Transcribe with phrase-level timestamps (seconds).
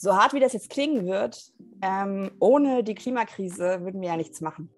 [0.00, 1.52] So hart wie das jetzt klingen wird,
[1.82, 4.70] ähm, ohne die Klimakrise würden wir ja nichts machen.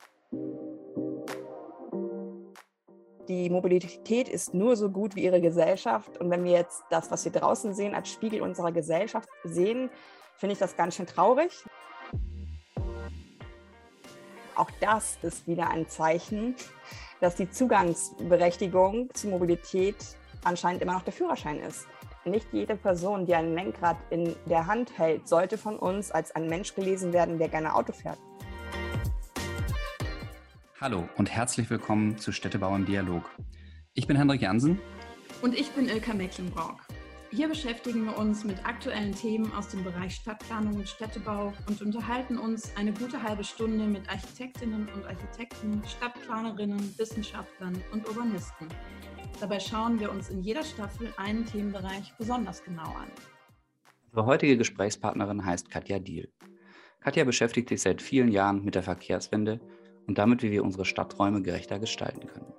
[3.28, 6.16] Die Mobilität ist nur so gut wie ihre Gesellschaft.
[6.16, 9.90] Und wenn wir jetzt das, was wir draußen sehen, als Spiegel unserer Gesellschaft sehen,
[10.36, 11.52] finde ich das ganz schön traurig.
[14.54, 16.56] Auch das ist wieder ein Zeichen,
[17.20, 19.96] dass die Zugangsberechtigung zur Mobilität
[20.44, 21.86] anscheinend immer noch der Führerschein ist.
[22.26, 26.48] Nicht jede Person, die ein Lenkrad in der Hand hält, sollte von uns als ein
[26.48, 28.18] Mensch gelesen werden, der gerne Auto fährt.
[30.78, 33.24] Hallo und herzlich willkommen zu Städtebau im Dialog.
[33.94, 34.78] Ich bin Hendrik Jansen.
[35.40, 36.89] Und ich bin Ilka Mecklenburg.
[37.32, 42.36] Hier beschäftigen wir uns mit aktuellen Themen aus dem Bereich Stadtplanung und Städtebau und unterhalten
[42.36, 48.66] uns eine gute halbe Stunde mit Architektinnen und Architekten, Stadtplanerinnen, Wissenschaftlern und Urbanisten.
[49.38, 53.12] Dabei schauen wir uns in jeder Staffel einen Themenbereich besonders genau an.
[54.06, 56.32] Unsere heutige Gesprächspartnerin heißt Katja Diel.
[56.98, 59.60] Katja beschäftigt sich seit vielen Jahren mit der Verkehrswende
[60.08, 62.52] und damit, wie wir unsere Stadträume gerechter gestalten können.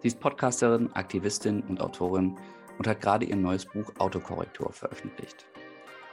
[0.00, 2.38] Sie ist Podcasterin, Aktivistin und Autorin
[2.80, 5.44] und hat gerade ihr neues Buch Autokorrektur veröffentlicht.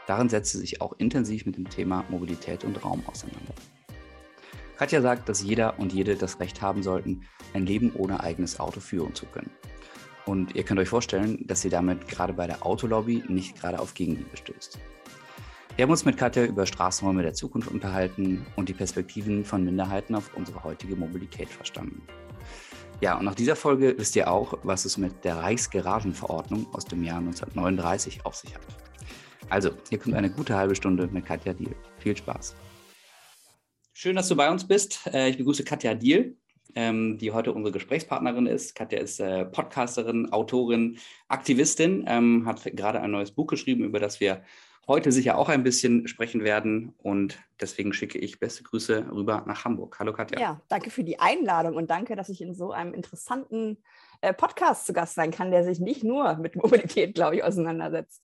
[0.06, 3.54] Darin setzt sie sich auch intensiv mit dem Thema Mobilität und Raum auseinander.
[4.78, 7.22] Katja sagt, dass jeder und jede das Recht haben sollten,
[7.54, 9.50] ein Leben ohne eigenes Auto führen zu können.
[10.26, 13.94] Und ihr könnt euch vorstellen, dass sie damit gerade bei der Autolobby nicht gerade auf
[13.94, 14.78] Gegenliebe stößt.
[15.78, 20.16] Wir haben uns mit Katja über Straßenräume der Zukunft unterhalten und die Perspektiven von Minderheiten
[20.16, 22.02] auf unsere heutige Mobilität verstanden.
[23.00, 27.04] Ja, und nach dieser Folge wisst ihr auch, was es mit der Reichsgaragenverordnung aus dem
[27.04, 28.62] Jahr 1939 auf sich hat.
[29.50, 31.76] Also, hier kommt eine gute halbe Stunde mit Katja Diel.
[32.00, 32.56] Viel Spaß.
[33.94, 35.08] Schön, dass du bei uns bist.
[35.14, 36.38] Äh, ich begrüße Katja Diel
[36.78, 38.76] ähm, die heute unsere Gesprächspartnerin ist.
[38.76, 44.20] Katja ist äh, Podcasterin, Autorin, Aktivistin, ähm, hat gerade ein neues Buch geschrieben, über das
[44.20, 44.44] wir
[44.88, 46.94] heute sicher auch ein bisschen sprechen werden.
[46.98, 49.98] Und deswegen schicke ich beste Grüße rüber nach Hamburg.
[50.00, 50.40] Hallo Katja.
[50.40, 53.78] Ja, danke für die Einladung und danke, dass ich in so einem interessanten
[54.22, 58.24] äh, Podcast zu Gast sein kann, der sich nicht nur mit Mobilität, glaube ich, auseinandersetzt.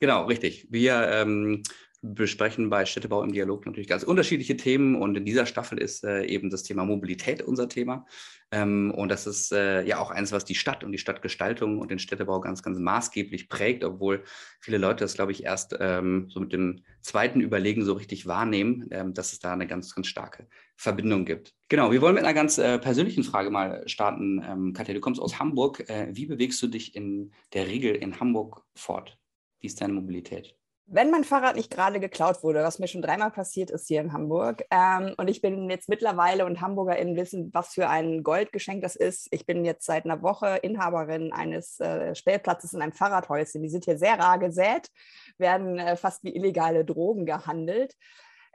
[0.00, 0.66] Genau, richtig.
[0.70, 1.62] Wir ähm,
[2.02, 6.24] besprechen bei Städtebau im Dialog natürlich ganz unterschiedliche Themen und in dieser Staffel ist äh,
[6.24, 8.06] eben das Thema Mobilität unser Thema.
[8.50, 11.90] Ähm, und das ist äh, ja auch eines, was die Stadt und die Stadtgestaltung und
[11.90, 14.24] den Städtebau ganz, ganz maßgeblich prägt, obwohl
[14.60, 18.88] viele Leute das, glaube ich, erst ähm, so mit dem zweiten Überlegen so richtig wahrnehmen,
[18.90, 21.54] ähm, dass es da eine ganz, ganz starke Verbindung gibt.
[21.68, 24.42] Genau, wir wollen mit einer ganz äh, persönlichen Frage mal starten.
[24.42, 25.88] Ähm, Katja, du kommst aus Hamburg.
[25.90, 29.18] Äh, wie bewegst du dich in der Regel in Hamburg fort?
[29.60, 30.59] Wie ist deine Mobilität?
[30.92, 34.12] Wenn mein Fahrrad nicht gerade geklaut wurde, was mir schon dreimal passiert ist hier in
[34.12, 38.96] Hamburg, ähm, und ich bin jetzt mittlerweile und HamburgerInnen wissen, was für ein Goldgeschenk das
[38.96, 39.28] ist.
[39.30, 43.62] Ich bin jetzt seit einer Woche Inhaberin eines äh, Stellplatzes in einem Fahrradhäuschen.
[43.62, 44.90] Die sind hier sehr rar gesät,
[45.38, 47.94] werden äh, fast wie illegale Drogen gehandelt.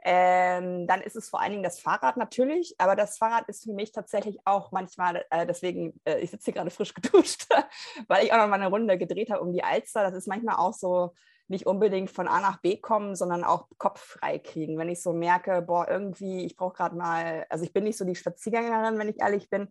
[0.04, 3.72] Ähm, dann ist es vor allen Dingen das Fahrrad natürlich, aber das Fahrrad ist für
[3.72, 7.46] mich tatsächlich auch manchmal, äh, deswegen, äh, ich sitze hier gerade frisch geduscht,
[8.08, 10.02] weil ich auch noch mal eine Runde gedreht habe um die Alster.
[10.02, 11.12] Das ist manchmal auch so,
[11.48, 14.78] nicht unbedingt von A nach B kommen, sondern auch Kopf frei kriegen.
[14.78, 18.04] Wenn ich so merke, boah, irgendwie, ich brauche gerade mal, also ich bin nicht so
[18.04, 19.68] die Spaziergängerin, wenn ich ehrlich bin.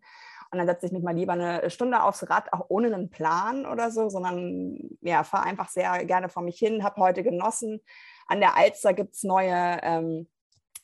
[0.51, 3.65] Und dann setze ich mich mal lieber eine Stunde aufs Rad, auch ohne einen Plan
[3.65, 7.81] oder so, sondern ja, fahre einfach sehr gerne vor mich hin, habe heute genossen.
[8.27, 10.27] An der Alster gibt es neue ähm,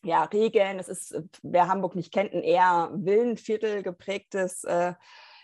[0.03, 0.79] ja, Regeln.
[0.79, 4.93] Es ist, wer Hamburg nicht kennt, ein eher Villenviertel geprägtes äh,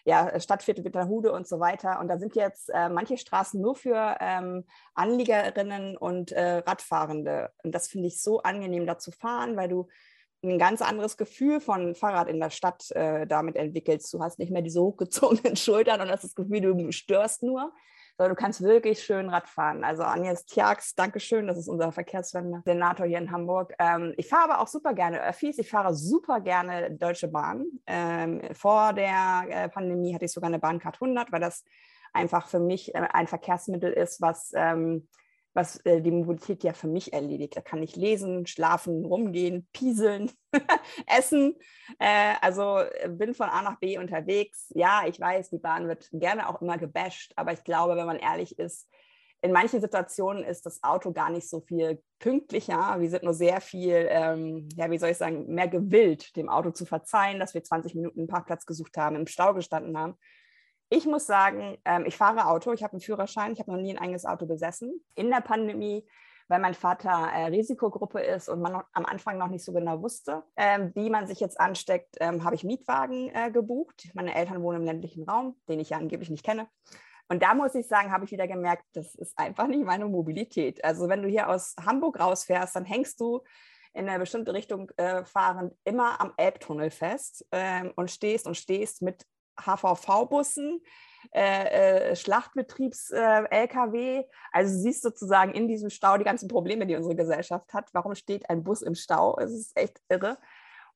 [0.07, 1.99] ja, äh, Stadtviertel Witterhude und so weiter.
[1.99, 4.63] Und da sind jetzt äh, manche Straßen nur für ähm,
[4.95, 7.51] Anliegerinnen und äh, Radfahrende.
[7.63, 9.89] Und das finde ich so angenehm, da zu fahren, weil du
[10.43, 14.13] ein ganz anderes Gefühl von Fahrrad in der Stadt äh, damit entwickelst.
[14.13, 17.73] Du hast nicht mehr diese hochgezogenen Schultern und hast das Gefühl, du störst nur,
[18.17, 19.83] sondern du kannst wirklich schön Rad fahren.
[19.83, 23.73] Also Agnes Tjax, Dankeschön, das ist unser Verkehrssenator hier in Hamburg.
[23.77, 27.65] Ähm, ich fahre aber auch super gerne Öffis, ich fahre super gerne Deutsche Bahn.
[27.85, 31.63] Ähm, vor der äh, Pandemie hatte ich sogar eine Bahncard 100, weil das
[32.11, 35.07] einfach für mich äh, ein Verkehrsmittel ist, was ähm,
[35.57, 37.57] was äh, die Mobilität ja für mich erledigt.
[37.57, 40.31] Da kann ich lesen, schlafen, rumgehen, pieseln,
[41.07, 41.55] essen.
[41.97, 44.71] Äh, also äh, bin von A nach B unterwegs.
[44.75, 48.19] Ja, ich weiß, die Bahn wird gerne auch immer gebasht, aber ich glaube, wenn man
[48.19, 48.87] ehrlich ist,
[49.41, 52.99] in manchen Situationen ist das Auto gar nicht so viel pünktlicher.
[52.99, 56.69] Wir sind nur sehr viel, ähm, ja, wie soll ich sagen, mehr gewillt, dem Auto
[56.69, 60.17] zu verzeihen, dass wir 20 Minuten einen Parkplatz gesucht haben, im Stau gestanden haben.
[60.89, 63.91] Ich muss sagen, ähm, ich fahre Auto, ich habe einen Führerschein, ich habe noch nie
[63.91, 65.03] ein eigenes Auto besessen.
[65.15, 66.07] In der Pandemie,
[66.47, 70.01] weil mein Vater äh, Risikogruppe ist und man noch, am Anfang noch nicht so genau
[70.01, 74.09] wusste, ähm, wie man sich jetzt ansteckt, ähm, habe ich Mietwagen äh, gebucht.
[74.13, 76.67] Meine Eltern wohnen im ländlichen Raum, den ich ja angeblich nicht kenne.
[77.29, 80.81] Und da muss ich sagen, habe ich wieder gemerkt, das ist einfach nicht meine Mobilität.
[80.85, 83.43] Also wenn du hier aus Hamburg rausfährst, dann hängst du
[83.93, 89.01] in eine bestimmte Richtung äh, fahrend immer am Elbtunnel fest ähm, und stehst und stehst
[89.01, 89.25] mit
[89.57, 90.81] HVV-Bussen,
[91.33, 94.19] äh, äh, Schlachtbetriebs-LKW.
[94.19, 97.89] Äh, also du siehst sozusagen in diesem Stau die ganzen Probleme, die unsere Gesellschaft hat.
[97.93, 99.37] Warum steht ein Bus im Stau?
[99.39, 100.37] Es ist echt irre.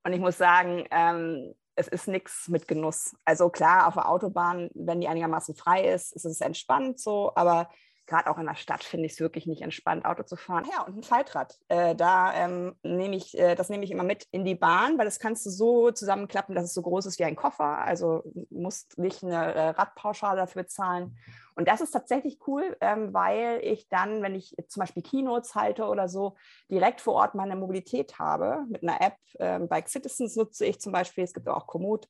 [0.03, 3.15] Und ich muss sagen, ähm, es ist nichts mit Genuss.
[3.25, 7.69] Also klar, auf der Autobahn, wenn die einigermaßen frei ist, ist es entspannt so, aber
[8.11, 10.67] gerade auch in der Stadt finde ich es wirklich nicht entspannt, Auto zu fahren.
[10.69, 11.57] Ja, und ein Faltrad.
[11.69, 15.05] Äh, da ähm, nehme ich, äh, das nehme ich immer mit in die Bahn, weil
[15.05, 17.79] das kannst du so zusammenklappen, dass es so groß ist wie ein Koffer.
[17.79, 21.17] Also musst nicht eine äh, Radpauschale dafür bezahlen.
[21.55, 25.85] Und das ist tatsächlich cool, ähm, weil ich dann, wenn ich zum Beispiel Keynotes halte
[25.85, 26.35] oder so,
[26.69, 28.65] direkt vor Ort meine Mobilität habe.
[28.67, 32.09] Mit einer App, ähm, Bike Citizens nutze ich zum Beispiel, es gibt auch Komoot,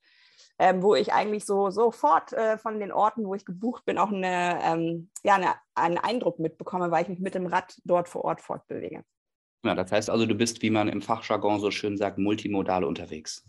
[0.60, 4.12] ähm, wo ich eigentlich so sofort äh, von den Orten, wo ich gebucht bin, auch
[4.12, 8.24] eine, ähm, ja, eine, einen Eindruck mitbekomme, weil ich mich mit dem Rad dort vor
[8.26, 9.04] Ort fortbewege.
[9.64, 13.44] Ja, das heißt also, du bist, wie man im Fachjargon so schön sagt, multimodal unterwegs.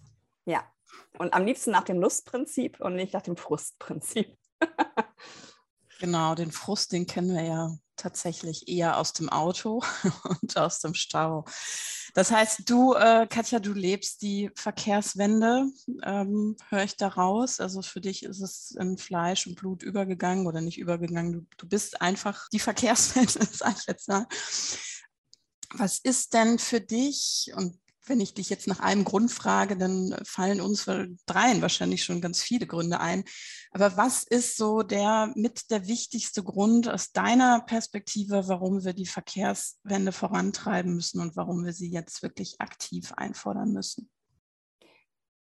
[0.45, 0.63] Ja,
[1.19, 4.37] und am liebsten nach dem Lustprinzip und nicht nach dem Frustprinzip.
[6.03, 9.83] Genau, den Frust, den kennen wir ja tatsächlich eher aus dem Auto
[10.41, 11.45] und aus dem Stau.
[12.15, 15.67] Das heißt, du, äh, Katja, du lebst die Verkehrswende,
[16.03, 17.59] ähm, höre ich da raus.
[17.59, 21.33] Also für dich ist es in Fleisch und Blut übergegangen oder nicht übergegangen.
[21.33, 24.27] Du, du bist einfach die Verkehrswende, sage ich jetzt mal.
[25.75, 30.17] Was ist denn für dich, und wenn ich dich jetzt nach einem Grund frage, dann
[30.25, 30.87] fallen uns
[31.27, 33.25] dreien wahrscheinlich schon ganz viele Gründe ein.
[33.71, 39.07] Aber was ist so der mit der wichtigste Grund aus deiner Perspektive, warum wir die
[39.07, 44.11] Verkehrswende vorantreiben müssen und warum wir sie jetzt wirklich aktiv einfordern müssen?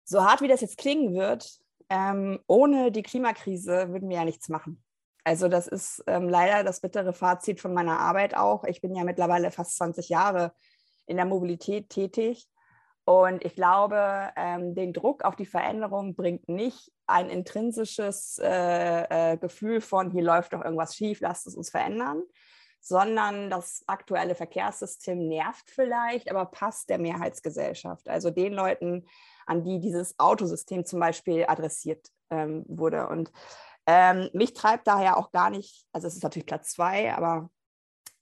[0.04, 4.48] So hart wie das jetzt klingen wird, ähm, ohne die Klimakrise würden wir ja nichts
[4.48, 4.82] machen.
[5.24, 8.62] Also das ist ähm, leider das bittere Fazit von meiner Arbeit auch.
[8.62, 10.52] Ich bin ja mittlerweile fast 20 Jahre
[11.06, 12.48] in der Mobilität tätig.
[13.04, 19.36] Und ich glaube, ähm, den Druck auf die Veränderung bringt nicht ein intrinsisches äh, äh,
[19.36, 22.22] Gefühl von, hier läuft doch irgendwas schief, lasst es uns verändern,
[22.80, 29.06] sondern das aktuelle Verkehrssystem nervt vielleicht, aber passt der Mehrheitsgesellschaft, also den Leuten,
[29.46, 33.06] an die dieses Autosystem zum Beispiel adressiert ähm, wurde.
[33.06, 33.30] Und
[33.86, 37.50] ähm, mich treibt daher auch gar nicht, also es ist natürlich Platz zwei, aber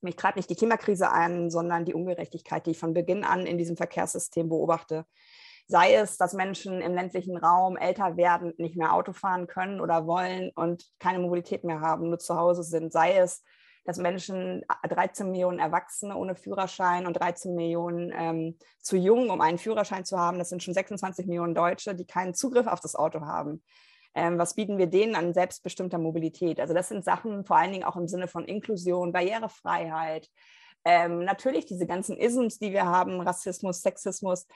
[0.04, 3.58] mich treibt nicht die Klimakrise an, sondern die Ungerechtigkeit, die ich von Beginn an in
[3.58, 5.06] diesem Verkehrssystem beobachte.
[5.66, 10.06] Sei es, dass Menschen im ländlichen Raum älter werden, nicht mehr Auto fahren können oder
[10.06, 12.92] wollen und keine Mobilität mehr haben, nur zu Hause sind.
[12.92, 13.42] Sei es,
[13.84, 19.58] dass Menschen 13 Millionen Erwachsene ohne Führerschein und 13 Millionen ähm, zu jung, um einen
[19.58, 20.38] Führerschein zu haben.
[20.38, 23.62] Das sind schon 26 Millionen Deutsche, die keinen Zugriff auf das Auto haben.
[24.14, 26.60] Ähm, was bieten wir denen an selbstbestimmter Mobilität?
[26.60, 30.30] Also das sind Sachen vor allen Dingen auch im Sinne von Inklusion, Barrierefreiheit.
[30.84, 34.46] Ähm, natürlich diese ganzen Isms, die wir haben, Rassismus, Sexismus.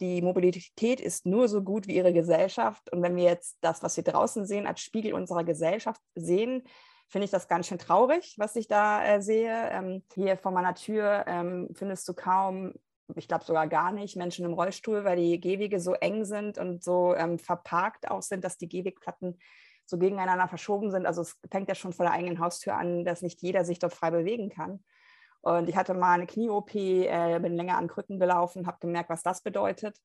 [0.00, 2.92] Die Mobilität ist nur so gut wie ihre Gesellschaft.
[2.92, 6.62] Und wenn wir jetzt das, was wir draußen sehen, als Spiegel unserer Gesellschaft sehen,
[7.08, 9.70] finde ich das ganz schön traurig, was ich da äh, sehe.
[9.70, 12.74] Ähm, hier vor meiner Tür ähm, findest du kaum
[13.16, 16.84] ich glaube sogar gar nicht, Menschen im Rollstuhl, weil die Gehwege so eng sind und
[16.84, 19.38] so ähm, verparkt auch sind, dass die Gehwegplatten
[19.86, 21.06] so gegeneinander verschoben sind.
[21.06, 23.94] Also es fängt ja schon vor der eigenen Haustür an, dass nicht jeder sich dort
[23.94, 24.84] frei bewegen kann.
[25.40, 29.22] Und ich hatte mal eine Knie-OP, äh, bin länger an Krücken gelaufen, habe gemerkt, was
[29.22, 29.96] das bedeutet,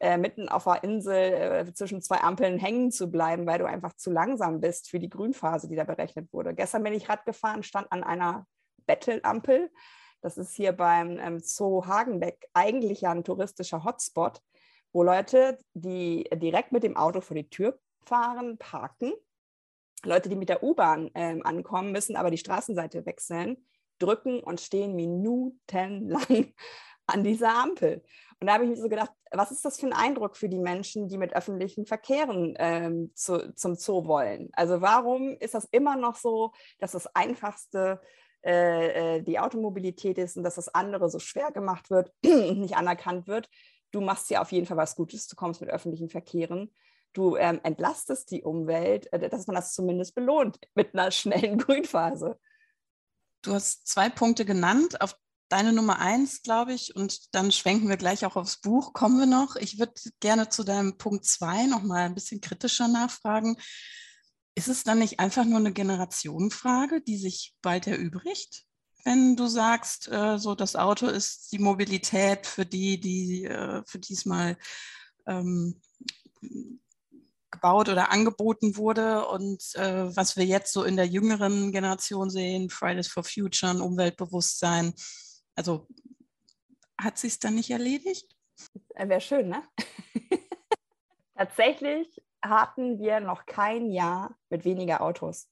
[0.00, 3.94] äh, mitten auf der Insel äh, zwischen zwei Ampeln hängen zu bleiben, weil du einfach
[3.94, 6.54] zu langsam bist für die Grünphase, die da berechnet wurde.
[6.54, 8.46] Gestern bin ich Rad gefahren, stand an einer
[8.86, 9.70] Bettelampel
[10.22, 14.40] das ist hier beim ähm, Zoo Hagenbeck eigentlich ja ein touristischer Hotspot,
[14.92, 19.12] wo Leute, die direkt mit dem Auto vor die Tür fahren, parken.
[20.04, 23.64] Leute, die mit der U-Bahn ähm, ankommen, müssen aber die Straßenseite wechseln,
[23.98, 26.54] drücken und stehen minutenlang
[27.06, 28.02] an dieser Ampel.
[28.40, 30.58] Und da habe ich mir so gedacht, was ist das für ein Eindruck für die
[30.58, 34.50] Menschen, die mit öffentlichen Verkehren ähm, zu, zum Zoo wollen?
[34.52, 38.00] Also warum ist das immer noch so, dass das einfachste
[38.44, 42.76] äh, äh, die Automobilität ist und dass das andere so schwer gemacht wird und nicht
[42.76, 43.48] anerkannt wird.
[43.90, 46.72] Du machst ja auf jeden Fall was Gutes, du kommst mit öffentlichen Verkehren,
[47.12, 52.38] du ähm, entlastest die Umwelt, äh, dass man das zumindest belohnt mit einer schnellen Grünphase.
[53.42, 55.16] Du hast zwei Punkte genannt, auf
[55.48, 59.26] deine Nummer eins, glaube ich, und dann schwenken wir gleich auch aufs Buch, kommen wir
[59.26, 59.56] noch.
[59.56, 63.58] Ich würde gerne zu deinem Punkt zwei nochmal ein bisschen kritischer nachfragen.
[64.54, 68.64] Ist es dann nicht einfach nur eine Generationenfrage, die sich bald erübrigt?
[69.04, 73.98] Wenn du sagst, äh, so das Auto ist die Mobilität für die, die äh, für
[73.98, 74.56] diesmal
[75.26, 75.80] ähm,
[77.50, 82.70] gebaut oder angeboten wurde und äh, was wir jetzt so in der jüngeren Generation sehen,
[82.70, 84.94] Fridays for Future, Umweltbewusstsein.
[85.54, 85.88] Also
[86.98, 88.36] hat sich es dann nicht erledigt?
[88.94, 89.62] Äh, Wäre schön, ne?
[91.36, 95.48] Tatsächlich hatten wir noch kein Jahr mit weniger Autos.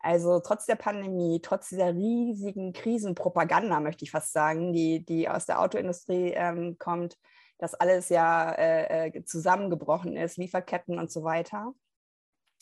[0.00, 5.46] Also trotz der Pandemie, trotz dieser riesigen Krisenpropaganda, möchte ich fast sagen, die, die aus
[5.46, 7.18] der Autoindustrie ähm, kommt,
[7.58, 11.74] dass alles ja äh, äh, zusammengebrochen ist, Lieferketten und so weiter,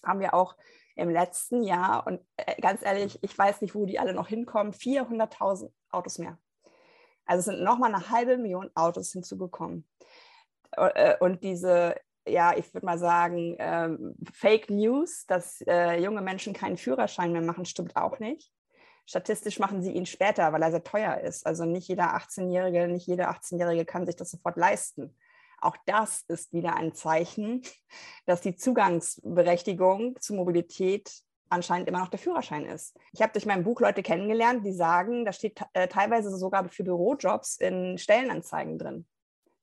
[0.03, 0.57] haben wir auch
[0.95, 4.73] im letzten Jahr, und äh, ganz ehrlich, ich weiß nicht, wo die alle noch hinkommen,
[4.73, 6.39] 400.000 Autos mehr.
[7.27, 9.87] Also es sind nochmal eine halbe Million Autos hinzugekommen.
[10.71, 16.52] Äh, und diese ja, ich würde mal sagen, ähm, Fake News, dass äh, junge Menschen
[16.52, 18.52] keinen Führerschein mehr machen, stimmt auch nicht.
[19.06, 21.47] Statistisch machen sie ihn später, weil er sehr teuer ist.
[21.47, 25.16] Also nicht jeder 18-Jährige, nicht jede 18-Jährige kann sich das sofort leisten.
[25.61, 27.62] Auch das ist wieder ein Zeichen,
[28.26, 32.97] dass die Zugangsberechtigung zu Mobilität anscheinend immer noch der Führerschein ist.
[33.12, 36.83] Ich habe durch mein Buch Leute kennengelernt, die sagen, da steht äh, teilweise sogar für
[36.83, 39.06] Bürojobs in Stellenanzeigen drin.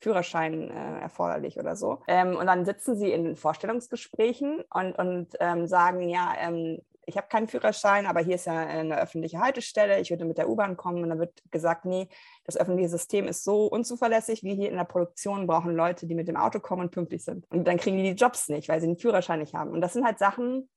[0.04, 2.00] Führerschein äh, erforderlich oder so.
[2.08, 7.28] Ähm, und dann sitzen sie in Vorstellungsgesprächen und, und ähm, sagen, ja, ähm, ich habe
[7.28, 11.04] keinen Führerschein, aber hier ist ja eine öffentliche Haltestelle, ich würde mit der U-Bahn kommen
[11.04, 12.08] und dann wird gesagt, nee,
[12.46, 16.28] das öffentliche System ist so unzuverlässig, wie hier in der Produktion brauchen Leute, die mit
[16.28, 17.46] dem Auto kommen und pünktlich sind.
[17.52, 19.72] Und dann kriegen die die Jobs nicht, weil sie den Führerschein nicht haben.
[19.72, 20.70] Und das sind halt Sachen,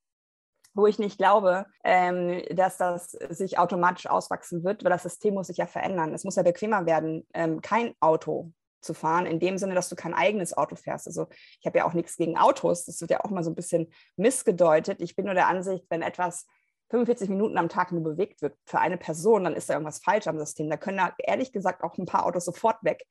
[0.75, 5.47] wo ich nicht glaube, ähm, dass das sich automatisch auswachsen wird, weil das System muss
[5.47, 6.13] sich ja verändern.
[6.13, 9.97] Es muss ja bequemer werden, ähm, kein Auto zu fahren, in dem Sinne, dass du
[9.97, 11.07] kein eigenes Auto fährst.
[11.07, 11.27] Also
[11.61, 13.93] ich habe ja auch nichts gegen Autos, das wird ja auch mal so ein bisschen
[14.17, 15.01] missgedeutet.
[15.01, 16.47] Ich bin nur der Ansicht, wenn etwas
[16.91, 20.27] 45 Minuten am Tag nur bewegt wird für eine Person, dann ist da irgendwas falsch
[20.29, 20.71] am System.
[20.71, 23.05] Da können da ehrlich gesagt auch ein paar Autos sofort weg.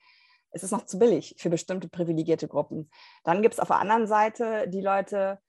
[0.51, 2.89] Es ist noch zu billig für bestimmte privilegierte Gruppen.
[3.23, 5.39] Dann gibt es auf der anderen Seite die Leute,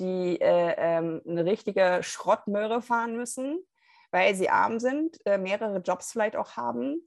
[0.00, 3.60] die äh, ähm, eine richtige Schrottmöhre fahren müssen,
[4.10, 7.06] weil sie arm sind, äh, mehrere Jobs vielleicht auch haben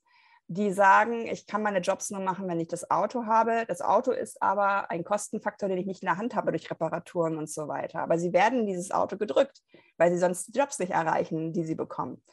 [0.51, 3.65] die sagen, ich kann meine Jobs nur machen, wenn ich das Auto habe.
[3.67, 7.37] Das Auto ist aber ein Kostenfaktor, den ich nicht in der Hand habe durch Reparaturen
[7.37, 7.99] und so weiter.
[7.99, 9.61] Aber sie werden dieses Auto gedrückt,
[9.97, 12.23] weil sie sonst die Jobs nicht erreichen, die sie bekommen.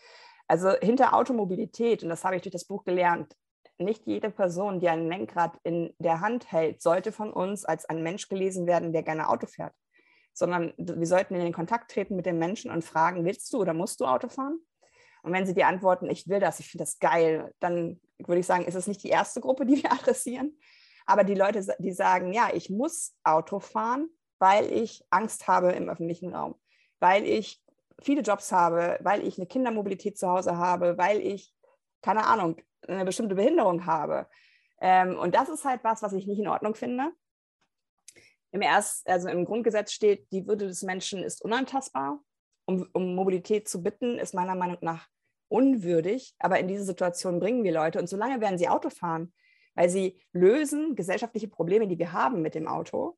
[0.49, 3.37] Also hinter Automobilität, und das habe ich durch das Buch gelernt,
[3.77, 8.03] nicht jede Person, die ein Lenkrad in der Hand hält, sollte von uns als ein
[8.03, 9.75] Mensch gelesen werden, der gerne Auto fährt.
[10.33, 13.75] Sondern wir sollten in den Kontakt treten mit den Menschen und fragen, willst du oder
[13.75, 14.59] musst du Auto fahren?
[15.27, 18.47] Und wenn sie die antworten, ich will das, ich finde das geil, dann würde ich
[18.47, 20.57] sagen, ist es nicht die erste Gruppe, die wir adressieren.
[21.05, 25.89] Aber die Leute, die sagen, ja, ich muss Auto fahren, weil ich Angst habe im
[25.89, 26.55] öffentlichen Raum,
[27.01, 27.61] weil ich
[28.01, 31.53] viele Jobs habe, weil ich eine Kindermobilität zu Hause habe, weil ich,
[32.03, 34.29] keine Ahnung, eine bestimmte Behinderung habe.
[34.81, 37.11] Ähm, und das ist halt was, was ich nicht in Ordnung finde.
[38.53, 42.21] Im, Erst, also im Grundgesetz steht, die Würde des Menschen ist unantastbar.
[42.69, 45.09] Um, um Mobilität zu bitten, ist meiner Meinung nach
[45.49, 49.33] unwürdig, aber in diese Situation bringen wir Leute und solange werden sie Auto fahren,
[49.75, 53.17] weil sie lösen gesellschaftliche Probleme, die wir haben mit dem Auto.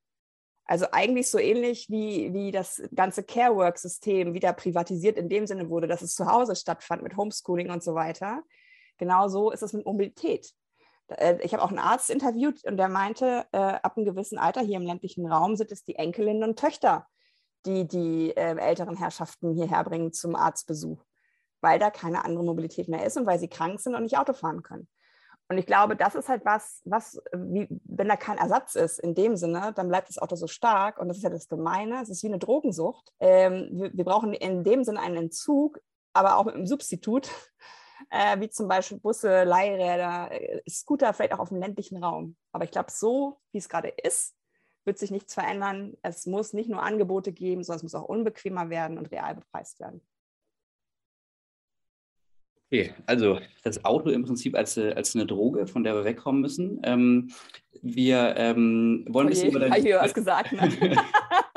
[0.64, 5.86] Also eigentlich so ähnlich wie, wie das ganze Care-Work-System wieder privatisiert in dem Sinne wurde,
[5.86, 8.42] dass es zu Hause stattfand mit Homeschooling und so weiter.
[8.98, 10.52] Genauso ist es mit Mobilität.
[11.08, 14.60] Äh, ich habe auch einen Arzt interviewt und der meinte, äh, ab einem gewissen Alter
[14.60, 17.06] hier im ländlichen Raum sind es die Enkelinnen und Töchter,
[17.64, 21.02] die die äh, älteren Herrschaften hierher bringen zum Arztbesuch
[21.60, 24.32] weil da keine andere Mobilität mehr ist und weil sie krank sind und nicht Auto
[24.32, 24.88] fahren können.
[25.50, 29.14] Und ich glaube, das ist halt was, was, wie, wenn da kein Ersatz ist in
[29.14, 30.98] dem Sinne, dann bleibt das Auto so stark.
[30.98, 32.02] Und das ist ja das Gemeine.
[32.02, 33.12] Es ist wie eine Drogensucht.
[33.18, 35.80] Ähm, wir, wir, brauchen in dem Sinne einen Entzug,
[36.12, 37.30] aber auch mit einem Substitut,
[38.10, 42.36] äh, wie zum Beispiel Busse, Leihräder, äh, Scooter, vielleicht auch auf dem ländlichen Raum.
[42.52, 44.34] Aber ich glaube, so wie es gerade ist,
[44.84, 45.96] wird sich nichts verändern.
[46.02, 49.80] Es muss nicht nur Angebote geben, sondern es muss auch unbequemer werden und real bepreist
[49.80, 50.02] werden.
[52.70, 56.42] Okay, also das Auto im Prinzip als, äh, als eine Droge, von der wir wegkommen
[56.42, 56.80] müssen.
[56.84, 57.30] Ähm,
[57.80, 60.52] wir ähm, wollen ein bisschen über dein was gesagt.
[60.52, 60.96] Ne?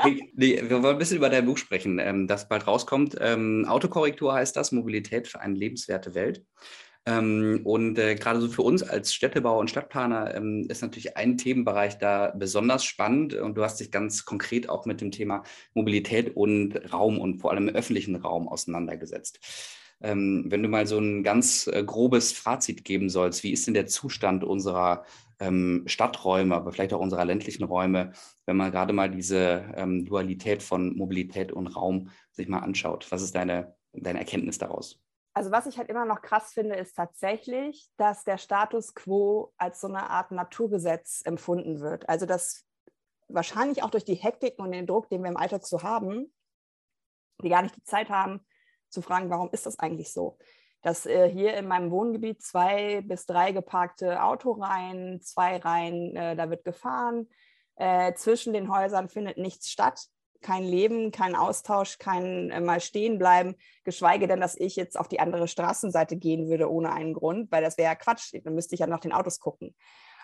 [0.35, 3.17] nee, wir wollen ein bisschen über dein Buch sprechen, ähm, das bald rauskommt.
[3.19, 6.45] Ähm, Autokorrektur heißt das, Mobilität für eine lebenswerte Welt.
[7.05, 11.35] Ähm, und äh, gerade so für uns als Städtebauer und Stadtplaner ähm, ist natürlich ein
[11.37, 13.33] Themenbereich da besonders spannend.
[13.33, 17.51] Und du hast dich ganz konkret auch mit dem Thema Mobilität und Raum und vor
[17.51, 19.39] allem im öffentlichen Raum auseinandergesetzt.
[20.01, 23.73] Ähm, wenn du mal so ein ganz äh, grobes Fazit geben sollst, wie ist denn
[23.73, 25.05] der Zustand unserer
[25.39, 28.13] ähm, Stadträume, aber vielleicht auch unserer ländlichen Räume,
[28.45, 33.11] wenn man gerade mal diese ähm, Dualität von Mobilität und Raum sich mal anschaut?
[33.11, 34.99] Was ist deine, deine Erkenntnis daraus?
[35.33, 39.79] Also was ich halt immer noch krass finde, ist tatsächlich, dass der Status quo als
[39.79, 42.09] so eine Art Naturgesetz empfunden wird.
[42.09, 42.65] Also dass
[43.29, 46.33] wahrscheinlich auch durch die Hektik und den Druck, den wir im Alltag so haben,
[47.41, 48.41] die gar nicht die Zeit haben,
[48.91, 50.37] zu fragen, warum ist das eigentlich so?
[50.81, 56.49] Dass äh, hier in meinem Wohngebiet zwei bis drei geparkte Autoreihen, zwei Reihen, äh, da
[56.49, 57.27] wird gefahren.
[57.75, 60.07] Äh, zwischen den Häusern findet nichts statt.
[60.41, 65.07] Kein Leben, kein Austausch, kein äh, mal stehen bleiben, geschweige denn, dass ich jetzt auf
[65.07, 68.33] die andere Straßenseite gehen würde ohne einen Grund, weil das wäre ja Quatsch.
[68.43, 69.75] Dann müsste ich ja nach den Autos gucken.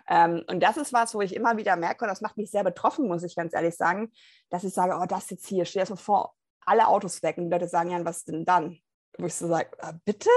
[0.10, 2.64] Ähm, und das ist was, wo ich immer wieder merke, und das macht mich sehr
[2.64, 4.12] betroffen, muss ich ganz ehrlich sagen,
[4.50, 6.34] dass ich sage, oh, das jetzt hier, stell dir das mal vor,
[6.68, 7.38] alle Autos weg.
[7.38, 8.78] Und die Leute sagen, ja, was denn dann?
[9.18, 10.30] Wo ich so sage, äh, bitte?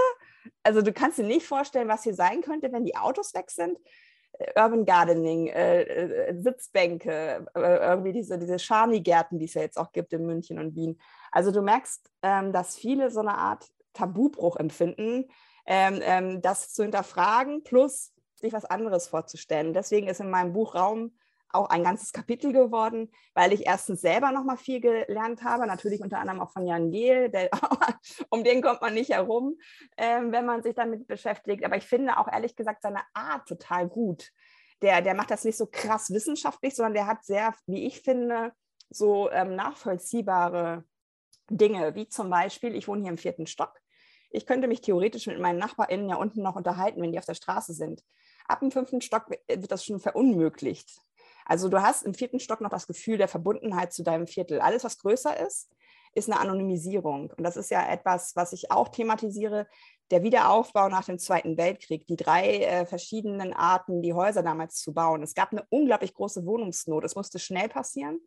[0.63, 3.79] Also du kannst dir nicht vorstellen, was hier sein könnte, wenn die Autos weg sind.
[4.33, 9.79] Äh, Urban Gardening, äh, äh, Sitzbänke, äh, irgendwie diese, diese Scharni-Gärten, die es ja jetzt
[9.79, 11.01] auch gibt in München und Wien.
[11.33, 15.29] Also du merkst, ähm, dass viele so eine Art Tabubruch empfinden,
[15.67, 19.75] ähm, ähm, das zu hinterfragen, plus sich was anderes vorzustellen.
[19.75, 21.13] Deswegen ist in meinem Buch Raum
[21.53, 26.01] auch ein ganzes Kapitel geworden, weil ich erstens selber noch mal viel gelernt habe, natürlich
[26.01, 27.51] unter anderem auch von Jan Gehl, der,
[28.31, 29.59] um den kommt man nicht herum,
[29.97, 31.65] äh, wenn man sich damit beschäftigt.
[31.65, 34.31] Aber ich finde auch ehrlich gesagt seine Art total gut.
[34.83, 38.53] Der, der macht das nicht so krass wissenschaftlich, sondern der hat sehr, wie ich finde,
[38.89, 40.85] so ähm, nachvollziehbare
[41.51, 43.75] Dinge, wie zum Beispiel, ich wohne hier im vierten Stock.
[44.31, 47.35] Ich könnte mich theoretisch mit meinen NachbarInnen ja unten noch unterhalten, wenn die auf der
[47.35, 48.03] Straße sind.
[48.47, 51.01] Ab dem fünften Stock wird das schon verunmöglicht.
[51.45, 54.61] Also du hast im vierten Stock noch das Gefühl der Verbundenheit zu deinem Viertel.
[54.61, 55.71] Alles, was größer ist,
[56.15, 57.33] ist eine Anonymisierung.
[57.37, 59.67] Und das ist ja etwas, was ich auch thematisiere,
[60.11, 64.93] der Wiederaufbau nach dem Zweiten Weltkrieg, die drei äh, verschiedenen Arten, die Häuser damals zu
[64.93, 65.23] bauen.
[65.23, 67.05] Es gab eine unglaublich große Wohnungsnot.
[67.05, 68.21] Es musste schnell passieren.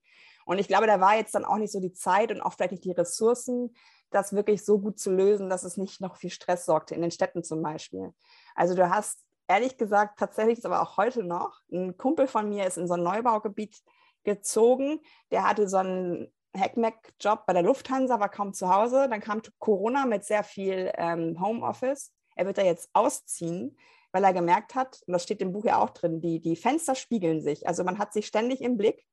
[0.45, 2.71] Und ich glaube, da war jetzt dann auch nicht so die Zeit und auch vielleicht
[2.71, 3.75] nicht die Ressourcen,
[4.11, 7.11] das wirklich so gut zu lösen, dass es nicht noch viel Stress sorgte, in den
[7.11, 8.13] Städten zum Beispiel.
[8.55, 11.61] Also du hast ehrlich gesagt tatsächlich ist aber auch heute noch.
[11.71, 13.81] Ein Kumpel von mir ist in so ein Neubaugebiet
[14.23, 14.99] gezogen.
[15.31, 19.07] Der hatte so einen Hackmack-Job bei der Lufthansa, war kaum zu Hause.
[19.09, 22.13] Dann kam Corona mit sehr viel ähm, Homeoffice.
[22.35, 23.77] Er wird da jetzt ausziehen,
[24.11, 26.95] weil er gemerkt hat, und das steht im Buch ja auch drin, die, die Fenster
[26.95, 27.67] spiegeln sich.
[27.67, 29.05] Also man hat sich ständig im Blick.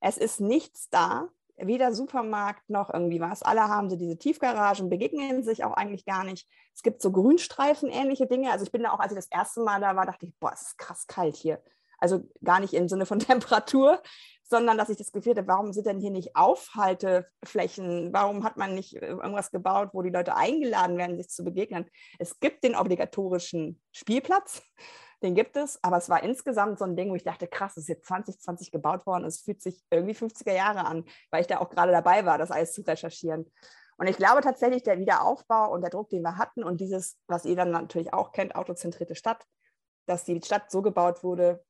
[0.00, 1.28] Es ist nichts da
[1.62, 3.42] weder Supermarkt noch irgendwie was.
[3.42, 6.48] Alle haben so diese Tiefgaragen, begegnen sich auch eigentlich gar nicht.
[6.74, 8.50] Es gibt so Grünstreifen, ähnliche Dinge.
[8.50, 10.52] Also ich bin da auch, als ich das erste Mal da war, dachte ich, boah,
[10.52, 11.62] es ist krass kalt hier.
[11.98, 14.02] Also gar nicht im Sinne von Temperatur,
[14.42, 18.12] sondern dass ich das Gefühl hatte, warum sind denn hier nicht Aufhalteflächen?
[18.12, 21.88] Warum hat man nicht irgendwas gebaut, wo die Leute eingeladen werden, sich zu begegnen?
[22.18, 24.62] Es gibt den obligatorischen Spielplatz,
[25.22, 27.84] den gibt es, aber es war insgesamt so ein Ding, wo ich dachte, krass, es
[27.84, 31.58] ist jetzt 2020 gebaut worden, es fühlt sich irgendwie 50er Jahre an, weil ich da
[31.58, 33.50] auch gerade dabei war, das alles zu recherchieren.
[33.98, 37.44] Und ich glaube tatsächlich, der Wiederaufbau und der Druck, den wir hatten und dieses, was
[37.44, 39.44] ihr dann natürlich auch kennt, autozentrierte Stadt,
[40.06, 41.62] dass die Stadt so gebaut wurde,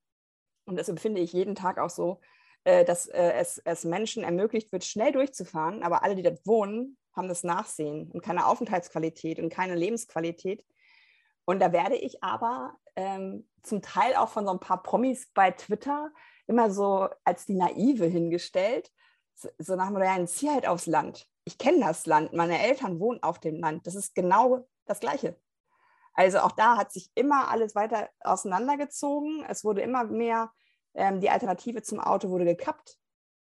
[0.65, 2.21] und das empfinde ich jeden Tag auch so,
[2.65, 6.97] äh, dass äh, es, es Menschen ermöglicht wird, schnell durchzufahren, aber alle, die dort wohnen,
[7.17, 10.65] haben das Nachsehen und keine Aufenthaltsqualität und keine Lebensqualität.
[11.51, 15.51] Und da werde ich aber ähm, zum Teil auch von so ein paar Promis bei
[15.51, 16.13] Twitter
[16.47, 18.93] immer so als die Naive hingestellt.
[19.35, 21.27] So, nach dem Motto, zieh halt aufs Land.
[21.43, 23.85] Ich kenne das Land, meine Eltern wohnen auf dem Land.
[23.89, 25.41] Das ist genau das Gleiche.
[26.13, 29.45] Also auch da hat sich immer alles weiter auseinandergezogen.
[29.49, 30.53] Es wurde immer mehr,
[30.95, 32.97] ähm, die Alternative zum Auto wurde gekappt,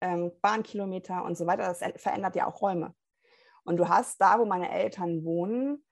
[0.02, 1.68] ähm, Bahnkilometer und so weiter.
[1.68, 2.96] Das verändert ja auch Räume.
[3.66, 5.86] Und du hast da, wo meine Eltern wohnen,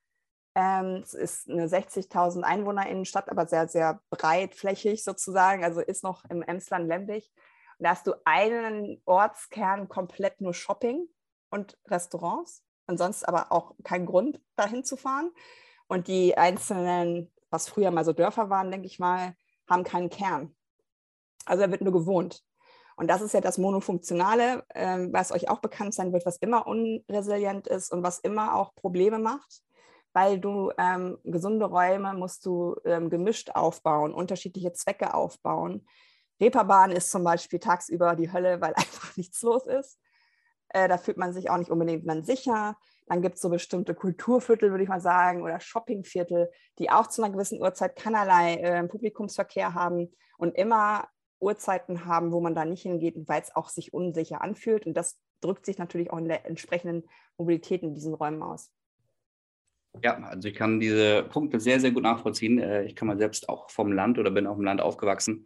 [0.55, 6.41] ähm, es ist eine 60.000 Einwohnerinnenstadt, aber sehr, sehr breitflächig sozusagen, also ist noch im
[6.41, 7.31] Emsland ländlich.
[7.77, 11.07] Und da hast du einen Ortskern komplett nur Shopping
[11.49, 15.31] und Restaurants und sonst aber auch kein Grund, dahin zu fahren.
[15.87, 19.35] Und die einzelnen, was früher mal so Dörfer waren, denke ich mal,
[19.69, 20.53] haben keinen Kern.
[21.45, 22.43] Also da wird nur gewohnt.
[22.97, 26.67] Und das ist ja das Monofunktionale, äh, was euch auch bekannt sein wird, was immer
[26.67, 29.63] unresilient ist und was immer auch Probleme macht
[30.13, 35.85] weil du ähm, gesunde Räume musst du ähm, gemischt aufbauen, unterschiedliche Zwecke aufbauen.
[36.39, 39.99] Reeperbahn ist zum Beispiel tagsüber die Hölle, weil einfach nichts los ist.
[40.69, 42.77] Äh, da fühlt man sich auch nicht unbedingt dann sicher.
[43.07, 47.21] Dann gibt es so bestimmte Kulturviertel, würde ich mal sagen, oder Shoppingviertel, die auch zu
[47.21, 51.07] einer gewissen Uhrzeit keinerlei äh, Publikumsverkehr haben und immer
[51.39, 54.85] Uhrzeiten haben, wo man da nicht hingeht, weil es auch sich unsicher anfühlt.
[54.85, 57.03] Und das drückt sich natürlich auch in der entsprechenden
[57.37, 58.71] Mobilität in diesen Räumen aus.
[60.01, 62.59] Ja, also ich kann diese Punkte sehr, sehr gut nachvollziehen.
[62.59, 65.45] Äh, ich komme selbst auch vom Land oder bin auch im Land aufgewachsen.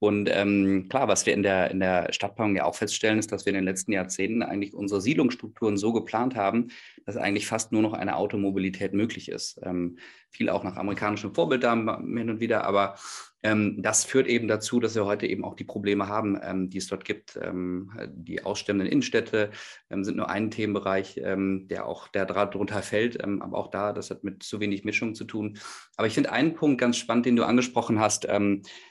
[0.00, 3.46] Und ähm, klar, was wir in der, in der Stadtplanung ja auch feststellen, ist, dass
[3.46, 6.68] wir in den letzten Jahrzehnten eigentlich unsere Siedlungsstrukturen so geplant haben,
[7.06, 9.58] dass eigentlich fast nur noch eine Automobilität möglich ist.
[9.62, 9.98] Ähm,
[10.30, 12.96] viel auch nach amerikanischem Vorbild da hin und wieder, aber
[13.44, 16.86] das führt eben dazu, dass wir heute eben auch die Probleme haben, ähm, die es
[16.86, 17.38] dort gibt.
[17.42, 19.50] Ähm, die aussterbenden Innenstädte
[19.90, 23.92] ähm, sind nur ein Themenbereich, ähm, der auch der darunter fällt, ähm, aber auch da,
[23.92, 25.58] das hat mit zu wenig Mischung zu tun.
[25.96, 28.26] Aber ich finde einen Punkt ganz spannend, den du angesprochen hast,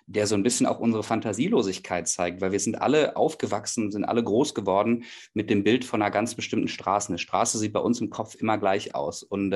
[0.06, 4.24] der so ein bisschen auch unsere Fantasielosigkeit zeigt, weil wir sind alle aufgewachsen, sind alle
[4.24, 7.10] groß geworden mit dem Bild von einer ganz bestimmten Straße.
[7.10, 9.24] Eine Straße sieht bei uns im Kopf immer gleich aus.
[9.24, 9.52] Und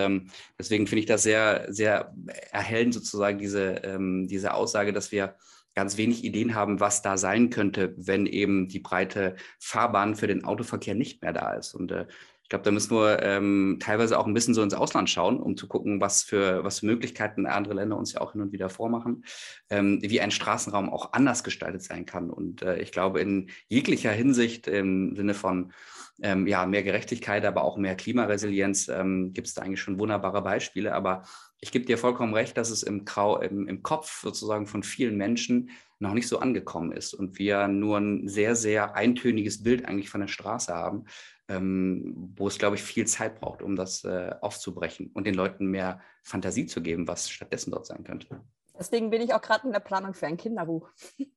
[0.60, 2.13] deswegen finde ich das sehr, sehr
[2.51, 5.36] erhellend sozusagen, diese, diese Aussage, Aussage, dass wir
[5.76, 10.43] ganz wenig Ideen haben, was da sein könnte, wenn eben die breite Fahrbahn für den
[10.43, 11.76] Autoverkehr nicht mehr da ist.
[11.76, 12.08] Und äh,
[12.47, 15.57] ich glaube, da müssen wir ähm, teilweise auch ein bisschen so ins Ausland schauen, um
[15.57, 18.69] zu gucken, was für, was für Möglichkeiten andere Länder uns ja auch hin und wieder
[18.69, 19.25] vormachen,
[19.69, 22.29] ähm, wie ein Straßenraum auch anders gestaltet sein kann.
[22.29, 25.73] Und äh, ich glaube, in jeglicher Hinsicht im Sinne von
[26.21, 30.41] ähm, ja, mehr Gerechtigkeit, aber auch mehr Klimaresilienz ähm, gibt es da eigentlich schon wunderbare
[30.41, 30.95] Beispiele.
[30.95, 31.23] Aber
[31.60, 35.17] ich gebe dir vollkommen recht, dass es im, Grau, im, im Kopf sozusagen von vielen
[35.17, 40.10] Menschen noch nicht so angekommen ist und wir nur ein sehr, sehr eintöniges Bild eigentlich
[40.10, 41.05] von der Straße haben,
[41.49, 45.67] ähm, wo es, glaube ich, viel Zeit braucht, um das äh, aufzubrechen und den Leuten
[45.67, 48.41] mehr Fantasie zu geben, was stattdessen dort sein könnte.
[48.77, 50.89] Deswegen bin ich auch gerade in der Planung für ein Kinderbuch.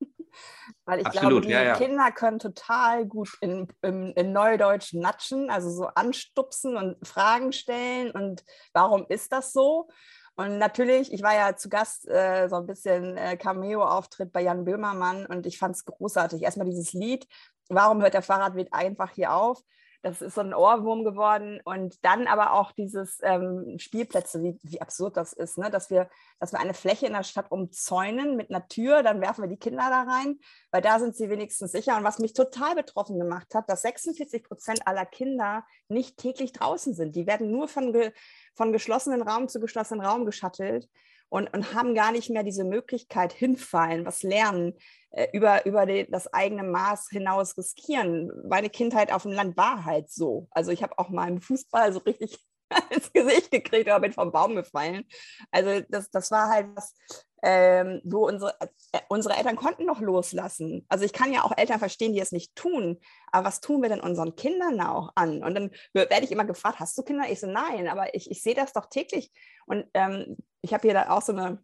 [0.85, 1.77] Weil ich Absolut, glaube, die ja, ja.
[1.77, 8.13] Kinder können total gut in, in, in, Neudeutsch natschen, also so anstupsen und Fragen stellen
[8.13, 9.89] und warum ist das so?
[10.37, 14.65] Und natürlich, ich war ja zu Gast, äh, so ein bisschen äh, Cameo-Auftritt bei Jan
[14.65, 16.43] Böhmermann und ich fand es großartig.
[16.43, 17.27] Erstmal dieses Lied,
[17.69, 19.63] warum hört der Fahrradweg einfach hier auf?
[20.03, 21.61] Das ist so ein Ohrwurm geworden.
[21.65, 25.71] Und dann aber auch dieses ähm, Spielplätze, wie, wie absurd das ist, ne?
[25.71, 26.09] dass, wir,
[26.39, 29.59] dass wir eine Fläche in der Stadt umzäunen mit einer Tür, dann werfen wir die
[29.59, 30.39] Kinder da rein,
[30.71, 31.97] weil da sind sie wenigstens sicher.
[31.97, 36.95] Und was mich total betroffen gemacht hat, dass 46 Prozent aller Kinder nicht täglich draußen
[36.95, 37.15] sind.
[37.15, 38.13] Die werden nur von, ge,
[38.55, 40.89] von geschlossenen Raum zu geschlossenen Raum geschattelt
[41.31, 44.75] und, und haben gar nicht mehr diese Möglichkeit hinfallen, was lernen,
[45.13, 48.31] äh, über, über die, das eigene Maß hinaus riskieren.
[48.49, 50.49] Meine Kindheit auf dem Land war halt so.
[50.51, 52.39] Also ich habe auch mal im Fußball so richtig
[52.91, 55.05] ins Gesicht gekriegt oder bin vom Baum gefallen.
[55.51, 56.95] Also das, das war halt was,
[57.43, 58.55] ähm, wo unsere,
[58.93, 60.85] äh, unsere Eltern konnten noch loslassen.
[60.89, 63.01] Also ich kann ja auch Eltern verstehen, die es nicht tun,
[63.33, 65.43] aber was tun wir denn unseren Kindern auch an?
[65.43, 67.31] Und dann werde ich immer gefragt, hast du Kinder?
[67.31, 69.33] Ich so, nein, aber ich, ich sehe das doch täglich.
[69.67, 71.63] Und ähm, ich habe hier da auch so eine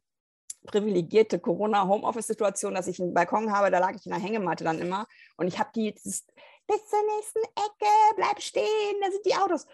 [0.66, 5.06] privilegierte Corona-Homeoffice-Situation, dass ich einen Balkon habe, da lag ich in der Hängematte dann immer
[5.36, 6.26] und ich habe die dieses,
[6.66, 9.66] bis zur nächsten Ecke, bleib stehen, da sind die Autos.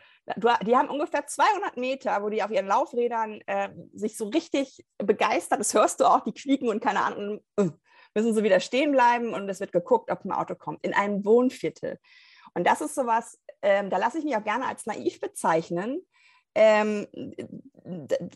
[0.66, 5.58] Die haben ungefähr 200 Meter, wo die auf ihren Laufrädern äh, sich so richtig begeistern.
[5.58, 7.70] Das hörst du auch, die quieken und keine Ahnung, äh,
[8.14, 10.84] müssen sie wieder stehen bleiben und es wird geguckt, ob ein Auto kommt.
[10.84, 11.98] In einem Wohnviertel.
[12.54, 16.02] Und das ist sowas, ähm, da lasse ich mich auch gerne als naiv bezeichnen,
[16.54, 17.06] ähm,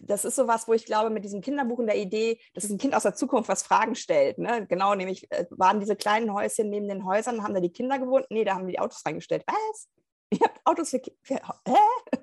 [0.03, 2.71] das ist so was, wo ich glaube, mit diesem Kinderbuch und der Idee, das ist
[2.71, 4.39] ein Kind aus der Zukunft, was Fragen stellt.
[4.39, 4.67] Ne?
[4.67, 8.27] Genau, nämlich äh, waren diese kleinen Häuschen neben den Häusern, haben da die Kinder gewohnt?
[8.31, 9.45] Nee, da haben die, die Autos reingestellt.
[9.47, 9.89] Was?
[10.31, 11.77] Ihr habt Autos für, für hä?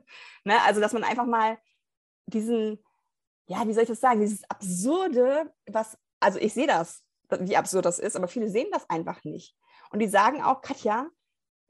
[0.46, 0.62] Ne?
[0.64, 1.58] Also, dass man einfach mal
[2.26, 2.84] diesen,
[3.48, 7.04] ja, wie soll ich das sagen, dieses Absurde, was, also ich sehe das,
[7.40, 9.56] wie absurd das ist, aber viele sehen das einfach nicht.
[9.90, 11.08] Und die sagen auch, Katja,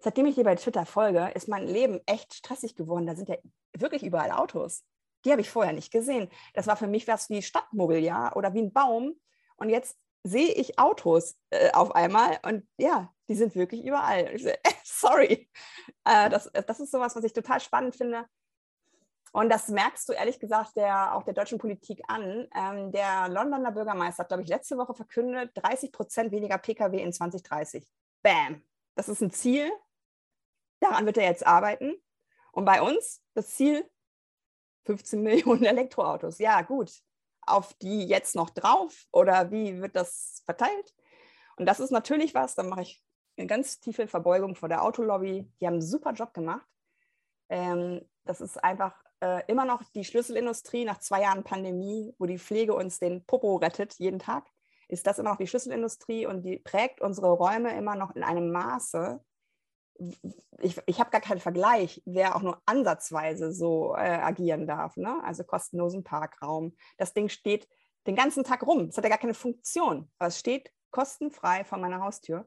[0.03, 3.07] seitdem ich dir bei Twitter folge, ist mein Leben echt stressig geworden.
[3.07, 3.37] Da sind ja
[3.77, 4.83] wirklich überall Autos.
[5.25, 6.29] Die habe ich vorher nicht gesehen.
[6.53, 9.15] Das war für mich was wie Stadtmobiliar oder wie ein Baum.
[9.55, 14.37] Und jetzt sehe ich Autos äh, auf einmal und ja, die sind wirklich überall.
[14.37, 15.49] So, äh, sorry.
[16.03, 18.25] Äh, das, das ist sowas, was ich total spannend finde.
[19.31, 22.47] Und das merkst du ehrlich gesagt der, auch der deutschen Politik an.
[22.55, 27.11] Ähm, der Londoner Bürgermeister hat, glaube ich, letzte Woche verkündet, 30 Prozent weniger Pkw in
[27.11, 27.87] 2030.
[28.21, 28.61] Bam.
[28.95, 29.71] Das ist ein Ziel.
[30.83, 31.95] Daran wird er jetzt arbeiten.
[32.51, 33.89] Und bei uns das Ziel
[34.85, 36.39] 15 Millionen Elektroautos.
[36.39, 36.91] Ja, gut.
[37.45, 40.93] Auf die jetzt noch drauf oder wie wird das verteilt?
[41.55, 43.03] Und das ist natürlich was, da mache ich
[43.37, 45.49] eine ganz tiefe Verbeugung vor der Autolobby.
[45.59, 46.67] Die haben einen super Job gemacht.
[47.49, 52.39] Ähm, das ist einfach äh, immer noch die Schlüsselindustrie nach zwei Jahren Pandemie, wo die
[52.39, 54.45] Pflege uns den Popo rettet jeden Tag.
[54.89, 58.51] Ist das immer noch die Schlüsselindustrie und die prägt unsere Räume immer noch in einem
[58.51, 59.23] Maße,
[60.59, 64.97] ich, ich habe gar keinen Vergleich, wer auch nur ansatzweise so äh, agieren darf.
[64.97, 65.21] Ne?
[65.23, 66.75] Also kostenlosen Parkraum.
[66.97, 67.67] Das Ding steht
[68.07, 68.87] den ganzen Tag rum.
[68.89, 72.45] Es hat ja gar keine Funktion, aber es steht kostenfrei vor meiner Haustür.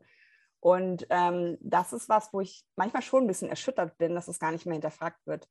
[0.61, 4.39] Und ähm, das ist was, wo ich manchmal schon ein bisschen erschüttert bin, dass es
[4.39, 5.49] gar nicht mehr hinterfragt wird.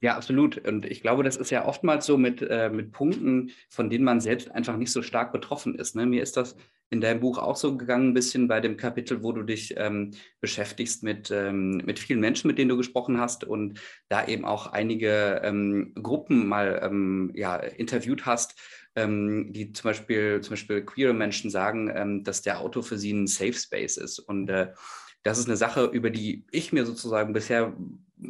[0.00, 0.58] Ja, absolut.
[0.58, 4.20] Und ich glaube, das ist ja oftmals so mit, äh, mit Punkten, von denen man
[4.20, 5.96] selbst einfach nicht so stark betroffen ist.
[5.96, 6.04] Ne?
[6.06, 6.54] Mir ist das
[6.90, 10.12] in deinem Buch auch so gegangen, ein bisschen bei dem Kapitel, wo du dich ähm,
[10.40, 14.68] beschäftigst mit, ähm, mit vielen Menschen, mit denen du gesprochen hast und da eben auch
[14.68, 18.60] einige ähm, Gruppen mal ähm, ja, interviewt hast,
[18.94, 23.12] ähm, die zum Beispiel, zum Beispiel queere Menschen sagen, ähm, dass der Auto für sie
[23.12, 24.18] ein Safe Space ist.
[24.20, 24.72] Und äh,
[25.22, 27.76] das ist eine Sache, über die ich mir sozusagen bisher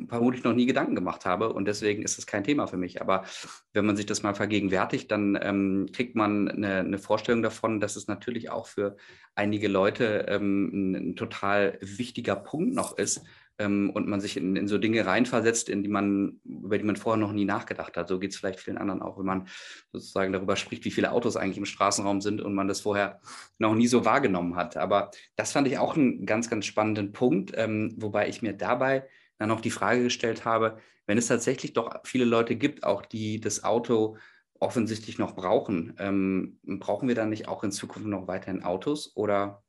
[0.09, 3.01] vermutlich noch nie Gedanken gemacht habe und deswegen ist es kein Thema für mich.
[3.01, 3.25] Aber
[3.72, 7.96] wenn man sich das mal vergegenwärtigt, dann ähm, kriegt man eine, eine, Vorstellung davon, dass
[7.96, 8.96] es natürlich auch für
[9.35, 13.22] einige Leute ähm, ein, ein, total wichtiger Punkt noch ist
[13.59, 16.96] ähm, und man sich in, in, so Dinge reinversetzt, in die man, über die man
[16.96, 18.09] vorher noch nie nachgedacht hat.
[18.09, 19.49] So geht es vielleicht vielen anderen auch, wenn man
[19.92, 23.20] sozusagen darüber spricht, wie viele Autos eigentlich im Straßenraum sind und man das vorher
[23.59, 24.77] noch nie so wahrgenommen hat.
[24.77, 29.07] Aber das fand ich auch einen ganz, ganz spannenden Punkt, ähm, wobei ich mir dabei
[29.38, 33.40] dann auch die Frage gestellt habe, wenn es tatsächlich doch viele Leute gibt, auch die
[33.40, 34.16] das Auto
[34.59, 39.62] offensichtlich noch brauchen, ähm, brauchen wir dann nicht auch in Zukunft noch weiterhin Autos oder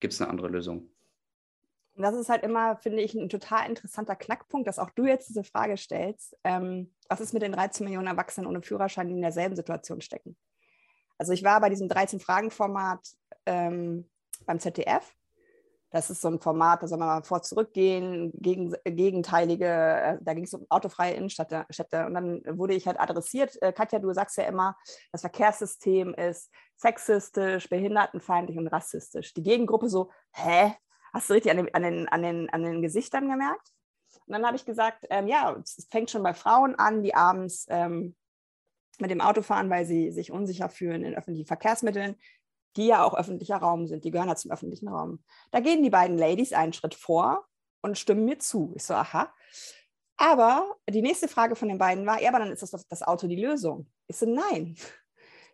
[0.00, 0.90] gibt es eine andere Lösung?
[1.94, 5.30] Und das ist halt immer, finde ich, ein total interessanter Knackpunkt, dass auch du jetzt
[5.30, 6.36] diese Frage stellst.
[6.44, 10.36] Ähm, was ist mit den 13 Millionen Erwachsenen ohne Führerschein, die in derselben Situation stecken?
[11.16, 13.00] Also ich war bei diesem 13-Fragen-Format
[13.46, 14.04] ähm,
[14.44, 15.14] beim ZDF
[15.90, 20.34] das ist so ein Format, da soll man mal vor zurückgehen, gegen, gegenteilige, äh, da
[20.34, 21.64] ging es um autofreie Innenstädte.
[22.06, 24.76] Und dann wurde ich halt adressiert, äh, Katja, du sagst ja immer,
[25.12, 29.32] das Verkehrssystem ist sexistisch, behindertenfeindlich und rassistisch.
[29.34, 30.74] Die Gegengruppe so, hä?
[31.12, 33.72] Hast du richtig an den, an den, an den, an den Gesichtern gemerkt?
[34.26, 37.66] Und dann habe ich gesagt, ähm, ja, es fängt schon bei Frauen an, die abends
[37.70, 38.16] ähm,
[38.98, 42.16] mit dem Auto fahren, weil sie sich unsicher fühlen in öffentlichen Verkehrsmitteln
[42.76, 45.20] die ja auch öffentlicher Raum sind, die gehören ja zum öffentlichen Raum.
[45.50, 47.46] Da gehen die beiden Ladies einen Schritt vor
[47.82, 48.72] und stimmen mir zu.
[48.76, 49.32] Ich so, aha.
[50.16, 53.26] Aber die nächste Frage von den beiden war, ja, aber dann ist das, das Auto
[53.26, 53.86] die Lösung.
[54.06, 54.76] Ich so, nein.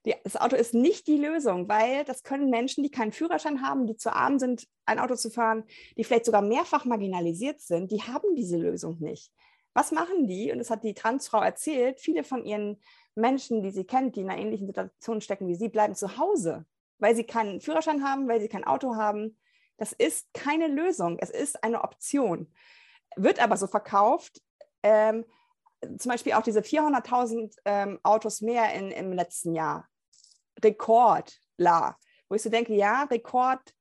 [0.04, 3.86] Die, das Auto ist nicht die Lösung, weil das können Menschen, die keinen Führerschein haben,
[3.86, 5.64] die zu arm sind, ein Auto zu fahren,
[5.96, 9.32] die vielleicht sogar mehrfach marginalisiert sind, die haben diese Lösung nicht.
[9.74, 10.50] Was machen die?
[10.50, 12.00] Und das hat die Transfrau erzählt.
[12.00, 12.80] Viele von ihren
[13.14, 16.66] Menschen, die sie kennt, die in einer ähnlichen Situation stecken wie sie, bleiben zu Hause
[17.02, 19.36] weil sie keinen Führerschein haben, weil sie kein Auto haben.
[19.76, 21.18] Das ist keine Lösung.
[21.18, 22.54] Es ist eine Option.
[23.16, 24.40] Wird aber so verkauft.
[24.84, 25.24] Ähm,
[25.98, 29.88] zum Beispiel auch diese 400.000 ähm, Autos mehr in, im letzten Jahr.
[30.64, 31.98] Rekord, la.
[32.28, 33.74] Wo ich so denke, ja, Rekord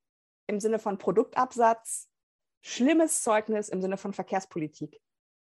[0.47, 2.09] im Sinne von Produktabsatz,
[2.61, 4.99] schlimmes Zeugnis im Sinne von Verkehrspolitik.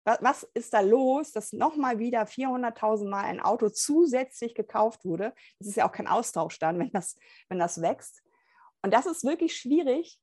[0.06, 5.34] Was ist da los, dass nochmal wieder 400.000 Mal ein Auto zusätzlich gekauft wurde?
[5.58, 7.18] Das ist ja auch kein Austausch dann, wenn das,
[7.50, 8.22] wenn das wächst.
[8.84, 10.20] Und das ist wirklich schwierig,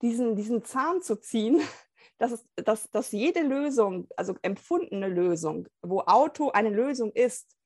[0.00, 1.60] diesen, diesen Zahn zu ziehen,
[2.18, 7.56] dass, dass, dass jede Lösung, also empfundene Lösung, wo Auto eine Lösung ist,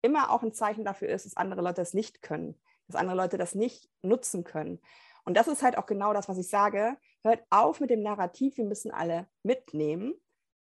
[0.00, 3.36] immer auch ein Zeichen dafür ist, dass andere Leute das nicht können, dass andere Leute
[3.36, 4.80] das nicht nutzen können.
[5.24, 6.96] Und das ist halt auch genau das, was ich sage.
[7.22, 10.14] Hört auf mit dem Narrativ, wir müssen alle mitnehmen,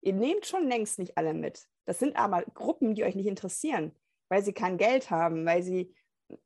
[0.04, 1.66] Ihr nehmt schon längst nicht alle mit.
[1.86, 3.96] Das sind aber Gruppen, die euch nicht interessieren,
[4.30, 5.96] weil sie kein Geld haben, weil sie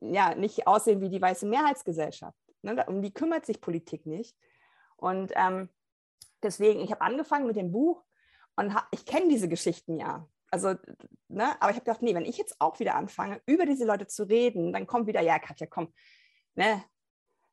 [0.00, 2.38] ja nicht aussehen wie die weiße Mehrheitsgesellschaft.
[2.62, 2.84] Ne?
[2.86, 4.36] Um die kümmert sich Politik nicht.
[4.96, 5.68] Und ähm,
[6.42, 8.04] deswegen, ich habe angefangen mit dem Buch
[8.56, 10.28] und hab, ich kenne diese Geschichten ja.
[10.50, 10.74] Also,
[11.28, 14.06] ne, aber ich habe gedacht, nee, wenn ich jetzt auch wieder anfange, über diese Leute
[14.06, 15.92] zu reden, dann kommt wieder, ja, Katja, komm.
[16.54, 16.82] Ne?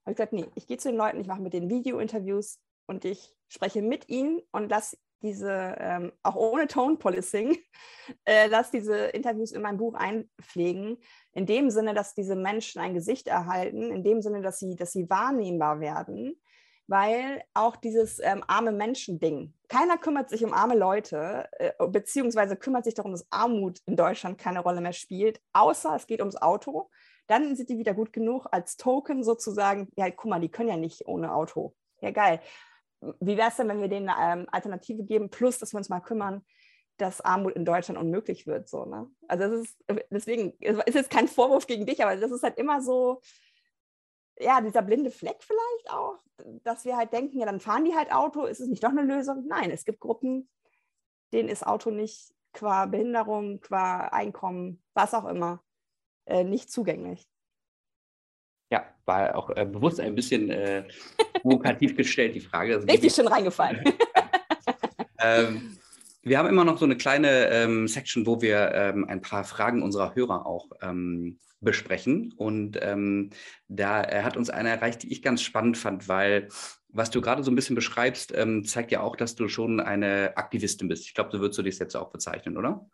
[0.04, 3.04] Habe ich gesagt, nee, ich gehe zu den Leuten, ich mache mit den Video-Interviews und
[3.04, 7.58] ich spreche mit ihnen und lasse diese, ähm, auch ohne Tone Policing,
[8.26, 10.98] äh, dass diese Interviews in mein Buch einpflegen,
[11.34, 14.94] in dem Sinne, dass diese Menschen ein Gesicht erhalten, in dem Sinne, dass sie, dass
[14.94, 16.40] sie wahrnehmbar werden,
[16.88, 22.86] weil auch dieses ähm, arme Menschen-Ding, keiner kümmert sich um arme Leute, äh, beziehungsweise kümmert
[22.86, 26.90] sich darum, dass Armut in Deutschland keine Rolle mehr spielt, außer es geht ums Auto.
[27.28, 30.78] Dann sind die wieder gut genug als Token sozusagen, ja, guck mal, die können ja
[30.78, 31.74] nicht ohne Auto.
[32.00, 32.40] Ja, geil
[33.20, 35.90] wie wäre es denn, wenn wir denen eine ähm, Alternative geben, plus dass wir uns
[35.90, 36.46] mal kümmern,
[36.98, 38.70] dass Armut in Deutschland unmöglich wird.
[38.70, 39.10] So, ne?
[39.28, 39.78] Also das ist,
[40.10, 43.22] deswegen ist es kein Vorwurf gegen dich, aber das ist halt immer so,
[44.40, 46.20] ja, dieser blinde Fleck vielleicht auch,
[46.64, 49.04] dass wir halt denken, ja, dann fahren die halt Auto, ist es nicht doch eine
[49.04, 49.46] Lösung?
[49.48, 50.50] Nein, es gibt Gruppen,
[51.34, 55.64] denen ist Auto nicht qua Behinderung, qua Einkommen, was auch immer,
[56.26, 57.28] äh, nicht zugänglich.
[58.76, 60.84] Ja, war auch äh, bewusst ein bisschen äh,
[61.42, 62.84] provokativ gestellt, die Frage.
[62.84, 63.82] Richtig schön reingefallen.
[65.22, 65.78] ähm,
[66.24, 69.82] wir haben immer noch so eine kleine ähm, Section, wo wir ähm, ein paar Fragen
[69.82, 72.34] unserer Hörer auch ähm, besprechen.
[72.36, 73.30] Und ähm,
[73.70, 76.50] da hat uns eine erreicht, die ich ganz spannend fand, weil
[76.96, 80.38] was du gerade so ein bisschen beschreibst, ähm, zeigt ja auch, dass du schon eine
[80.38, 81.06] Aktivistin bist.
[81.06, 82.86] Ich glaube, so würdest du dich jetzt auch bezeichnen, oder?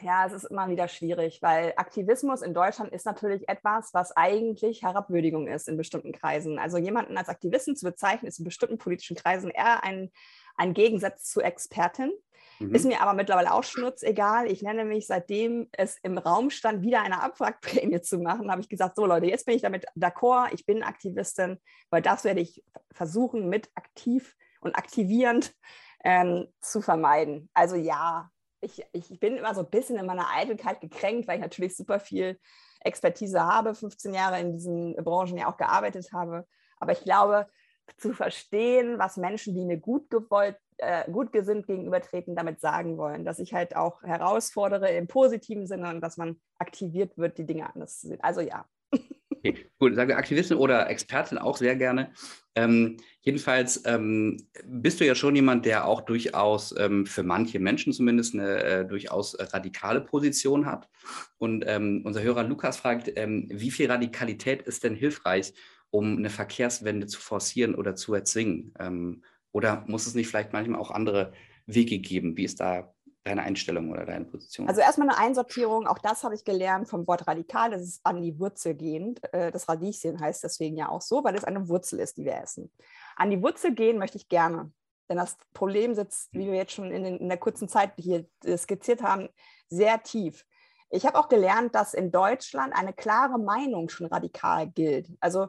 [0.00, 4.82] Ja, es ist immer wieder schwierig, weil Aktivismus in Deutschland ist natürlich etwas, was eigentlich
[4.82, 6.58] Herabwürdigung ist in bestimmten Kreisen.
[6.58, 10.10] Also jemanden als Aktivisten zu bezeichnen, ist in bestimmten politischen Kreisen eher ein,
[10.56, 12.12] ein Gegensatz zu Expertin.
[12.58, 12.74] Mhm.
[12.74, 14.50] Ist mir aber mittlerweile auch schnurzegal.
[14.50, 18.68] Ich nenne mich, seitdem es im Raum stand, wieder eine Abwrackprämie zu machen, habe ich
[18.68, 21.58] gesagt, so Leute, jetzt bin ich damit d'accord, ich bin Aktivistin,
[21.90, 25.52] weil das werde ich versuchen, mit aktiv und aktivierend
[26.04, 27.48] ähm, zu vermeiden.
[27.54, 31.42] Also ja, ich, ich bin immer so ein bisschen in meiner Eitelkeit gekränkt, weil ich
[31.42, 32.38] natürlich super viel
[32.80, 36.46] Expertise habe, 15 Jahre in diesen Branchen ja auch gearbeitet habe.
[36.78, 37.46] Aber ich glaube,
[37.96, 43.24] zu verstehen, was Menschen, die mir gut gewollt, äh, gut gesinnt gegenübertreten, damit sagen wollen,
[43.24, 47.72] dass ich halt auch herausfordere im positiven Sinne und dass man aktiviert wird, die Dinge
[47.72, 48.20] anders zu sehen.
[48.22, 48.64] Also ja.
[49.44, 52.12] Okay, gut, sagen wir Aktivistin oder Expertin auch sehr gerne.
[52.54, 57.92] Ähm, jedenfalls ähm, bist du ja schon jemand, der auch durchaus ähm, für manche Menschen
[57.92, 60.88] zumindest eine äh, durchaus radikale Position hat.
[61.38, 65.54] Und ähm, unser Hörer Lukas fragt, ähm, wie viel Radikalität ist denn hilfreich,
[65.92, 68.74] um eine Verkehrswende zu forcieren oder zu erzwingen?
[68.80, 71.32] Ähm, oder muss es nicht vielleicht manchmal auch andere
[71.66, 72.36] Wege geben?
[72.36, 72.92] Wie ist da
[73.24, 74.66] deine Einstellung oder deine Position?
[74.68, 78.22] Also erstmal eine Einsortierung, auch das habe ich gelernt vom Wort radikal, das ist an
[78.22, 79.22] die Wurzel gehend.
[79.34, 82.36] Äh, das Radieschen heißt deswegen ja auch so, weil es eine Wurzel ist, die wir
[82.36, 82.72] essen.
[83.16, 84.72] An die Wurzel gehen möchte ich gerne,
[85.10, 88.26] denn das Problem sitzt, wie wir jetzt schon in, den, in der kurzen Zeit hier
[88.56, 89.28] skizziert haben,
[89.68, 90.46] sehr tief.
[90.94, 95.08] Ich habe auch gelernt, dass in Deutschland eine klare Meinung schon radikal gilt.
[95.20, 95.48] Also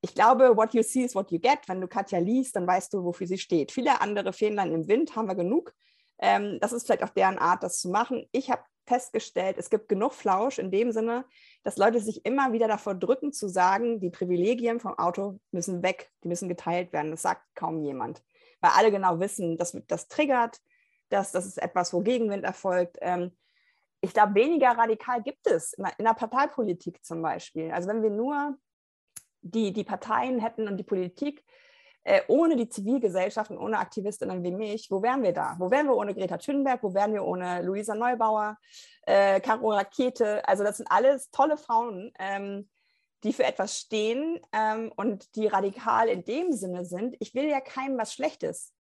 [0.00, 1.58] ich glaube, what you see is what you get.
[1.66, 3.72] Wenn du Katja liest, dann weißt du, wofür sie steht.
[3.72, 5.74] Viele andere Fähnlein im Wind haben wir genug.
[6.20, 8.28] Ähm, das ist vielleicht auch deren Art, das zu machen.
[8.30, 11.24] Ich habe festgestellt, es gibt genug Flausch in dem Sinne,
[11.64, 16.12] dass Leute sich immer wieder davor drücken zu sagen, die Privilegien vom Auto müssen weg,
[16.22, 17.10] die müssen geteilt werden.
[17.10, 18.22] Das sagt kaum jemand,
[18.60, 20.60] weil alle genau wissen, dass das triggert,
[21.08, 22.98] dass das ist etwas, wo Gegenwind erfolgt.
[23.00, 23.32] Ähm,
[24.00, 27.70] ich glaube, weniger radikal gibt es in der, in der, Parteipolitik zum Beispiel.
[27.70, 28.56] Also wenn wir nur
[29.40, 31.44] die, die Parteien hätten und die Politik
[32.04, 35.56] äh, ohne die Zivilgesellschaft und ohne Aktivistinnen wie mich, wo wären wir da?
[35.58, 36.82] Wo wären wir ohne Greta Thunberg?
[36.82, 38.58] Wo wären wir ohne Luisa Neubauer,
[39.06, 40.46] äh, Caro Rakete?
[40.46, 42.68] Also das sind alles tolle Frauen, ähm,
[43.22, 47.16] die für etwas stehen ähm, und die radikal in dem Sinne sind.
[47.20, 48.74] Ich will ja keinem was Schlechtes.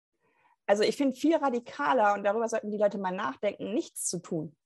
[0.67, 4.57] Also ich finde viel radikaler, und darüber sollten die Leute mal nachdenken, nichts zu tun.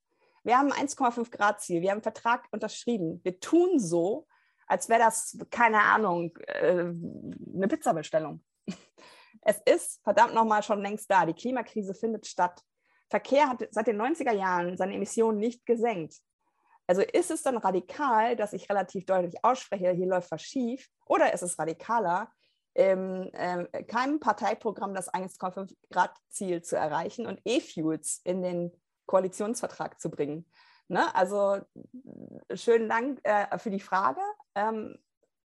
[0.45, 3.19] Wir haben ein 1,5 Grad Ziel, wir haben einen Vertrag unterschrieben.
[3.23, 4.27] Wir tun so,
[4.67, 6.91] als wäre das, keine Ahnung, äh,
[7.53, 8.43] eine Pizzabestellung.
[9.47, 11.23] Es ist verdammt nochmal schon längst da.
[11.23, 12.63] Die Klimakrise findet statt.
[13.09, 16.15] Verkehr hat seit den 90er Jahren seine Emissionen nicht gesenkt.
[16.87, 21.31] Also ist es dann radikal, dass ich relativ deutlich ausspreche, hier läuft was schief, oder
[21.31, 22.31] ist es radikaler,
[22.73, 23.29] ähm,
[23.87, 28.71] keinem Parteiprogramm das 1,5 Grad Ziel zu erreichen und E-Fuels in den
[29.05, 30.45] Koalitionsvertrag zu bringen.
[30.87, 31.13] Ne?
[31.15, 31.59] Also
[32.53, 34.21] schönen Dank äh, für die Frage.
[34.55, 34.97] Ähm,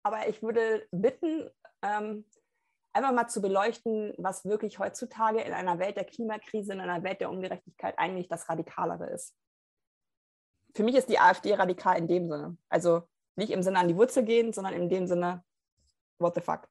[0.03, 1.49] aber ich würde bitten,
[1.81, 2.25] ähm,
[2.93, 7.21] einfach mal zu beleuchten, was wirklich heutzutage in einer Welt der Klimakrise, in einer Welt
[7.21, 9.35] der Ungerechtigkeit eigentlich das Radikalere ist.
[10.75, 12.57] Für mich ist die AfD radikal in dem Sinne.
[12.69, 13.03] Also
[13.35, 15.43] nicht im Sinne an die Wurzel gehen, sondern in dem Sinne,
[16.19, 16.67] what the fuck.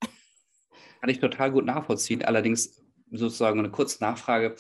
[1.01, 2.25] Kann ich total gut nachvollziehen.
[2.25, 4.55] Allerdings sozusagen eine kurze Nachfrage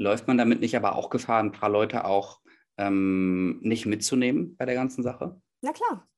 [0.00, 2.40] läuft man damit nicht aber auch Gefahr, ein paar Leute auch
[2.78, 5.40] ähm, nicht mitzunehmen bei der ganzen Sache?
[5.60, 6.08] Na klar.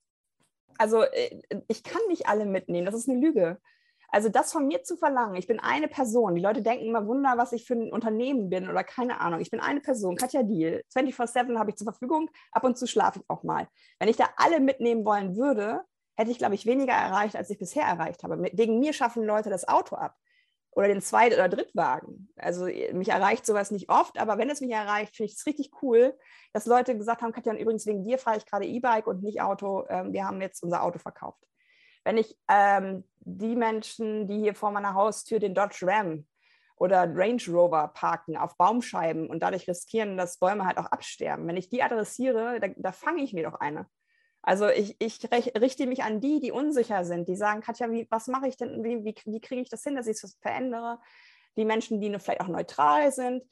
[0.79, 3.59] Also äh, ich kann nicht alle mitnehmen, das ist eine Lüge.
[4.09, 6.35] Also das von mir zu verlangen, ich bin eine Person.
[6.35, 9.41] Die Leute denken immer, Wunder, was ich für ein Unternehmen bin oder keine Ahnung.
[9.41, 10.83] Ich bin eine Person, Katja Deal.
[10.95, 13.67] 24-7 habe ich zur Verfügung, ab und zu schlafe ich auch mal.
[13.99, 15.81] Wenn ich da alle mitnehmen wollen würde,
[16.15, 18.41] hätte ich, glaube ich, weniger erreicht, als ich bisher erreicht habe.
[18.53, 20.15] Wegen mir schaffen Leute das Auto ab
[20.75, 22.29] oder den Zweit- oder Drittwagen.
[22.37, 25.47] Also äh, mich erreicht sowas nicht oft, aber wenn es mich erreicht, finde ich es
[25.47, 26.17] richtig cool,
[26.53, 29.87] dass Leute gesagt haben, Katja, übrigens wegen dir fahre ich gerade E-Bike und nicht Auto.
[29.89, 31.45] Ähm, wir haben jetzt unser Auto verkauft.
[32.05, 36.27] Wenn ich ähm, die Menschen, die hier vor meiner Haustür den Dodge Ram
[36.77, 41.57] oder Range Rover parken auf Baumscheiben und dadurch riskieren, dass Bäume halt auch absterben, wenn
[41.57, 43.87] ich die adressiere, da, da fange ich mir doch eine.
[44.43, 48.27] Also ich, ich richte mich an die, die unsicher sind, die sagen, Katja, wie, was
[48.27, 50.99] mache ich denn, wie, wie, wie kriege ich das hin, dass ich es verändere?
[51.57, 53.45] Die Menschen, die vielleicht auch neutral sind,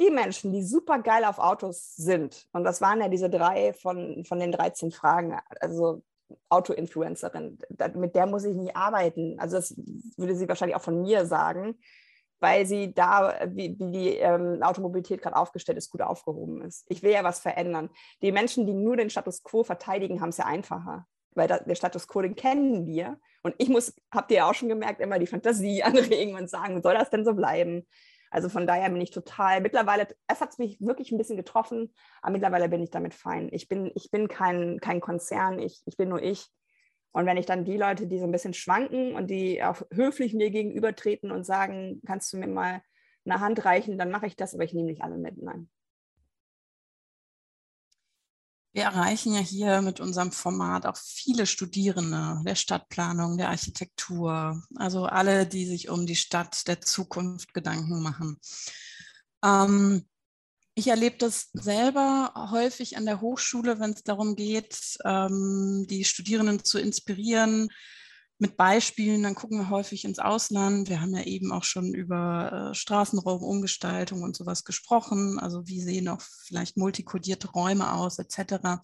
[0.00, 2.46] die Menschen, die super geil auf Autos sind.
[2.52, 5.38] Und das waren ja diese drei von, von den 13 Fragen.
[5.60, 6.02] Also
[6.48, 7.58] Auto-Influencerin,
[7.94, 9.38] mit der muss ich nicht arbeiten.
[9.40, 9.74] Also das
[10.16, 11.78] würde sie wahrscheinlich auch von mir sagen
[12.40, 16.84] weil sie da, wie, wie die ähm, Automobilität gerade aufgestellt ist, gut aufgehoben ist.
[16.88, 17.90] Ich will ja was verändern.
[18.22, 21.06] Die Menschen, die nur den Status quo verteidigen, haben es ja einfacher.
[21.34, 23.18] weil der Status quo, den kennen wir.
[23.42, 26.82] Und ich muss, habt ihr ja auch schon gemerkt, immer die Fantasie anregen und sagen,
[26.82, 27.86] soll das denn so bleiben?
[28.30, 32.32] Also von daher bin ich total, mittlerweile, es hat mich wirklich ein bisschen getroffen, aber
[32.32, 33.48] mittlerweile bin ich damit fein.
[33.52, 36.46] Ich bin, ich bin kein, kein Konzern, ich, ich bin nur ich.
[37.12, 40.34] Und wenn ich dann die Leute, die so ein bisschen schwanken und die auch höflich
[40.34, 42.82] mir gegenübertreten und sagen, kannst du mir mal
[43.24, 45.42] eine Hand reichen, dann mache ich das, aber ich nehme nicht alle mit.
[45.42, 45.68] Nein.
[48.72, 55.06] Wir erreichen ja hier mit unserem Format auch viele Studierende der Stadtplanung, der Architektur, also
[55.06, 58.38] alle, die sich um die Stadt der Zukunft Gedanken machen.
[59.42, 60.06] Ähm,
[60.78, 66.64] ich erlebe das selber häufig an der Hochschule, wenn es darum geht, ähm, die Studierenden
[66.64, 67.68] zu inspirieren,
[68.40, 70.88] mit Beispielen, dann gucken wir häufig ins Ausland.
[70.88, 75.40] Wir haben ja eben auch schon über äh, Straßenraumumgestaltung und sowas gesprochen.
[75.40, 78.78] Also wie sehen auch vielleicht multikodierte Räume aus, etc.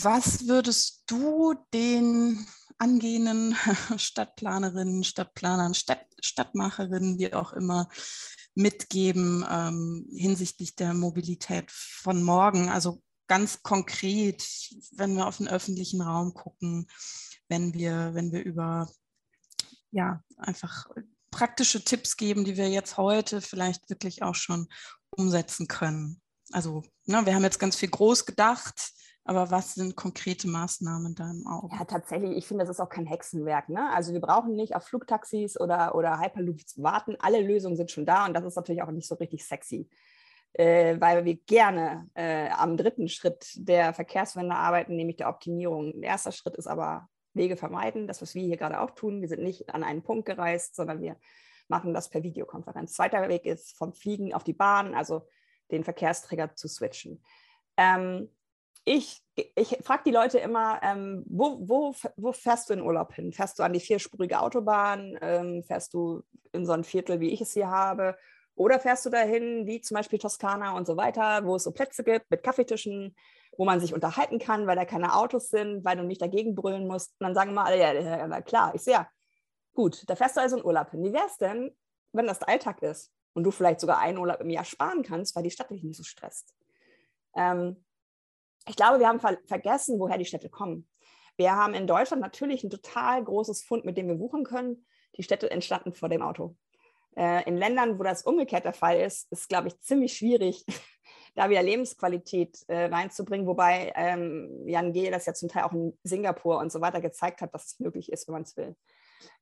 [0.00, 2.46] Was würdest du den
[2.78, 3.54] angehenden
[3.98, 7.90] Stadtplanerinnen, Stadtplanern, Stadt, Stadtmacherinnen, wie auch immer,
[8.54, 12.68] mitgeben ähm, hinsichtlich der Mobilität von morgen?
[12.68, 14.44] Also ganz konkret,
[14.92, 16.88] wenn wir auf den öffentlichen Raum gucken,
[17.48, 18.90] wenn wir, wenn wir über
[19.92, 20.86] ja, einfach
[21.30, 24.68] praktische Tipps geben, die wir jetzt heute vielleicht wirklich auch schon
[25.10, 26.20] umsetzen können.
[26.52, 28.92] Also, ne, wir haben jetzt ganz viel groß gedacht,
[29.24, 31.74] aber was sind konkrete Maßnahmen da im Auge?
[31.76, 33.68] Ja, tatsächlich, ich finde, das ist auch kein Hexenwerk.
[33.68, 33.90] Ne?
[33.92, 37.16] Also wir brauchen nicht auf Flugtaxis oder, oder Hyperloops warten.
[37.18, 39.88] Alle Lösungen sind schon da und das ist natürlich auch nicht so richtig sexy.
[40.52, 46.00] Äh, weil wir gerne äh, am dritten Schritt der Verkehrswende arbeiten, nämlich der Optimierung.
[46.00, 49.20] Der erste Schritt ist aber Wege vermeiden, das, was wir hier gerade auch tun.
[49.20, 51.16] Wir sind nicht an einen Punkt gereist, sondern wir
[51.68, 52.94] machen das per Videokonferenz.
[52.94, 55.28] Zweiter Weg ist vom Fliegen auf die Bahn, also
[55.70, 57.22] den Verkehrsträger zu switchen.
[57.76, 58.28] Ähm,
[58.84, 63.32] ich, ich frage die Leute immer, ähm, wo, wo, wo, fährst du in Urlaub hin?
[63.32, 65.18] Fährst du an die vierspurige Autobahn?
[65.20, 66.22] Ähm, fährst du
[66.52, 68.16] in so ein Viertel, wie ich es hier habe?
[68.54, 72.04] Oder fährst du dahin, wie zum Beispiel Toskana und so weiter, wo es so Plätze
[72.04, 73.14] gibt mit Kaffeetischen,
[73.56, 76.86] wo man sich unterhalten kann, weil da keine Autos sind, weil du nicht dagegen brüllen
[76.86, 77.12] musst.
[77.18, 78.74] Und dann sagen wir alle, ja, ja, ja klar.
[78.74, 79.08] Ich sehe, ja,
[79.74, 81.04] gut, da fährst du also in Urlaub hin.
[81.04, 81.74] Wie wäre es denn,
[82.12, 85.36] wenn das der Alltag ist und du vielleicht sogar einen Urlaub im Jahr sparen kannst,
[85.36, 86.54] weil die Stadt dich nicht so stresst?
[87.34, 87.76] Ähm,
[88.68, 90.86] ich glaube, wir haben ver vergessen, woher die Städte kommen.
[91.36, 94.84] Wir haben in Deutschland natürlich ein total großes Fund, mit dem wir wuchern können.
[95.16, 96.56] Die Städte entstanden vor dem Auto.
[97.16, 100.64] Äh, in Ländern, wo das umgekehrt der Fall ist, ist, glaube ich, ziemlich schwierig,
[101.34, 105.10] da wieder Lebensqualität äh, reinzubringen, wobei ähm, Jan G.
[105.10, 108.12] das ja zum Teil auch in Singapur und so weiter gezeigt hat, dass es möglich
[108.12, 108.76] ist, wenn man es will.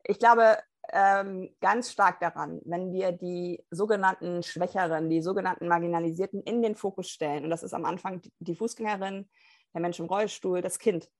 [0.04, 0.58] Ich glaube
[0.92, 7.08] ähm, ganz stark daran, wenn wir die sogenannten Schwächeren, die sogenannten Marginalisierten in den Fokus
[7.08, 9.28] stellen, und das ist am Anfang die Fußgängerin,
[9.74, 11.10] der Mensch im Rollstuhl, das Kind,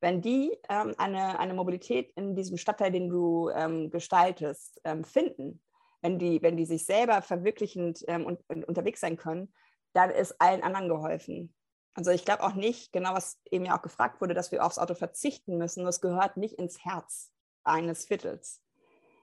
[0.00, 5.60] wenn die ähm, eine, eine Mobilität in diesem Stadtteil, den du ähm, gestaltest, ähm, finden,
[6.02, 9.52] wenn die, wenn die sich selber verwirklichend ähm, und, und unterwegs sein können,
[9.94, 11.54] dann ist allen anderen geholfen.
[11.94, 14.78] Also ich glaube auch nicht, genau was eben ja auch gefragt wurde, dass wir aufs
[14.78, 15.84] Auto verzichten müssen.
[15.84, 17.32] Das gehört nicht ins Herz
[17.64, 18.62] eines Viertels.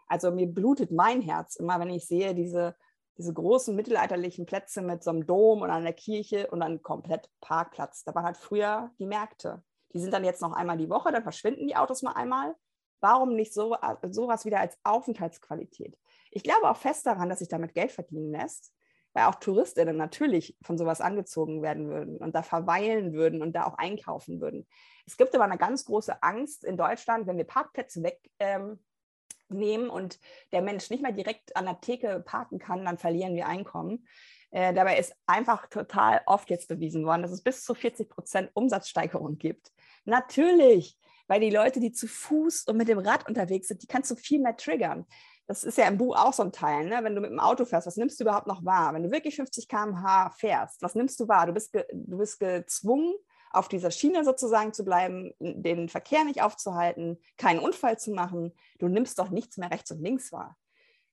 [0.08, 2.76] Also mir blutet mein Herz immer, wenn ich sehe diese,
[3.18, 8.04] diese großen mittelalterlichen Plätze mit so einem Dom und einer Kirche und dann komplett Parkplatz.
[8.04, 9.64] Da waren halt früher die Märkte.
[9.94, 12.56] Die sind dann jetzt noch einmal die Woche, dann verschwinden die Autos mal einmal.
[13.00, 15.98] Warum nicht so, sowas wieder als Aufenthaltsqualität?
[16.32, 18.74] Ich glaube auch fest daran, dass sich damit Geld verdienen lässt
[19.16, 23.66] weil auch Touristinnen natürlich von sowas angezogen werden würden und da verweilen würden und da
[23.66, 24.68] auch einkaufen würden.
[25.08, 28.80] Es gibt aber eine ganz große Angst in Deutschland, wenn wir Parkplätze wegnehmen ähm,
[29.50, 30.20] und
[30.52, 34.08] der Mensch nicht mehr direkt an der Theke parken kann, dann verlieren wir Einkommen.
[34.52, 38.52] Äh, dabei ist einfach total oft jetzt bewiesen worden, dass es bis zu 40 Prozent
[38.54, 39.72] Umsatzsteigerung gibt.
[40.06, 40.98] Natürlich,
[41.28, 44.16] weil die Leute, die zu Fuß und mit dem Rad unterwegs sind, die kannst du
[44.16, 45.06] viel mehr triggern
[45.48, 47.00] das ist ja im Buch auch so ein Teil, ne?
[47.04, 48.94] wenn du mit dem Auto fährst, was nimmst du überhaupt noch wahr?
[48.94, 51.46] Wenn du wirklich 50 km/h fährst, was nimmst du wahr?
[51.46, 53.14] Du bist, du bist gezwungen,
[53.56, 58.54] auf dieser Schiene sozusagen zu bleiben, den Verkehr nicht aufzuhalten, keinen Unfall zu machen.
[58.80, 60.58] Du nimmst doch nichts mehr rechts und links wahr.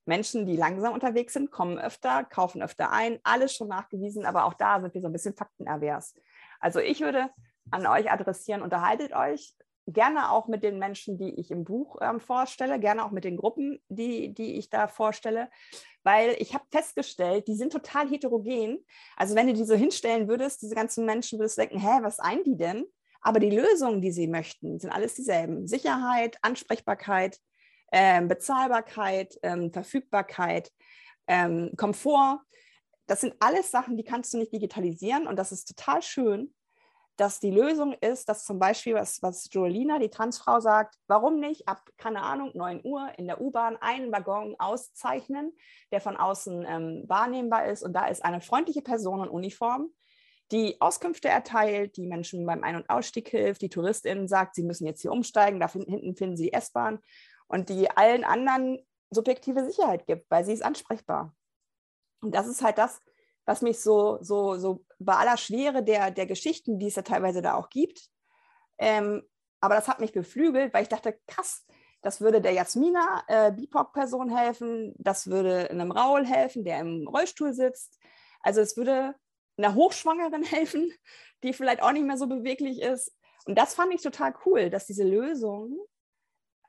[0.04, 4.54] Menschen, die langsam unterwegs sind, kommen öfter, kaufen öfter ein, alles schon nachgewiesen, aber auch
[4.54, 6.14] da sind wir so ein bisschen faktenervers.
[6.58, 7.30] Also ich würde
[7.70, 9.54] an euch adressieren, unterhaltet euch,
[9.86, 13.36] gerne auch mit den Menschen, die ich im Buch ähm, vorstelle, gerne auch mit den
[13.36, 15.50] Gruppen, die, die ich da vorstelle,
[16.02, 18.84] weil ich habe festgestellt, die sind total heterogen.
[19.16, 22.18] Also wenn du die so hinstellen würdest, diese ganzen Menschen, würdest du denken, hä, was
[22.18, 22.84] ein die denn?
[23.20, 25.66] Aber die Lösungen, die sie möchten, sind alles dieselben.
[25.66, 27.38] Sicherheit, Ansprechbarkeit,
[27.92, 30.70] äh, Bezahlbarkeit, äh, Verfügbarkeit,
[31.26, 32.40] äh, Komfort.
[33.06, 36.52] Das sind alles Sachen, die kannst du nicht digitalisieren und das ist total schön
[37.22, 41.68] dass die Lösung ist, dass zum Beispiel, was, was Jolina, die Transfrau, sagt, warum nicht
[41.68, 45.52] ab, keine Ahnung, 9 Uhr in der U-Bahn einen Waggon auszeichnen,
[45.92, 49.92] der von außen ähm, wahrnehmbar ist und da ist eine freundliche Person in Uniform,
[50.50, 54.84] die Auskünfte erteilt, die Menschen beim Ein- und Ausstieg hilft, die TouristInnen sagt, sie müssen
[54.84, 56.98] jetzt hier umsteigen, da hinten finden sie die S-Bahn
[57.46, 61.32] und die allen anderen subjektive Sicherheit gibt, weil sie ist ansprechbar.
[62.20, 62.98] Und das ist halt das,
[63.44, 67.42] was mich so, so, so bei aller Schwere der, der Geschichten, die es ja teilweise
[67.42, 68.08] da auch gibt,
[68.78, 69.22] ähm,
[69.60, 71.64] aber das hat mich beflügelt, weil ich dachte, krass,
[72.02, 77.52] das würde der Jasmina, äh, BIPOC-Person helfen, das würde einem Raul helfen, der im Rollstuhl
[77.52, 78.00] sitzt.
[78.40, 79.14] Also es würde
[79.56, 80.92] einer Hochschwangeren helfen,
[81.44, 83.16] die vielleicht auch nicht mehr so beweglich ist.
[83.46, 85.78] Und das fand ich total cool, dass diese Lösung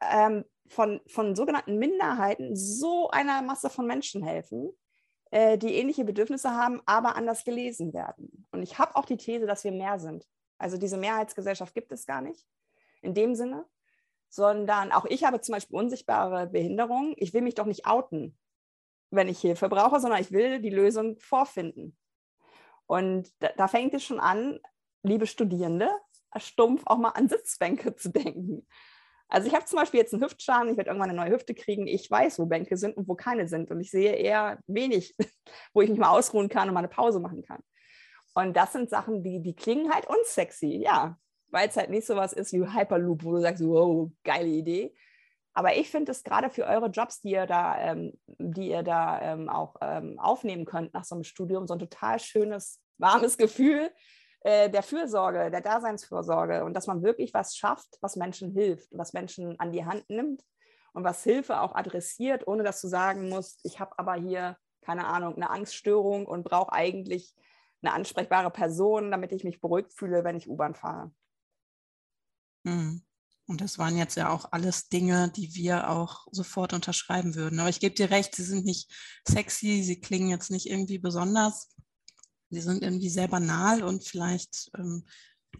[0.01, 4.71] ähm, von, von sogenannten Minderheiten so einer Masse von Menschen helfen,
[5.33, 8.45] äh, die ähnliche Bedürfnisse haben, aber anders gelesen werden.
[8.51, 10.27] Und ich habe auch die These, dass wir mehr sind.
[10.59, 12.45] Also diese Mehrheitsgesellschaft gibt es gar nicht
[13.01, 13.65] in dem Sinne,
[14.29, 17.15] sondern auch ich habe zum Beispiel unsichtbare Behinderungen.
[17.17, 18.37] Ich will mich doch nicht outen,
[19.09, 21.97] wenn ich Hilfe brauche, sondern ich will die Lösung vorfinden.
[22.85, 24.59] Und da, da fängt es schon an,
[25.01, 25.89] liebe Studierende,
[26.37, 28.67] stumpf auch mal an Sitzbänke zu denken.
[29.33, 31.87] Also ich habe zum Beispiel jetzt einen Hüftschaden, ich werde irgendwann eine neue Hüfte kriegen.
[31.87, 33.71] Ich weiß, wo Bänke sind und wo keine sind.
[33.71, 35.15] Und ich sehe eher wenig,
[35.73, 37.63] wo ich mich mal ausruhen kann und mal eine Pause machen kann.
[38.35, 41.17] Und das sind Sachen, die, die klingen halt unsexy, ja.
[41.47, 44.93] Weil es halt nicht so was ist wie Hyperloop, wo du sagst, wow, geile Idee.
[45.55, 49.19] Aber ich finde es gerade für eure Jobs, die ihr da, ähm, die ihr da
[49.19, 53.89] ähm, auch ähm, aufnehmen könnt nach so einem Studium, so ein total schönes, warmes Gefühl,
[54.43, 59.13] äh, der Fürsorge, der Daseinsfürsorge und dass man wirklich was schafft, was Menschen hilft, was
[59.13, 60.43] Menschen an die Hand nimmt
[60.93, 65.07] und was Hilfe auch adressiert, ohne dass du sagen musst, ich habe aber hier, keine
[65.07, 67.33] Ahnung, eine Angststörung und brauche eigentlich
[67.81, 71.11] eine ansprechbare Person, damit ich mich beruhigt fühle, wenn ich U-Bahn fahre.
[72.65, 73.01] Hm.
[73.45, 77.59] Und das waren jetzt ja auch alles Dinge, die wir auch sofort unterschreiben würden.
[77.59, 78.89] Aber ich gebe dir recht, sie sind nicht
[79.27, 81.72] sexy, sie klingen jetzt nicht irgendwie besonders.
[82.53, 85.03] Sie sind irgendwie sehr banal und vielleicht ähm,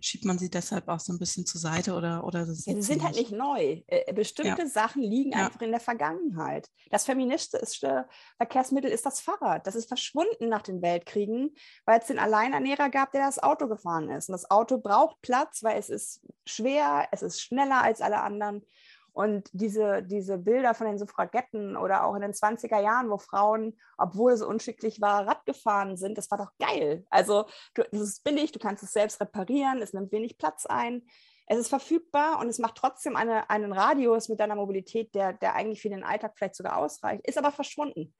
[0.02, 3.04] schiebt man sie deshalb auch so ein bisschen zur Seite oder oder ja, sie sind
[3.04, 3.82] halt nicht neu.
[3.88, 4.68] Äh, bestimmte ja.
[4.68, 5.46] Sachen liegen ja.
[5.46, 6.70] einfach in der Vergangenheit.
[6.90, 8.06] Das feministische
[8.38, 9.68] Verkehrsmittel ist das Fahrrad.
[9.68, 14.10] Das ist verschwunden nach den Weltkriegen, weil es den Alleinernährer gab, der das Auto gefahren
[14.10, 14.30] ist.
[14.30, 18.66] Und das Auto braucht Platz, weil es ist schwer, es ist schneller als alle anderen.
[19.14, 23.78] Und diese, diese Bilder von den Suffragetten oder auch in den 20er Jahren, wo Frauen,
[23.96, 27.06] obwohl es unschicklich war, Rad gefahren sind, das war doch geil.
[27.12, 27.46] Also
[27.92, 31.04] es ist billig, du kannst es selbst reparieren, es nimmt wenig Platz ein.
[31.46, 35.54] Es ist verfügbar und es macht trotzdem eine, einen Radius mit deiner Mobilität, der, der
[35.54, 38.16] eigentlich für den Alltag vielleicht sogar ausreicht, ist aber verschwunden.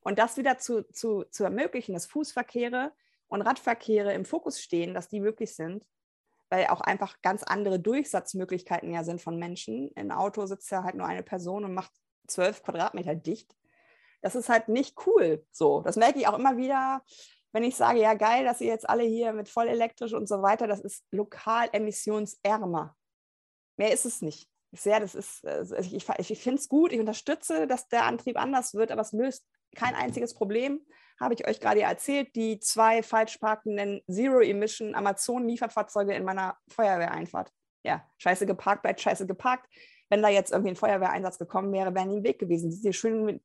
[0.00, 2.92] Und das wieder zu, zu, zu ermöglichen, dass Fußverkehre
[3.28, 5.84] und Radverkehre im Fokus stehen, dass die möglich sind,
[6.52, 9.88] weil auch einfach ganz andere Durchsatzmöglichkeiten ja sind von Menschen.
[9.92, 11.90] Im Auto sitzt ja halt nur eine Person und macht
[12.26, 13.56] zwölf Quadratmeter dicht.
[14.20, 15.46] Das ist halt nicht cool.
[15.50, 17.02] So, das merke ich auch immer wieder,
[17.52, 20.42] wenn ich sage, ja geil, dass ihr jetzt alle hier mit voll elektrisch und so
[20.42, 22.94] weiter, das ist lokal emissionsärmer.
[23.78, 24.46] Mehr ist es nicht.
[24.72, 28.36] Ich sehe, das ist, also ich, ich finde es gut, ich unterstütze, dass der Antrieb
[28.36, 30.84] anders wird, aber es löst kein einziges Problem
[31.20, 37.52] habe ich euch gerade erzählt, die zwei falsch parkenden Zero-Emission Amazon-Lieferfahrzeuge in meiner Feuerwehreinfahrt.
[37.84, 39.68] Ja, scheiße geparkt, bleibt scheiße geparkt.
[40.08, 42.70] Wenn da jetzt irgendwie ein Feuerwehreinsatz gekommen wäre, wären die im Weg gewesen.
[42.70, 43.42] Die sind schön mit,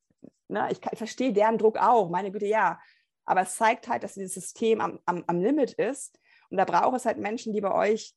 [0.48, 2.80] ne, ich, ich verstehe deren Druck auch, meine Güte, ja.
[3.24, 6.18] Aber es zeigt halt, dass dieses System am, am, am Limit ist.
[6.50, 8.14] Und da braucht es halt Menschen, die bei euch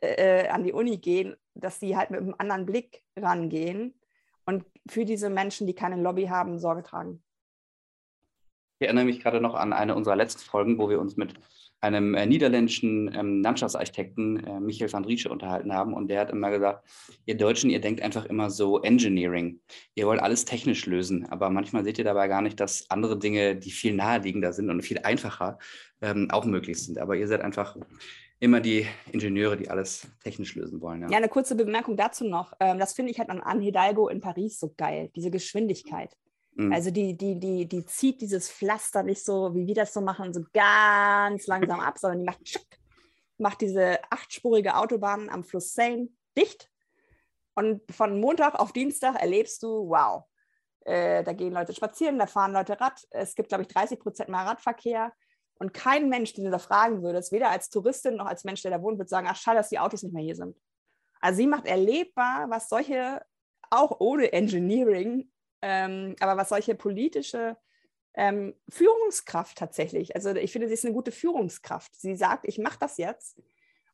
[0.00, 3.98] äh, äh an die Uni gehen, dass die halt mit einem anderen Blick rangehen
[4.46, 7.22] und für diese Menschen, die keine Lobby haben, Sorge tragen.
[8.78, 11.34] Ich erinnere mich gerade noch an eine unserer letzten Folgen, wo wir uns mit
[11.80, 15.94] einem äh, niederländischen ähm, Landschaftsarchitekten, äh, Michael van Riesche, unterhalten haben.
[15.94, 16.86] Und der hat immer gesagt,
[17.26, 19.60] ihr Deutschen, ihr denkt einfach immer so Engineering.
[19.94, 21.26] Ihr wollt alles technisch lösen.
[21.30, 24.82] Aber manchmal seht ihr dabei gar nicht, dass andere Dinge, die viel naheliegender sind und
[24.82, 25.58] viel einfacher,
[26.00, 26.98] ähm, auch möglich sind.
[26.98, 27.76] Aber ihr seid einfach
[28.40, 31.02] immer die Ingenieure, die alles technisch lösen wollen.
[31.02, 32.52] Ja, ja eine kurze Bemerkung dazu noch.
[32.60, 36.16] Ähm, das finde ich halt an Anne Hidalgo in Paris so geil, diese Geschwindigkeit.
[36.56, 36.72] Mhm.
[36.72, 40.32] Also die, die, die, die zieht dieses Pflaster nicht so, wie wir das so machen,
[40.32, 42.66] so ganz langsam ab, sondern die macht, tschuck,
[43.38, 46.70] macht diese achtspurige Autobahn am Fluss Seine dicht.
[47.54, 50.24] Und von Montag auf Dienstag erlebst du, wow,
[50.84, 53.06] äh, da gehen Leute spazieren, da fahren Leute Rad.
[53.10, 55.12] Es gibt, glaube ich, 30 Prozent mehr Radverkehr.
[55.58, 58.70] Und kein Mensch, den du da fragen würdest, weder als Touristin noch als Mensch, der
[58.70, 60.56] da wohnt, wird sagen, ach schade, dass die Autos nicht mehr hier sind.
[61.20, 63.22] Also sie macht erlebbar, was solche,
[63.70, 65.30] auch ohne Engineering,
[65.62, 67.56] ähm, aber was solche politische
[68.14, 71.94] ähm, Führungskraft tatsächlich, also ich finde, sie ist eine gute Führungskraft.
[71.94, 73.38] Sie sagt, ich mache das jetzt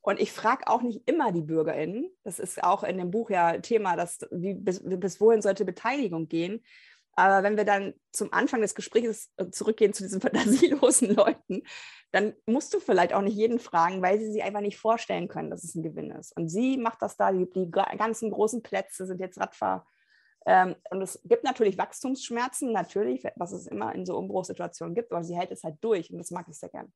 [0.00, 2.10] Und ich frage auch nicht immer die BürgerInnen.
[2.24, 6.28] Das ist auch in dem Buch ja Thema, dass, wie, bis, bis wohin sollte Beteiligung
[6.28, 6.64] gehen.
[7.14, 11.62] Aber wenn wir dann zum Anfang des Gesprächs äh, zurückgehen zu diesen fantasielosen Leuten,
[12.10, 15.50] dann musst du vielleicht auch nicht jeden fragen, weil sie sich einfach nicht vorstellen können,
[15.50, 16.36] dass es ein Gewinn ist.
[16.36, 19.86] Und sie macht das da, die, die ganzen großen Plätze sind jetzt Radfahr.
[20.46, 25.24] Ähm, und es gibt natürlich Wachstumsschmerzen, natürlich, was es immer in so Umbruchssituationen gibt, aber
[25.24, 26.92] sie hält es halt durch und das mag ich sehr gern.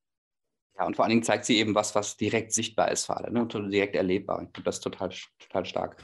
[0.78, 3.30] Ja, und vor allen Dingen zeigt sie eben was, was direkt sichtbar ist für alle,
[3.30, 3.46] ne?
[3.46, 4.42] direkt erlebbar.
[4.42, 5.96] Ich finde das total, total stark.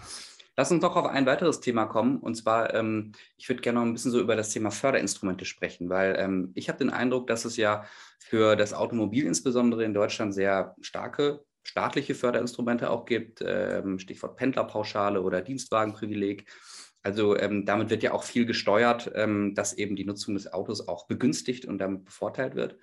[0.56, 2.18] Lass uns doch auf ein weiteres Thema kommen.
[2.18, 5.88] Und zwar, ähm, ich würde gerne noch ein bisschen so über das Thema Förderinstrumente sprechen,
[5.88, 7.84] weil ähm, ich habe den Eindruck, dass es ja
[8.18, 13.42] für das Automobil insbesondere in Deutschland sehr starke staatliche Förderinstrumente auch gibt.
[13.44, 16.46] Ähm, Stichwort Pendlerpauschale oder Dienstwagenprivileg.
[17.02, 20.86] Also ähm, damit wird ja auch viel gesteuert, ähm, dass eben die Nutzung des Autos
[20.86, 22.78] auch begünstigt und damit bevorteilt wird.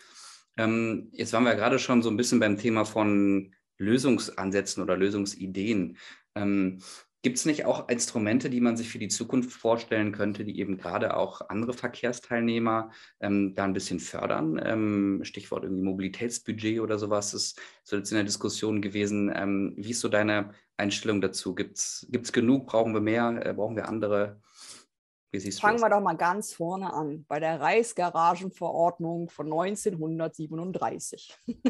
[0.57, 5.97] Ähm, jetzt waren wir gerade schon so ein bisschen beim Thema von Lösungsansätzen oder Lösungsideen.
[7.21, 10.77] Gibt es nicht auch Instrumente, die man sich für die Zukunft vorstellen könnte, die eben
[10.77, 14.61] gerade auch andere Verkehrsteilnehmer ähm, da ein bisschen fördern?
[14.63, 19.29] Ähm, Stichwort irgendwie Mobilitätsbudget oder sowas ist so jetzt in der Diskussion gewesen.
[19.35, 21.53] Ähm, wie ist so deine Einstellung dazu?
[21.55, 22.67] Gibt es genug?
[22.67, 23.45] Brauchen wir mehr?
[23.45, 24.39] Äh, brauchen wir andere?
[25.59, 31.37] Fangen wir doch mal ganz vorne an, bei der Reichsgaragenverordnung von 1937.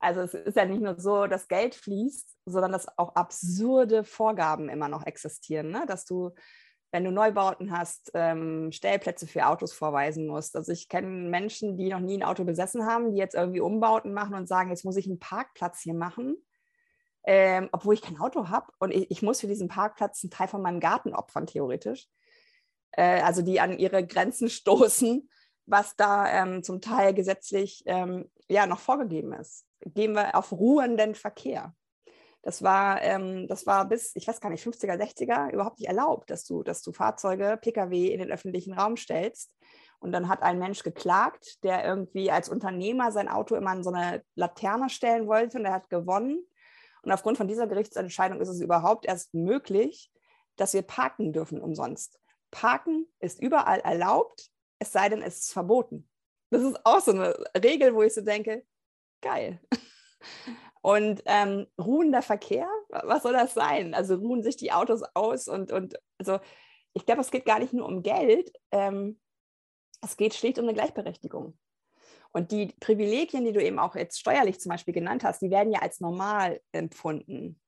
[0.00, 4.68] also es ist ja nicht nur so, dass Geld fließt, sondern dass auch absurde Vorgaben
[4.68, 5.84] immer noch existieren, ne?
[5.86, 6.30] dass du,
[6.92, 10.56] wenn du Neubauten hast, ähm, Stellplätze für Autos vorweisen musst.
[10.56, 14.12] Also ich kenne Menschen, die noch nie ein Auto besessen haben, die jetzt irgendwie Umbauten
[14.12, 16.36] machen und sagen, jetzt muss ich einen Parkplatz hier machen
[17.28, 20.48] ähm, obwohl ich kein Auto habe und ich, ich, muss für diesen Parkplatz einen Teil
[20.48, 22.08] von meinem Garten opfern, theoretisch.
[22.92, 25.28] Äh, also die an ihre Grenzen stoßen,
[25.66, 29.66] was da ähm, zum Teil gesetzlich ähm, ja noch vorgegeben ist.
[29.80, 31.74] Gehen wir auf ruhenden Verkehr.
[32.42, 36.30] Das war, ähm, das war bis, ich weiß gar nicht, 50er, 60er überhaupt nicht erlaubt,
[36.30, 39.52] dass du, dass du Fahrzeuge, Pkw in den öffentlichen Raum stellst.
[39.98, 43.90] Und dann hat ein Mensch geklagt, der irgendwie als Unternehmer sein Auto immer an so
[43.90, 46.46] eine Laterne stellen wollte und er hat gewonnen.
[47.02, 50.12] Und aufgrund von dieser Gerichtsentscheidung ist es überhaupt erst möglich,
[50.56, 52.20] dass wir parken dürfen umsonst.
[52.50, 56.08] Parken ist überall erlaubt, es sei denn, es ist verboten.
[56.50, 58.64] Das ist auch so eine Regel, wo ich so denke,
[59.20, 59.60] geil.
[60.80, 63.94] Und ähm, ruhender Verkehr, was soll das sein?
[63.94, 66.38] Also ruhen sich die Autos aus und, und also
[66.94, 69.20] ich glaube, es geht gar nicht nur um Geld, ähm,
[70.02, 71.58] es geht schlicht um eine Gleichberechtigung.
[72.32, 75.72] Und die Privilegien, die du eben auch jetzt steuerlich zum Beispiel genannt hast, die werden
[75.72, 77.60] ja als normal empfunden.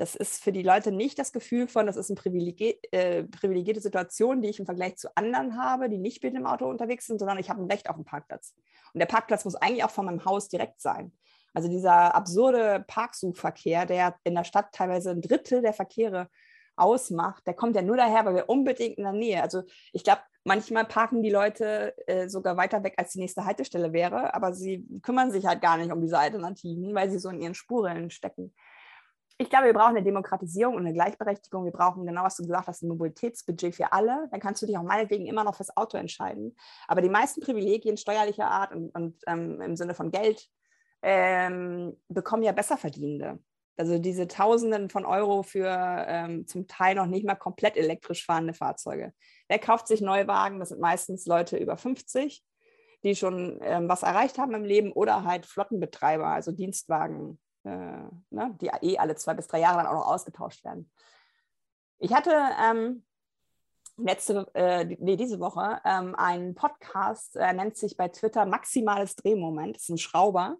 [0.00, 3.82] Das ist für die Leute nicht das Gefühl von, das ist eine privilegier äh, privilegierte
[3.82, 7.18] Situation, die ich im Vergleich zu anderen habe, die nicht mit dem Auto unterwegs sind,
[7.18, 8.54] sondern ich habe ein Recht auf einen Parkplatz.
[8.94, 11.12] Und der Parkplatz muss eigentlich auch von meinem Haus direkt sein.
[11.52, 16.30] Also dieser absurde Parksuchverkehr, der in der Stadt teilweise ein Drittel der Verkehre
[16.76, 19.42] ausmacht, der kommt ja nur daher, weil wir unbedingt in der Nähe.
[19.42, 23.92] Also ich glaube, manchmal parken die Leute äh, sogar weiter weg, als die nächste Haltestelle
[23.92, 27.42] wäre, aber sie kümmern sich halt gar nicht um diese Alternativen, weil sie so in
[27.42, 28.54] ihren Spuren stecken.
[29.40, 31.64] Ich glaube, wir brauchen eine Demokratisierung und eine Gleichberechtigung.
[31.64, 34.28] Wir brauchen, genau was du gesagt hast, ein Mobilitätsbudget für alle.
[34.30, 36.54] Dann kannst du dich auch meinetwegen immer noch fürs Auto entscheiden.
[36.86, 40.46] Aber die meisten Privilegien steuerlicher Art und, und ähm, im Sinne von Geld
[41.00, 43.38] ähm, bekommen ja Besserverdienende.
[43.78, 45.70] Also diese Tausenden von Euro für
[46.06, 49.14] ähm, zum Teil noch nicht mal komplett elektrisch fahrende Fahrzeuge.
[49.48, 50.60] Wer kauft sich Neuwagen?
[50.60, 52.44] Das sind meistens Leute über 50,
[53.04, 57.38] die schon ähm, was erreicht haben im Leben oder halt Flottenbetreiber, also Dienstwagen,
[57.68, 60.90] ne, die eh alle zwei bis drei Jahre dann auch noch ausgetauscht werden.
[61.98, 62.32] Ich hatte
[62.62, 63.04] ähm,
[63.96, 69.76] letzte, äh, nee, diese Woche ähm, einen Podcast, er nennt sich bei Twitter Maximales Drehmoment,
[69.76, 70.56] das ist ein Schrauber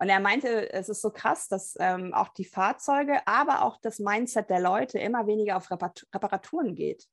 [0.00, 3.98] und er meinte, es ist so krass, dass ähm, auch die Fahrzeuge, aber auch das
[3.98, 7.08] Mindset der Leute immer weniger auf Reparaturen geht.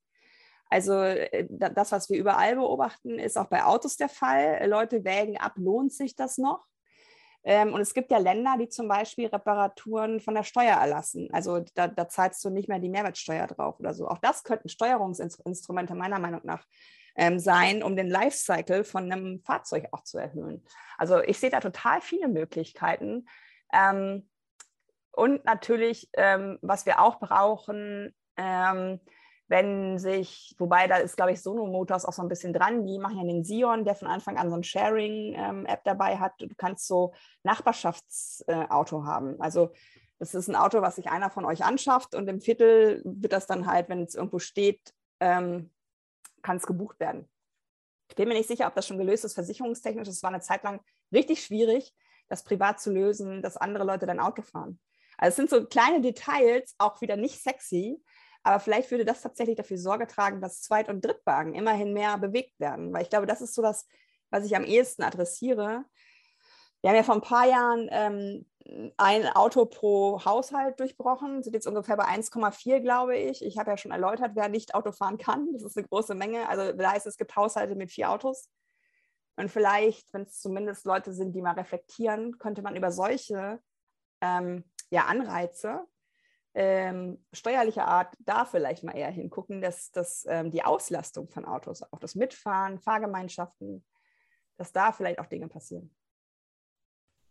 [0.70, 4.68] Also äh, das, was wir überall beobachten, ist auch bei Autos der Fall.
[4.68, 6.68] Leute wägen ab, lohnt sich das noch?
[7.48, 11.30] Ähm, und es gibt ja Länder, die zum Beispiel Reparaturen von der Steuer erlassen.
[11.32, 14.08] Also da, da zahlst du nicht mehr die Mehrwertsteuer drauf oder so.
[14.08, 16.66] Auch das könnten Steuerungsinstrumente meiner Meinung nach
[17.16, 20.66] ähm, sein, um den Lifecycle von einem Fahrzeug auch zu erhöhen.
[20.98, 23.28] Also ich sehe da total viele Möglichkeiten.
[23.72, 24.28] Ähm,
[25.12, 29.00] und natürlich, ähm, was wir auch brauchen, ähm,
[29.48, 32.98] wenn sich, wobei da ist, glaube ich, Sono Motors auch so ein bisschen dran, die
[32.98, 36.34] machen ja den Sion, der von Anfang an so ein Sharing-App dabei hat.
[36.40, 39.40] Du kannst so Nachbarschaftsauto äh, haben.
[39.40, 39.72] Also
[40.18, 43.46] das ist ein Auto, was sich einer von euch anschafft und im Viertel wird das
[43.48, 45.72] dann halt, wenn es irgendwo steht, ähm,
[46.42, 47.30] kann es gebucht werden.
[48.08, 50.08] Ich bin mir nicht sicher, ob das schon gelöst ist, versicherungstechnisch.
[50.08, 50.80] Das war eine Zeit lang
[51.12, 51.94] richtig schwierig.
[52.28, 54.80] das privat zu lösen, dass andere Leute dein Auto fahren.
[55.18, 58.02] Also es sind so kleine Details, auch wieder nicht sexy,
[58.46, 62.60] aber vielleicht würde das tatsächlich dafür Sorge tragen, dass Zweit- und Drittwagen immerhin mehr bewegt
[62.60, 62.94] werden.
[62.94, 63.88] Weil ich glaube, das ist so das,
[64.30, 65.84] was ich am ehesten adressiere.
[66.82, 71.66] Wir haben ja vor ein paar Jahren ähm, ein Auto pro Haushalt durchbrochen, sind jetzt
[71.66, 73.44] ungefähr bei 1,4, glaube ich.
[73.44, 75.52] Ich habe ja schon erläutert, wer nicht Auto fahren kann.
[75.52, 76.48] Das ist eine große Menge.
[76.48, 78.52] Also da heißt es gibt Haushalte mit vier Autos.
[79.38, 83.60] Und vielleicht, wenn es zumindest Leute sind, die mal reflektieren, könnte man über solche
[84.22, 85.88] ähm, ja, Anreize
[86.56, 91.84] ähm, steuerlicher Art da vielleicht mal eher hingucken, dass, dass ähm, die Auslastung von Autos,
[91.84, 93.84] auch das Mitfahren, Fahrgemeinschaften,
[94.58, 95.94] dass da vielleicht auch Dinge passieren.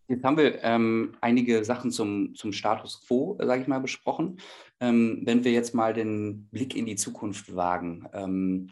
[0.06, 4.38] Jetzt haben wir ähm, einige Sachen zum, zum Status quo, sage ich mal, besprochen.
[4.78, 8.70] Ähm, wenn wir jetzt mal den Blick in die Zukunft wagen ähm,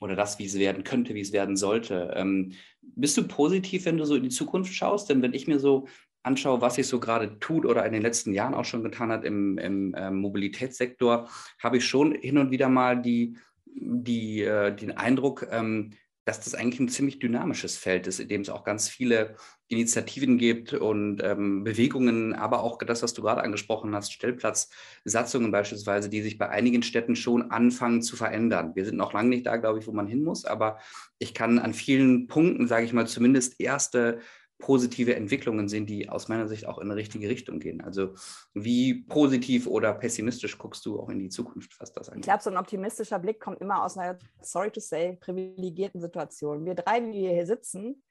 [0.00, 2.52] oder das, wie es werden könnte, wie es werden sollte, ähm,
[2.82, 5.08] bist du positiv, wenn du so in die Zukunft schaust?
[5.08, 5.88] Denn wenn ich mir so
[6.24, 9.24] anschaue, was sich so gerade tut oder in den letzten Jahren auch schon getan hat
[9.24, 11.28] im, im äh, Mobilitätssektor,
[11.62, 15.92] habe ich schon hin und wieder mal die, die, äh, den Eindruck, ähm,
[16.24, 19.36] dass das eigentlich ein ziemlich dynamisches Feld ist, in dem es auch ganz viele
[19.68, 26.08] Initiativen gibt und ähm, Bewegungen, aber auch das, was du gerade angesprochen hast, Stellplatzsatzungen beispielsweise,
[26.08, 28.72] die sich bei einigen Städten schon anfangen zu verändern.
[28.74, 30.78] Wir sind noch lange nicht da, glaube ich, wo man hin muss, aber
[31.18, 34.20] ich kann an vielen Punkten, sage ich mal, zumindest erste
[34.64, 37.82] positive Entwicklungen sehen, die aus meiner Sicht auch in eine richtige Richtung gehen.
[37.82, 38.14] Also
[38.54, 42.24] wie positiv oder pessimistisch guckst du auch in die Zukunft, was das angeht?
[42.24, 46.64] Ich glaube, so ein optimistischer Blick kommt immer aus einer, sorry to say, privilegierten Situation.
[46.64, 48.02] Wir drei, wie wir hier sitzen,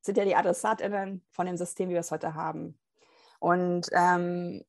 [0.00, 2.78] sind ja die AdressatInnen von dem System, wie wir es heute haben.
[3.40, 4.62] Und ähm,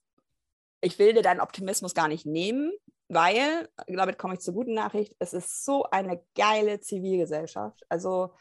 [0.82, 2.72] ich will dir deinen Optimismus gar nicht nehmen,
[3.10, 7.86] weil, damit komme ich zur guten Nachricht, es ist so eine geile Zivilgesellschaft.
[7.90, 8.34] Also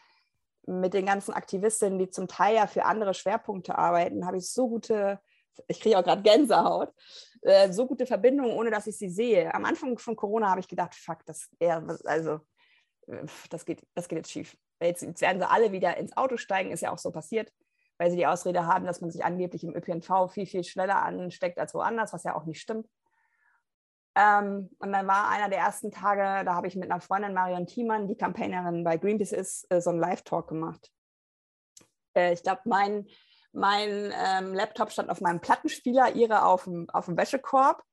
[0.66, 4.68] mit den ganzen Aktivistinnen, die zum Teil ja für andere Schwerpunkte arbeiten, habe ich so
[4.68, 5.20] gute,
[5.68, 6.92] ich kriege auch gerade Gänsehaut,
[7.42, 9.54] äh, so gute Verbindungen, ohne dass ich sie sehe.
[9.54, 12.40] Am Anfang von Corona habe ich gedacht, fuck, das, ja, also,
[13.06, 14.56] äh, das, geht, das geht jetzt schief.
[14.80, 17.52] Jetzt, jetzt werden sie alle wieder ins Auto steigen, ist ja auch so passiert,
[17.98, 21.58] weil sie die Ausrede haben, dass man sich angeblich im ÖPNV viel, viel schneller ansteckt
[21.58, 22.88] als woanders, was ja auch nicht stimmt.
[24.16, 27.66] Ähm, und dann war einer der ersten Tage, da habe ich mit einer Freundin, Marion
[27.66, 30.90] Thiemann, die Campaignerin bei Greenpeace ist, äh, so einen Live-Talk gemacht.
[32.16, 33.06] Äh, ich glaube, mein,
[33.52, 37.84] mein ähm, Laptop stand auf meinem Plattenspieler, ihre auf dem, auf dem Wäschekorb.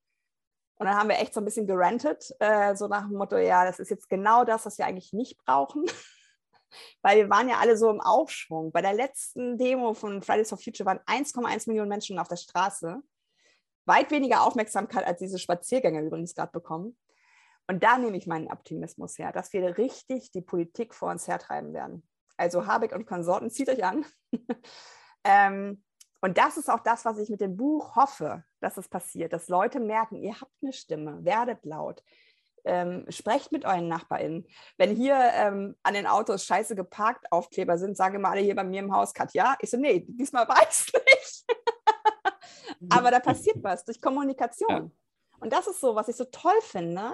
[0.76, 3.66] Und dann haben wir echt so ein bisschen gerantet, äh, so nach dem Motto, ja,
[3.66, 5.86] das ist jetzt genau das, was wir eigentlich nicht brauchen.
[7.02, 8.72] Weil wir waren ja alle so im Aufschwung.
[8.72, 13.04] Bei der letzten Demo von Fridays for Future waren 1,1 Millionen Menschen auf der Straße
[13.86, 16.98] weit weniger Aufmerksamkeit als diese Spaziergänge übrigens gerade bekommen.
[17.68, 21.74] Und da nehme ich meinen Optimismus her, dass wir richtig die Politik vor uns hertreiben
[21.74, 22.08] werden.
[22.36, 24.06] Also Habeck und Konsorten, zieht euch an.
[25.24, 25.84] ähm,
[26.22, 29.50] und das ist auch das, was ich mit dem Buch hoffe, dass es passiert, dass
[29.50, 32.02] Leute merken, ihr habt eine Stimme, werdet laut,
[32.66, 34.48] ähm, sprecht mit euren NachbarInnen.
[34.78, 38.64] Wenn hier ähm, an den Autos scheiße geparkt Aufkleber sind, sagen immer alle hier bei
[38.64, 39.58] mir im Haus, Katja.
[39.60, 40.94] Ich so, nee, diesmal weiß ich
[41.48, 41.63] nicht.
[42.90, 44.70] Aber da passiert was durch Kommunikation.
[44.70, 44.90] Ja.
[45.40, 47.14] Und das ist so, was ich so toll finde.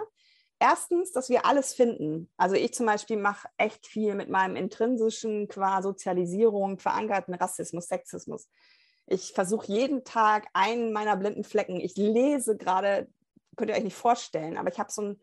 [0.60, 2.30] Erstens, dass wir alles finden.
[2.36, 8.50] Also ich zum Beispiel mache echt viel mit meinem intrinsischen qua Sozialisierung verankerten Rassismus, Sexismus.
[9.08, 11.80] Ich versuche jeden Tag einen meiner blinden Flecken.
[11.80, 13.08] Ich lese gerade,
[13.56, 15.22] könnt ihr euch nicht vorstellen, aber ich habe so ein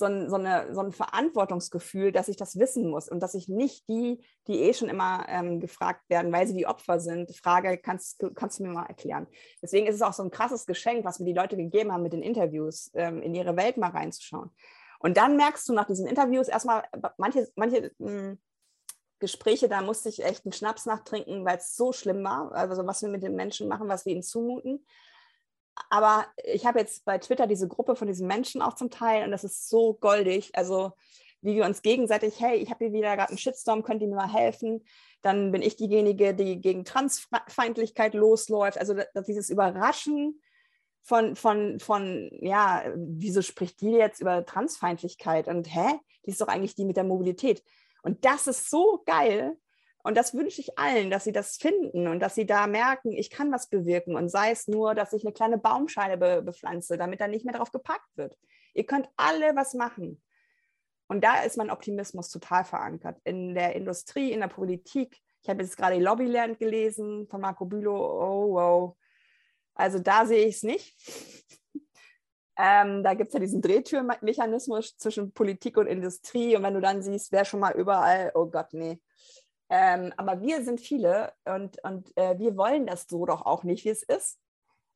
[0.00, 3.48] so ein, so, eine, so ein Verantwortungsgefühl, dass ich das wissen muss und dass ich
[3.48, 7.78] nicht die, die eh schon immer ähm, gefragt werden, weil sie die Opfer sind, frage,
[7.78, 9.28] kannst, kannst du mir mal erklären.
[9.62, 12.12] Deswegen ist es auch so ein krasses Geschenk, was mir die Leute gegeben haben mit
[12.12, 14.50] den Interviews, ähm, in ihre Welt mal reinzuschauen.
[14.98, 16.82] Und dann merkst du nach diesen Interviews erstmal,
[17.16, 18.38] manche, manche mh, hm,
[19.20, 23.02] Gespräche, da musste ich echt einen Schnaps nachtrinken, weil es so schlimm war, also was
[23.02, 24.84] wir mit den Menschen machen, was wir ihnen zumuten
[25.88, 29.30] aber ich habe jetzt bei Twitter diese Gruppe von diesen Menschen auch zum Teil und
[29.30, 30.50] das ist so goldig.
[30.54, 30.92] Also
[31.42, 34.16] wie wir uns gegenseitig, hey, ich habe hier wieder gerade einen Shitstorm, könnt ihr mir
[34.16, 34.84] mal helfen?
[35.22, 38.78] Dann bin ich diejenige, die gegen Transfeindlichkeit losläuft.
[38.78, 38.94] Also
[39.26, 40.40] dieses Überraschen
[41.02, 45.48] von, von, von, ja, wieso spricht die jetzt über Transfeindlichkeit?
[45.48, 47.62] Und hä, die ist doch eigentlich die mit der Mobilität.
[48.02, 49.56] Und das ist so geil,
[50.02, 53.30] und das wünsche ich allen, dass sie das finden und dass sie da merken, ich
[53.30, 54.16] kann was bewirken.
[54.16, 57.54] Und sei es nur, dass ich eine kleine Baumschale be bepflanze, damit da nicht mehr
[57.54, 58.38] drauf gepackt wird.
[58.72, 60.22] Ihr könnt alle was machen.
[61.06, 63.18] Und da ist mein Optimismus total verankert.
[63.24, 65.18] In der Industrie, in der Politik.
[65.42, 67.96] Ich habe jetzt gerade Lobbyland gelesen von Marco Bülow.
[67.96, 68.96] Oh, wow.
[69.74, 70.96] Also da sehe ich es nicht.
[72.56, 76.56] ähm, da gibt es ja diesen Drehtürmechanismus zwischen Politik und Industrie.
[76.56, 78.98] Und wenn du dann siehst, wer schon mal überall, oh Gott, nee
[79.70, 83.84] Ähm, aber wir sind viele und, und äh, wir wollen das so doch auch nicht,
[83.84, 84.38] wie es ist.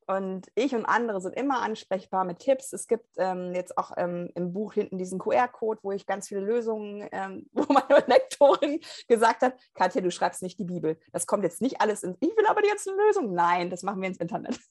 [0.07, 2.73] Und ich und andere sind immer ansprechbar mit Tipps.
[2.73, 6.41] Es gibt ähm, jetzt auch ähm, im Buch hinten diesen QR-Code, wo ich ganz viele
[6.41, 10.99] Lösungen, ähm, wo meine Lektorin gesagt hat, Katja, du schreibst nicht die Bibel.
[11.11, 13.33] Das kommt jetzt nicht alles in, ich will aber jetzt eine Lösung.
[13.33, 14.59] Nein, das machen wir ins Internet.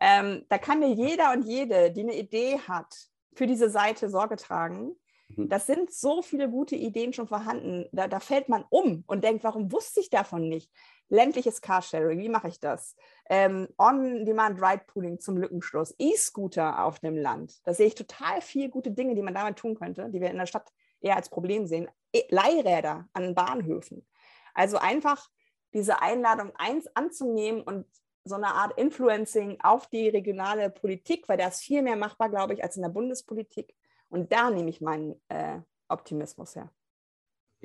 [0.00, 2.92] Ähm, da kann mir jeder und jede, die eine Idee hat,
[3.36, 4.96] für diese Seite Sorge tragen.
[5.28, 5.48] Mhm.
[5.48, 7.86] Das sind so viele gute Ideen schon vorhanden.
[7.92, 10.70] Da, da fällt man um und denkt, warum wusste ich davon nicht?
[11.08, 12.96] ländliches Carsharing, wie mache ich das?
[13.28, 17.60] Ähm, On-Demand-Ride-Pooling zum Lückenschluss, E-Scooter auf dem Land.
[17.64, 20.38] Da sehe ich total viele gute Dinge, die man damit tun könnte, die wir in
[20.38, 21.88] der Stadt eher als Problem sehen.
[22.12, 24.06] E Leihräder an Bahnhöfen.
[24.54, 25.28] Also einfach
[25.74, 27.86] diese Einladung eins anzunehmen und
[28.24, 32.54] so eine Art Influencing auf die regionale Politik, weil da ist viel mehr machbar, glaube
[32.54, 33.76] ich, als in der Bundespolitik.
[34.08, 36.70] Und da nehme ich meinen äh, Optimismus her.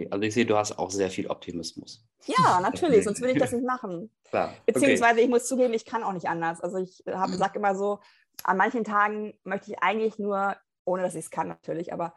[0.10, 2.06] Also ich sehe, du hast auch sehr viel Optimismus.
[2.26, 4.12] Ja, natürlich, sonst würde ich das nicht machen.
[4.24, 4.54] Klar.
[4.66, 5.24] Beziehungsweise okay.
[5.24, 6.62] ich muss zugeben, ich kann auch nicht anders.
[6.62, 8.00] Also ich äh, sage immer so,
[8.44, 12.14] an manchen Tagen möchte ich eigentlich nur, ohne dass ich es kann natürlich, aber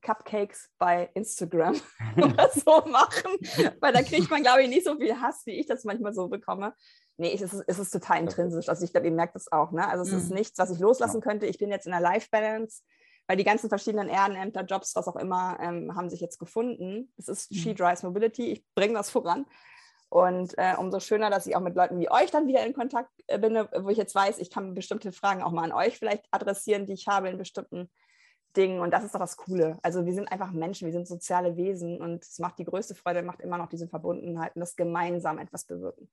[0.00, 1.74] Cupcakes bei Instagram
[2.16, 3.32] oder so machen,
[3.80, 6.28] weil da kriegt man, glaube ich, nicht so viel Hass, wie ich das manchmal so
[6.28, 6.74] bekomme.
[7.16, 8.68] Nee, es ist, es ist total intrinsisch.
[8.68, 9.72] Also ich glaube, ihr merkt das auch.
[9.72, 9.86] Ne?
[9.88, 10.18] Also es mhm.
[10.18, 11.46] ist nichts, was ich loslassen könnte.
[11.46, 12.82] Ich bin jetzt in der Life Balance
[13.28, 17.12] weil die ganzen verschiedenen Ehrenämter, Jobs, was auch immer, ähm, haben sich jetzt gefunden.
[17.18, 17.56] Es ist mhm.
[17.56, 19.44] She Drives Mobility, ich bringe das voran.
[20.08, 23.10] Und äh, umso schöner, dass ich auch mit Leuten wie euch dann wieder in Kontakt
[23.26, 26.24] äh, bin, wo ich jetzt weiß, ich kann bestimmte Fragen auch mal an euch vielleicht
[26.30, 27.90] adressieren, die ich habe in bestimmten
[28.56, 28.80] Dingen.
[28.80, 29.78] Und das ist doch das Coole.
[29.82, 33.22] Also wir sind einfach Menschen, wir sind soziale Wesen und es macht die größte Freude,
[33.22, 36.08] macht immer noch diese Verbundenheit und das gemeinsam etwas bewirken.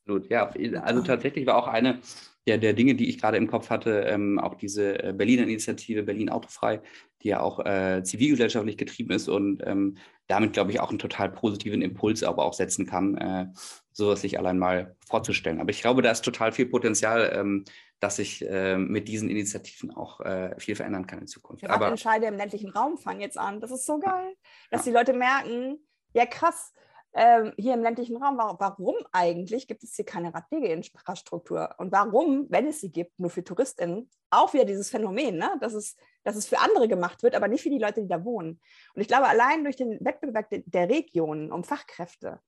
[0.00, 0.48] Absolut, ja.
[0.82, 2.00] Also tatsächlich war auch eine
[2.46, 6.02] der, der Dinge, die ich gerade im Kopf hatte, ähm, auch diese äh, Berliner Initiative
[6.02, 6.80] Berlin Autofrei,
[7.22, 11.30] die ja auch äh, zivilgesellschaftlich getrieben ist und ähm, damit, glaube ich, auch einen total
[11.30, 13.46] positiven Impuls aber auch setzen kann, äh,
[13.92, 15.60] sowas sich allein mal vorzustellen.
[15.60, 17.64] Aber ich glaube, da ist total viel Potenzial, ähm,
[17.98, 21.62] dass sich äh, mit diesen Initiativen auch äh, viel verändern kann in Zukunft.
[21.62, 23.60] Ja, aber Entscheide im ländlichen Raum fangen jetzt an.
[23.60, 24.34] Das ist so geil,
[24.70, 24.92] dass ja.
[24.92, 25.78] die Leute merken,
[26.14, 26.72] ja krass,
[27.12, 31.74] ähm, hier im ländlichen Raum, warum eigentlich gibt es hier keine Radwegeinfrastruktur?
[31.78, 35.56] Und warum, wenn es sie gibt, nur für TouristInnen, auch wieder dieses Phänomen, ne?
[35.60, 38.24] dass, es, dass es für andere gemacht wird, aber nicht für die Leute, die da
[38.24, 38.60] wohnen.
[38.94, 42.40] Und ich glaube, allein durch den Wettbewerb der Regionen um Fachkräfte,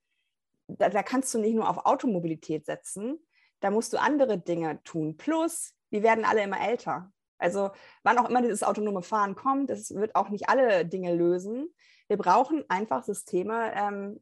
[0.68, 3.18] da, da kannst du nicht nur auf Automobilität setzen,
[3.60, 5.16] da musst du andere Dinge tun.
[5.16, 7.12] Plus, wir werden alle immer älter.
[7.38, 7.70] Also
[8.04, 11.74] wann auch immer dieses autonome Fahren kommt, das wird auch nicht alle Dinge lösen.
[12.06, 14.20] Wir brauchen einfach Systeme, ähm,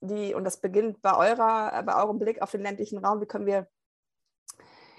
[0.00, 3.46] die, und das beginnt bei eurer, bei eurem Blick auf den ländlichen Raum, wie können
[3.46, 3.68] wir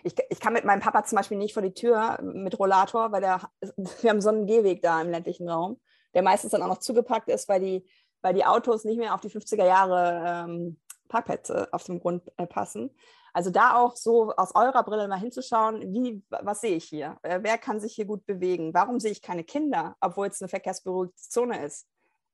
[0.04, 3.22] ich, ich, kann mit meinem Papa zum Beispiel nicht vor die Tür mit Rollator, weil
[3.22, 3.42] der,
[4.02, 5.80] wir haben so einen Gehweg da im ländlichen Raum,
[6.14, 7.88] der meistens dann auch noch zugepackt ist, weil die,
[8.22, 12.48] weil die Autos nicht mehr auf die 50er Jahre ähm, Parkplätze auf dem Grund äh,
[12.48, 12.96] passen.
[13.34, 17.18] Also da auch so aus eurer Brille mal hinzuschauen, wie, was sehe ich hier?
[17.22, 18.74] Äh, wer kann sich hier gut bewegen?
[18.74, 21.88] Warum sehe ich keine Kinder, obwohl es eine verkehrsberuhigte Zone ist?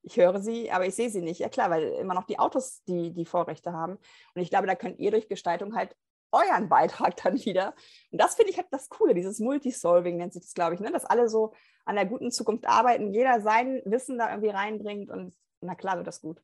[0.08, 1.38] Ich höre sie, aber ich sehe sie nicht.
[1.38, 3.98] Ja klar, weil immer noch die Autos die, die Vorrechte haben.
[4.34, 5.94] Und ich glaube, da könnt ihr durch Gestaltung halt
[6.32, 7.74] euren Beitrag dann wieder.
[8.10, 10.90] Und das finde ich halt das Coole, dieses Multisolving nennt sich das, glaube ich, ne?
[10.90, 11.52] dass alle so
[11.84, 16.06] an der guten Zukunft arbeiten, jeder sein Wissen da irgendwie reinbringt und na klar wird
[16.06, 16.42] das gut.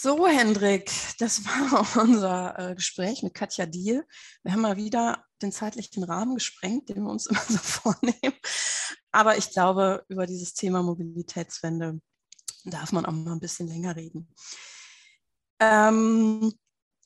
[0.00, 4.06] So, Hendrik, das war unser äh, Gespräch mit Katja Diel.
[4.44, 8.38] Wir haben mal wieder den zeitlichen Rahmen gesprengt, den wir uns immer so vornehmen.
[9.10, 12.00] Aber ich glaube, über dieses Thema Mobilitätswende
[12.64, 14.32] darf man auch mal ein bisschen länger reden.
[15.58, 16.52] Ähm,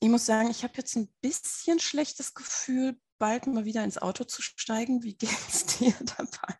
[0.01, 4.25] ich muss sagen, ich habe jetzt ein bisschen schlechtes Gefühl, bald mal wieder ins Auto
[4.25, 5.03] zu steigen.
[5.03, 6.59] Wie geht es dir dabei?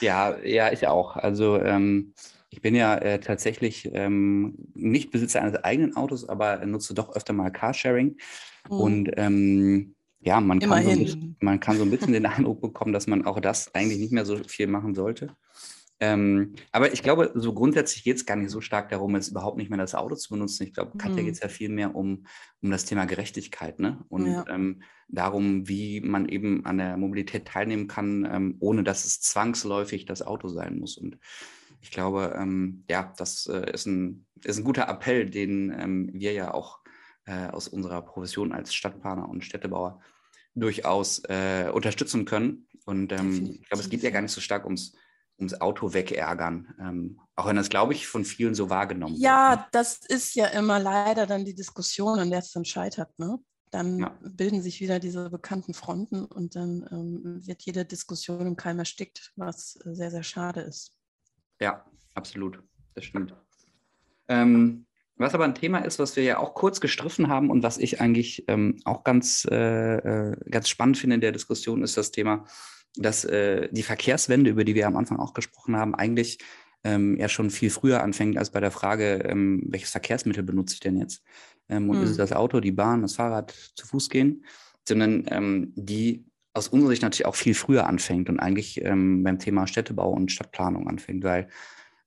[0.00, 1.16] Ja, ja, ich auch.
[1.16, 2.14] Also ähm,
[2.58, 7.32] ich bin ja äh, tatsächlich ähm, nicht Besitzer eines eigenen Autos, aber nutze doch öfter
[7.32, 8.16] mal Carsharing.
[8.68, 8.76] Mhm.
[8.76, 12.92] Und ähm, ja, man kann, so bisschen, man kann, so ein bisschen den Eindruck bekommen,
[12.92, 15.36] dass man auch das eigentlich nicht mehr so viel machen sollte.
[16.00, 19.56] Ähm, aber ich glaube, so grundsätzlich geht es gar nicht so stark darum, jetzt überhaupt
[19.56, 20.64] nicht mehr das Auto zu benutzen.
[20.64, 21.26] Ich glaube, Katja mhm.
[21.26, 22.26] geht es ja viel mehr um,
[22.60, 24.04] um das Thema Gerechtigkeit ne?
[24.08, 24.44] und ja.
[24.48, 30.06] ähm, darum, wie man eben an der Mobilität teilnehmen kann, ähm, ohne dass es zwangsläufig
[30.06, 30.96] das Auto sein muss.
[30.98, 31.18] Und
[31.80, 36.32] ich glaube, ähm, ja, das äh, ist, ein, ist ein guter Appell, den ähm, wir
[36.32, 36.80] ja auch
[37.26, 40.00] äh, aus unserer Profession als Stadtplaner und Städtebauer
[40.54, 42.68] durchaus äh, unterstützen können.
[42.84, 44.94] Und ähm, ich glaube, es geht ja gar nicht so stark ums,
[45.38, 49.22] ums Auto wegärgern, ähm, auch wenn das, glaube ich, von vielen so wahrgenommen ja, wird.
[49.24, 49.66] Ja, ne?
[49.72, 53.16] das ist ja immer leider dann die Diskussion, an der es dann scheitert.
[53.18, 53.38] Ne?
[53.70, 54.18] dann ja.
[54.20, 59.32] bilden sich wieder diese bekannten Fronten und dann ähm, wird jede Diskussion im Keim erstickt,
[59.36, 60.97] was äh, sehr, sehr schade ist.
[61.60, 61.84] Ja,
[62.14, 62.62] absolut.
[62.94, 63.34] Das stimmt.
[64.28, 64.86] Ähm,
[65.16, 68.00] was aber ein Thema ist, was wir ja auch kurz gestriffen haben und was ich
[68.00, 72.44] eigentlich ähm, auch ganz, äh, äh ganz spannend finde in der Diskussion, ist das Thema,
[72.96, 76.38] dass äh, die Verkehrswende, über die wir am Anfang auch gesprochen haben, eigentlich
[76.84, 80.80] ähm, ja schon viel früher anfängt als bei der Frage, ähm, welches Verkehrsmittel benutze ich
[80.80, 81.22] denn jetzt?
[81.68, 82.04] Ähm, und mhm.
[82.04, 84.44] ist es das Auto, die Bahn, das Fahrrad, zu Fuß gehen?
[84.86, 86.24] Sondern ähm, die
[86.58, 90.32] aus unserer Sicht natürlich auch viel früher anfängt und eigentlich ähm, beim Thema Städtebau und
[90.32, 91.48] Stadtplanung anfängt, weil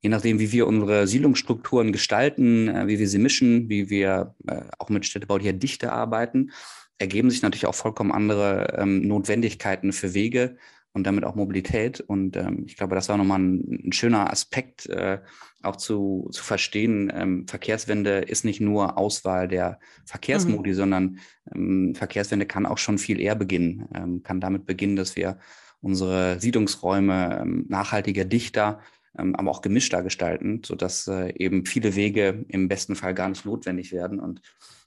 [0.02, 4.62] je nachdem, wie wir unsere Siedlungsstrukturen gestalten, äh, wie wir sie mischen, wie wir äh,
[4.78, 6.52] auch mit Städtebau hier dichter arbeiten,
[6.98, 10.58] ergeben sich natürlich auch vollkommen andere ähm, Notwendigkeiten für Wege
[10.94, 12.02] und damit auch Mobilität.
[12.02, 15.20] Und ähm, ich glaube, das war nochmal ein, ein schöner Aspekt, äh,
[15.62, 17.12] auch zu, zu verstehen.
[17.14, 20.76] Ähm, Verkehrswende ist nicht nur Auswahl der Verkehrsmodi, mhm.
[20.76, 21.20] sondern
[21.54, 23.88] ähm, Verkehrswende kann auch schon viel eher beginnen.
[23.94, 25.40] Ähm, kann damit beginnen, dass wir
[25.80, 28.82] unsere Siedlungsräume ähm, nachhaltiger, dichter,
[29.18, 33.46] ähm, aber auch gemischter gestalten, sodass äh, eben viele Wege im besten Fall gar nicht
[33.46, 34.20] notwendig werden.
[34.20, 34.42] Und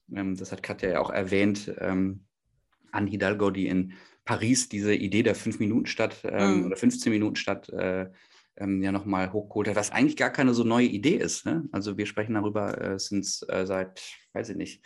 [0.06, 1.74] das hat Katja ja auch erwähnt.
[1.80, 3.94] Anne Hidalgo, die in
[4.24, 6.66] Paris diese Idee der Fünf-Minuten-Stadt ähm, mhm.
[6.66, 8.06] oder 15-Minuten-Stadt äh,
[8.56, 11.46] ähm, ja nochmal hochgeholt hat, was eigentlich gar keine so neue Idee ist.
[11.46, 11.64] Ne?
[11.72, 14.02] Also wir sprechen darüber, äh, sind es äh, seit,
[14.32, 14.84] weiß ich nicht,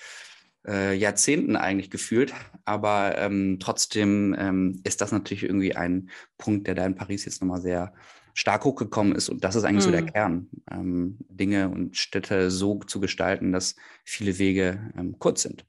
[0.67, 2.35] äh, Jahrzehnten eigentlich gefühlt,
[2.65, 7.41] aber ähm, trotzdem ähm, ist das natürlich irgendwie ein Punkt, der da in Paris jetzt
[7.41, 7.93] nochmal sehr
[8.35, 9.29] stark hochgekommen ist.
[9.29, 9.91] Und das ist eigentlich mhm.
[9.91, 10.13] so der mhm.
[10.13, 15.65] Kern, ähm, Dinge und Städte so zu gestalten, dass viele Wege ähm, kurz sind.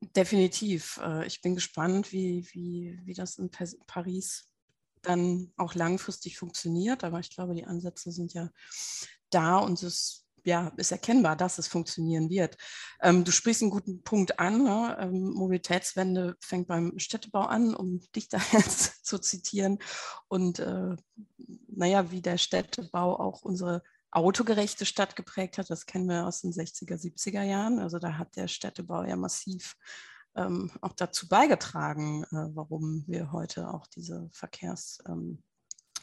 [0.00, 1.00] Definitiv.
[1.02, 3.50] Äh, ich bin gespannt, wie, wie, wie das in
[3.86, 4.48] Paris
[5.02, 7.04] dann auch langfristig funktioniert.
[7.04, 8.50] Aber ich glaube, die Ansätze sind ja
[9.30, 12.56] da und es ja, ist erkennbar, dass es funktionieren wird.
[13.02, 14.64] Ähm, du sprichst einen guten Punkt an.
[14.64, 14.96] Ne?
[15.00, 19.78] Ähm, Mobilitätswende fängt beim Städtebau an, um dich da jetzt zu zitieren.
[20.28, 20.96] Und äh,
[21.68, 25.70] naja, wie der Städtebau auch unsere autogerechte Stadt geprägt hat.
[25.70, 27.78] Das kennen wir aus den 60er, 70er Jahren.
[27.78, 29.76] Also da hat der Städtebau ja massiv
[30.36, 35.42] ähm, auch dazu beigetragen, äh, warum wir heute auch diese Verkehrs- ähm,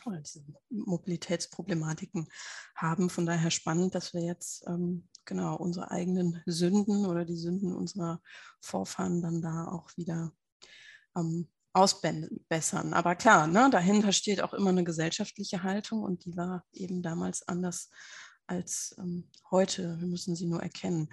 [0.05, 2.27] oder diese Mobilitätsproblematiken
[2.75, 3.09] haben.
[3.09, 8.21] Von daher spannend, dass wir jetzt ähm, genau unsere eigenen Sünden oder die Sünden unserer
[8.61, 10.31] Vorfahren dann da auch wieder
[11.15, 12.93] ähm, ausbessern.
[12.93, 17.47] Aber klar, ne, dahinter steht auch immer eine gesellschaftliche Haltung und die war eben damals
[17.47, 17.89] anders
[18.47, 19.99] als ähm, heute.
[19.99, 21.09] Wir müssen sie nur erkennen.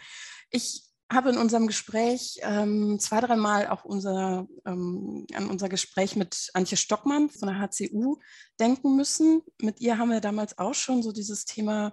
[0.51, 6.51] Ich habe in unserem Gespräch ähm, zwei, dreimal auch unser, ähm, an unser Gespräch mit
[6.55, 8.19] Antje Stockmann von der HCU
[8.61, 9.43] denken müssen.
[9.61, 11.93] Mit ihr haben wir damals auch schon so dieses Thema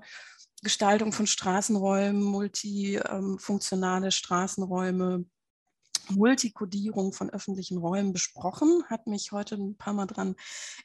[0.61, 5.25] Gestaltung von Straßenräumen, multifunktionale Straßenräume,
[6.09, 10.35] Multikodierung von öffentlichen Räumen besprochen, hat mich heute ein paar Mal daran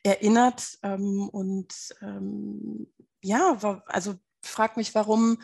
[0.03, 0.79] erinnert.
[0.83, 2.93] Ähm, und ähm,
[3.23, 5.39] ja, also frag mich, warum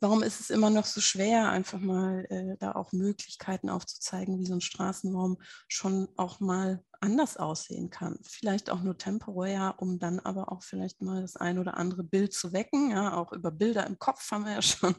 [0.00, 4.46] warum ist es immer noch so schwer, einfach mal äh, da auch Möglichkeiten aufzuzeigen, wie
[4.46, 5.38] so ein Straßenraum
[5.68, 8.18] schon auch mal anders aussehen kann.
[8.22, 12.32] Vielleicht auch nur temporär, um dann aber auch vielleicht mal das ein oder andere Bild
[12.32, 12.90] zu wecken.
[12.90, 14.94] Ja, auch über Bilder im Kopf haben wir ja schon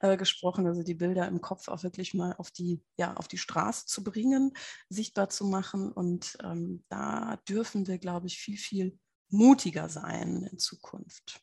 [0.00, 3.38] äh, gesprochen, also die Bilder im Kopf auch wirklich mal auf die, ja, auf die
[3.38, 4.52] Straße zu bringen,
[4.88, 5.92] sichtbar zu machen.
[5.92, 11.40] Und ähm, da dürfen wir, glaube ich, viel, viel mutiger sein in Zukunft.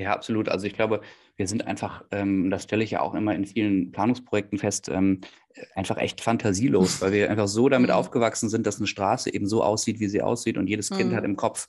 [0.00, 0.48] Ja, absolut.
[0.48, 1.02] Also ich glaube,
[1.36, 5.20] wir sind einfach, ähm, das stelle ich ja auch immer in vielen Planungsprojekten fest, ähm,
[5.74, 7.96] einfach echt fantasielos, weil wir einfach so damit mhm.
[7.96, 11.24] aufgewachsen sind, dass eine Straße eben so aussieht, wie sie aussieht und jedes Kind hat
[11.24, 11.30] mhm.
[11.30, 11.66] im Kopf,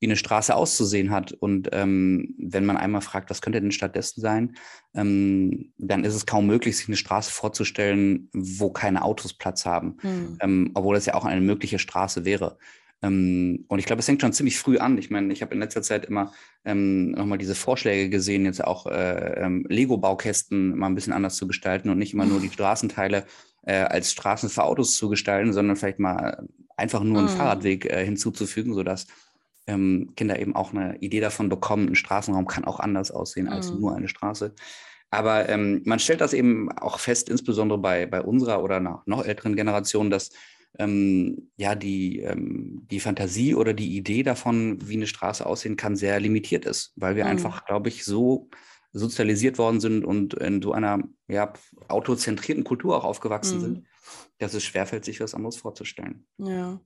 [0.00, 1.32] wie eine Straße auszusehen hat.
[1.32, 4.56] Und ähm, wenn man einmal fragt, was könnte denn stattdessen sein,
[4.94, 9.98] ähm, dann ist es kaum möglich, sich eine Straße vorzustellen, wo keine Autos Platz haben,
[10.02, 10.38] mhm.
[10.40, 12.56] ähm, obwohl es ja auch eine mögliche Straße wäre.
[13.04, 14.98] Ähm, und ich glaube, es hängt schon ziemlich früh an.
[14.98, 16.32] Ich meine, ich habe in letzter Zeit immer
[16.64, 21.46] ähm, nochmal diese Vorschläge gesehen, jetzt auch äh, ähm, Lego-Baukästen mal ein bisschen anders zu
[21.46, 23.24] gestalten und nicht immer nur die Straßenteile
[23.62, 26.46] äh, als Straßen für Autos zu gestalten, sondern vielleicht mal
[26.76, 27.36] einfach nur einen mhm.
[27.36, 29.06] Fahrradweg äh, hinzuzufügen, sodass
[29.66, 33.72] ähm, Kinder eben auch eine Idee davon bekommen, ein Straßenraum kann auch anders aussehen als
[33.72, 33.80] mhm.
[33.80, 34.54] nur eine Straße.
[35.10, 39.54] Aber ähm, man stellt das eben auch fest, insbesondere bei, bei unserer oder noch älteren
[39.54, 40.30] Generation, dass
[40.78, 45.96] ähm, ja, die, ähm, die Fantasie oder die Idee davon, wie eine Straße aussehen kann,
[45.96, 47.30] sehr limitiert ist, weil wir mhm.
[47.30, 48.48] einfach, glaube ich, so
[48.92, 51.52] sozialisiert worden sind und in so einer ja,
[51.88, 53.62] autozentrierten Kultur auch aufgewachsen mhm.
[53.62, 53.86] sind,
[54.38, 56.26] dass es schwerfällt, sich was anderes vorzustellen.
[56.38, 56.80] Ja.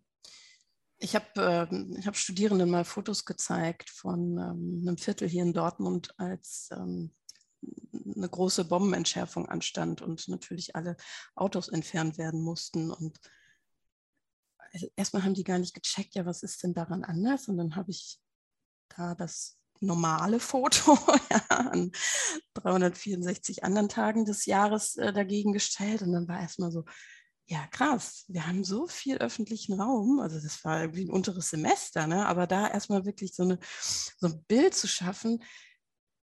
[1.01, 6.13] Ich habe äh, hab Studierenden mal Fotos gezeigt von ähm, einem Viertel hier in Dortmund,
[6.17, 7.13] als ähm,
[8.17, 10.97] eine große Bombenentschärfung anstand und natürlich alle
[11.37, 12.91] Autos entfernt werden mussten.
[12.91, 13.19] Und
[14.97, 17.49] erstmal haben die gar nicht gecheckt, ja, was ist denn daran anders?
[17.49, 18.19] Und dann habe ich
[18.97, 20.99] da das normale Foto
[21.31, 21.93] ja, an
[22.55, 26.03] 364 anderen Tagen des Jahres äh, dagegen gestellt.
[26.03, 26.85] Und dann war erstmal so,
[27.47, 32.07] ja, krass, wir haben so viel öffentlichen Raum, also das war irgendwie ein unteres Semester,
[32.07, 32.27] ne?
[32.27, 35.43] aber da erstmal wirklich so, eine, so ein Bild zu schaffen,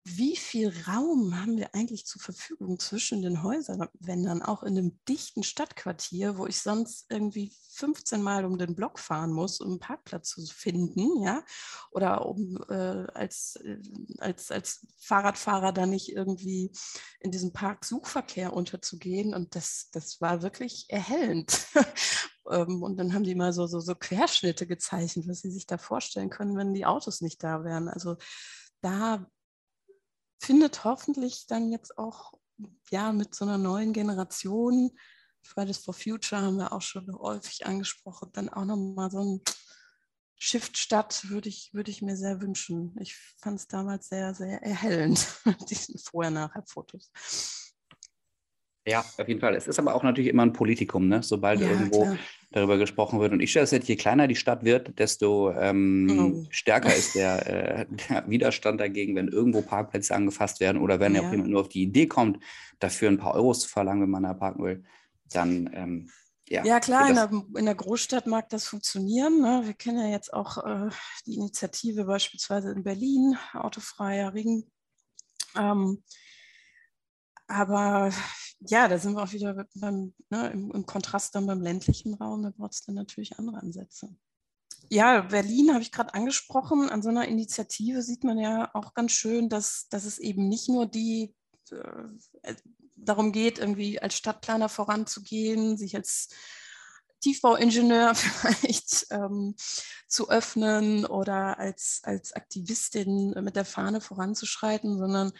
[0.03, 5.43] wie viel Raum haben wir eigentlich zur Verfügung zwischen den Häuserwändern, auch in einem dichten
[5.43, 10.29] Stadtquartier, wo ich sonst irgendwie 15 Mal um den Block fahren muss, um einen Parkplatz
[10.29, 11.43] zu finden, ja,
[11.91, 13.77] oder um äh, als, äh,
[14.17, 16.71] als, als Fahrradfahrer da nicht irgendwie
[17.19, 19.35] in diesem Parksuchverkehr unterzugehen.
[19.35, 21.59] Und das, das war wirklich erhellend.
[22.49, 25.77] Ähm, und dann haben die mal so, so, so Querschnitte gezeichnet, was sie sich da
[25.77, 27.87] vorstellen können, wenn die Autos nicht da wären.
[27.87, 28.17] Also
[28.81, 29.27] da
[30.41, 32.33] findet hoffentlich dann jetzt auch
[32.89, 34.91] ja mit so einer neuen Generation,
[35.43, 39.41] Fridays for Future haben wir auch schon häufig angesprochen, dann auch nochmal so ein
[40.35, 42.95] Shift statt, würde ich, würde ich mir sehr wünschen.
[42.99, 45.27] Ich fand es damals sehr, sehr erhellend,
[45.69, 47.11] diese Vorher-Nachher-Fotos.
[48.85, 49.55] Ja, auf jeden Fall.
[49.55, 51.21] Es ist aber auch natürlich immer ein Politikum, ne?
[51.21, 52.17] sobald ja, irgendwo klar.
[52.49, 53.31] darüber gesprochen wird.
[53.31, 56.47] Und ich stelle es jetzt, je kleiner die Stadt wird, desto ähm, oh.
[56.49, 61.21] stärker ist der, äh, der, Widerstand dagegen, wenn irgendwo Parkplätze angefasst werden oder wenn ja.
[61.21, 62.39] auch jemand nur auf die Idee kommt,
[62.79, 64.83] dafür ein paar Euros zu verlangen, wenn man da parken will,
[65.29, 66.09] dann ähm,
[66.49, 66.65] ja.
[66.65, 69.39] Ja, klar, in der, in der, Großstadt mag das funktionieren.
[69.39, 69.61] Ne?
[69.63, 70.89] Wir kennen ja jetzt auch äh,
[71.25, 74.69] die Initiative beispielsweise in Berlin, Autofreier Ring.
[75.55, 76.03] Ähm,
[77.51, 78.11] aber
[78.61, 82.43] ja, da sind wir auch wieder beim, ne, im, im, Kontrast dann beim ländlichen Raum,
[82.43, 84.15] da braucht es dann natürlich andere Ansätze.
[84.89, 86.89] Ja, Berlin habe ich gerade angesprochen.
[86.89, 90.69] An so einer Initiative sieht man ja auch ganz schön, dass, dass es eben nicht
[90.69, 91.33] nur die
[91.71, 92.55] äh,
[92.97, 96.29] darum geht, irgendwie als Stadtplaner voranzugehen, sich als
[97.21, 99.55] Tiefbauingenieur vielleicht ähm,
[100.07, 105.31] zu öffnen oder als, als Aktivistin mit der Fahne voranzuschreiten, sondern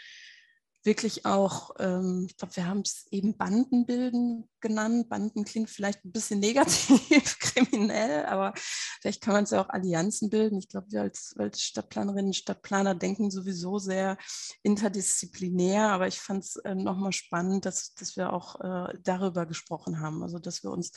[0.83, 5.09] wirklich auch, ähm, ich glaube, wir haben es eben Bandenbilden genannt.
[5.09, 10.29] Banden klingt vielleicht ein bisschen negativ, kriminell, aber vielleicht kann man es ja auch Allianzen
[10.29, 10.57] bilden.
[10.57, 14.17] Ich glaube, wir als, als Stadtplanerinnen und Stadtplaner denken sowieso sehr
[14.63, 19.99] interdisziplinär, aber ich fand es äh, nochmal spannend, dass, dass wir auch äh, darüber gesprochen
[19.99, 20.23] haben.
[20.23, 20.91] Also, dass wir uns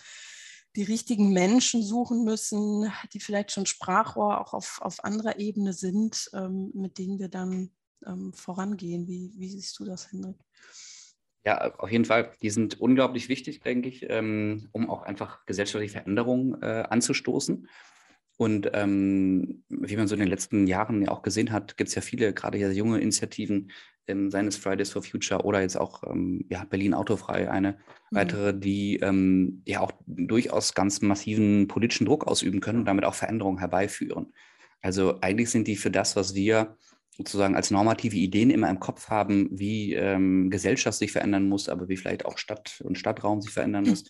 [0.77, 6.31] die richtigen Menschen suchen müssen, die vielleicht schon Sprachrohr auch auf, auf anderer Ebene sind,
[6.33, 7.71] ähm, mit denen wir dann
[8.07, 9.07] ähm, vorangehen.
[9.07, 10.37] Wie, wie siehst du das, Hendrik?
[11.45, 12.33] Ja, auf jeden Fall.
[12.43, 17.69] Die sind unglaublich wichtig, denke ich, ähm, um auch einfach gesellschaftliche Veränderungen äh, anzustoßen.
[18.37, 21.95] Und ähm, wie man so in den letzten Jahren ja auch gesehen hat, gibt es
[21.95, 23.71] ja viele, gerade ja junge Initiativen,
[24.07, 27.77] ähm, seines Fridays for Future oder jetzt auch ähm, ja, Berlin Autofrei, eine mhm.
[28.17, 33.15] weitere, die ähm, ja auch durchaus ganz massiven politischen Druck ausüben können und damit auch
[33.15, 34.33] Veränderungen herbeiführen.
[34.83, 36.77] Also eigentlich sind die für das, was wir
[37.17, 41.89] sozusagen als normative Ideen immer im Kopf haben, wie ähm, Gesellschaft sich verändern muss, aber
[41.89, 44.05] wie vielleicht auch Stadt und Stadtraum sich verändern muss,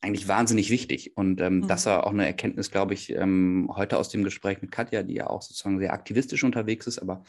[0.00, 1.16] eigentlich wahnsinnig wichtig.
[1.16, 1.68] Und ähm, mhm.
[1.68, 5.14] das war auch eine Erkenntnis, glaube ich, ähm, heute aus dem Gespräch mit Katja, die
[5.14, 7.22] ja auch sozusagen sehr aktivistisch unterwegs ist, aber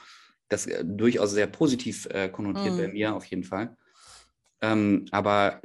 [0.49, 2.77] das äh, durchaus sehr positiv äh, konnotiert mhm.
[2.77, 3.77] bei mir auf jeden Fall.
[4.61, 5.61] Ähm, aber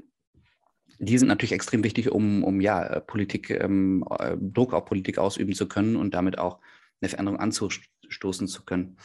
[0.98, 5.54] die sind natürlich extrem wichtig, um, um ja, Politik, ähm, äh, Druck auf Politik ausüben
[5.54, 6.58] zu können und damit auch
[7.00, 8.96] eine Veränderung anzustoßen zu können.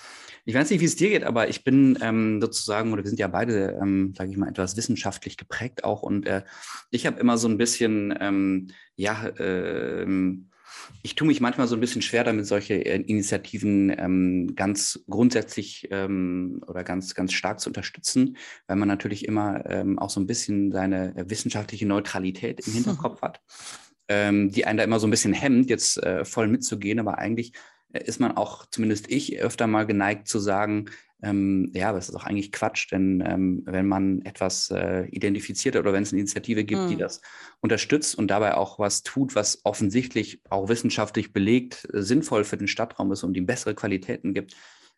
[0.46, 3.20] Ich weiß nicht, wie es dir geht, aber ich bin ähm, sozusagen, oder wir sind
[3.20, 6.02] ja beide, ähm, sage ich mal, etwas wissenschaftlich geprägt auch.
[6.02, 6.44] Und äh,
[6.90, 10.06] ich habe immer so ein bisschen, ähm, ja, äh,
[11.02, 15.88] ich tue mich manchmal so ein bisschen schwer damit, solche äh, Initiativen ähm, ganz grundsätzlich
[15.92, 18.38] ähm, oder ganz, ganz stark zu unterstützen,
[18.68, 23.42] weil man natürlich immer ähm, auch so ein bisschen seine wissenschaftliche Neutralität im Hinterkopf hat,
[24.08, 27.00] ähm, die einen da immer so ein bisschen hemmt, jetzt äh, voll mitzugehen.
[27.00, 27.54] Aber eigentlich
[28.00, 30.90] ist man auch, zumindest ich, öfter mal geneigt zu sagen,
[31.24, 35.78] ähm, ja, aber es ist doch eigentlich Quatsch, denn ähm, wenn man etwas äh, identifiziert
[35.78, 36.88] oder wenn es eine Initiative gibt, mhm.
[36.90, 37.22] die das
[37.62, 42.68] unterstützt und dabei auch was tut, was offensichtlich auch wissenschaftlich belegt äh, sinnvoll für den
[42.68, 44.56] Stadtraum ist und ihm bessere Qualitäten gibt,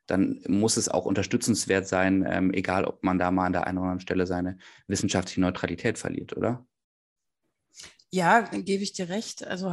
[0.07, 3.77] dann muss es auch unterstützenswert sein, ähm, egal ob man da mal an der einen
[3.77, 4.57] oder anderen Stelle seine
[4.87, 6.65] wissenschaftliche Neutralität verliert, oder?
[8.11, 9.45] Ja, gebe ich dir recht.
[9.45, 9.69] Also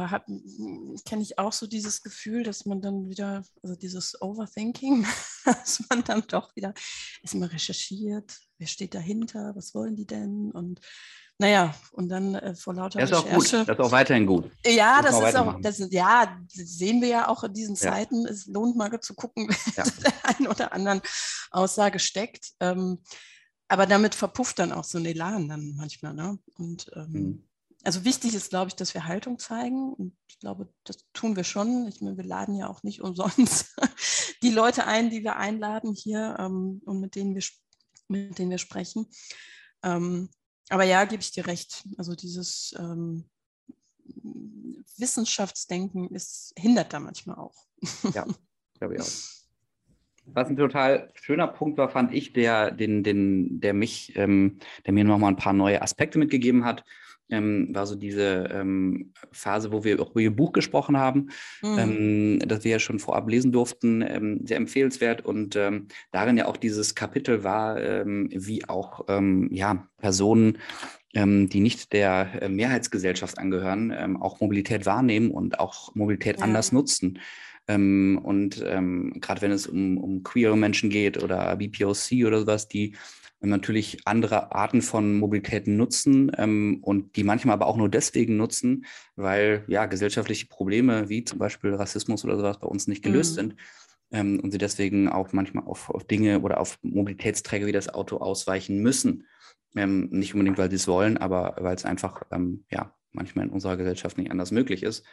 [1.05, 5.05] kenne ich auch so dieses Gefühl, dass man dann wieder, also dieses Overthinking,
[5.45, 6.73] dass man dann doch wieder
[7.21, 10.81] erstmal recherchiert, wer steht dahinter, was wollen die denn und
[11.39, 13.35] naja, und dann äh, vor lauter das ist Recherche.
[13.35, 13.67] Auch gut.
[13.67, 14.51] Das ist auch weiterhin gut.
[14.65, 18.23] Ja, das, das ist auch, das, ja, sehen wir ja auch in diesen Zeiten.
[18.23, 18.29] Ja.
[18.29, 19.91] Es lohnt mal zu gucken, wer ja.
[20.03, 21.01] der einen oder anderen
[21.49, 22.51] Aussage steckt.
[22.59, 22.99] Ähm,
[23.67, 26.13] aber damit verpufft dann auch so ein Elan dann manchmal.
[26.13, 26.37] Ne?
[26.57, 27.43] Und ähm, mhm.
[27.83, 29.93] Also wichtig ist, glaube ich, dass wir Haltung zeigen.
[29.93, 31.87] Und ich glaube, das tun wir schon.
[31.87, 33.75] Ich meine, wir laden ja auch nicht umsonst
[34.41, 37.43] die Leute ein, die wir einladen hier ähm, und mit denen wir,
[38.07, 39.07] mit denen wir sprechen.
[39.83, 40.29] Ähm,
[40.69, 41.83] aber ja, gebe ich dir recht.
[41.97, 43.25] Also dieses ähm,
[44.97, 47.65] Wissenschaftsdenken ist, hindert da manchmal auch.
[48.13, 48.25] Ja,
[48.79, 49.07] glaube ich auch.
[50.25, 54.93] Was ein total schöner Punkt war, fand ich, der, den, den, der mich, ähm, der
[54.93, 56.85] mir nochmal ein paar neue Aspekte mitgegeben hat,
[57.33, 61.29] ähm, war so diese ähm, Phase, wo wir auch über ihr Buch gesprochen haben,
[61.63, 61.79] mhm.
[61.79, 66.45] ähm, das wir ja schon vorab lesen durften, ähm, sehr empfehlenswert und ähm, darin ja
[66.45, 69.05] auch dieses Kapitel war, ähm, wie auch
[69.49, 70.59] ja, Personen,
[71.15, 76.43] die nicht der äh, Mehrheitsgesellschaft angehören, auch Mobilität wahrnehmen und auch Mobilität ja.
[76.43, 77.19] anders nutzen.
[77.67, 82.95] Und gerade wenn es um, um queere Menschen geht oder BPOC oder sowas, die
[83.49, 88.85] natürlich andere Arten von Mobilitäten nutzen ähm, und die manchmal aber auch nur deswegen nutzen,
[89.15, 93.35] weil ja gesellschaftliche Probleme wie zum Beispiel Rassismus oder sowas bei uns nicht gelöst mhm.
[93.35, 93.55] sind
[94.11, 98.17] ähm, und sie deswegen auch manchmal auf, auf, Dinge oder auf Mobilitätsträger wie das Auto
[98.17, 99.27] ausweichen müssen.
[99.75, 103.51] Ähm, nicht unbedingt, weil sie es wollen, aber weil es einfach ähm, ja manchmal in
[103.51, 105.05] unserer Gesellschaft nicht anders möglich ist.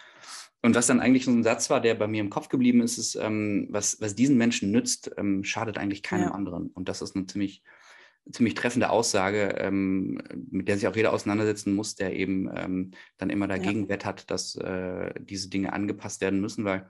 [0.63, 2.99] Und was dann eigentlich so ein Satz war, der bei mir im Kopf geblieben ist,
[2.99, 6.31] ist, ähm, was, was diesen Menschen nützt, ähm, schadet eigentlich keinem ja.
[6.33, 6.69] anderen.
[6.69, 7.63] Und das ist eine ziemlich,
[8.33, 10.21] ziemlich treffende Aussage, ähm,
[10.51, 13.89] mit der sich auch jeder auseinandersetzen muss, der eben ähm, dann immer dagegen ja.
[13.89, 16.87] wettert, dass äh, diese Dinge angepasst werden müssen, weil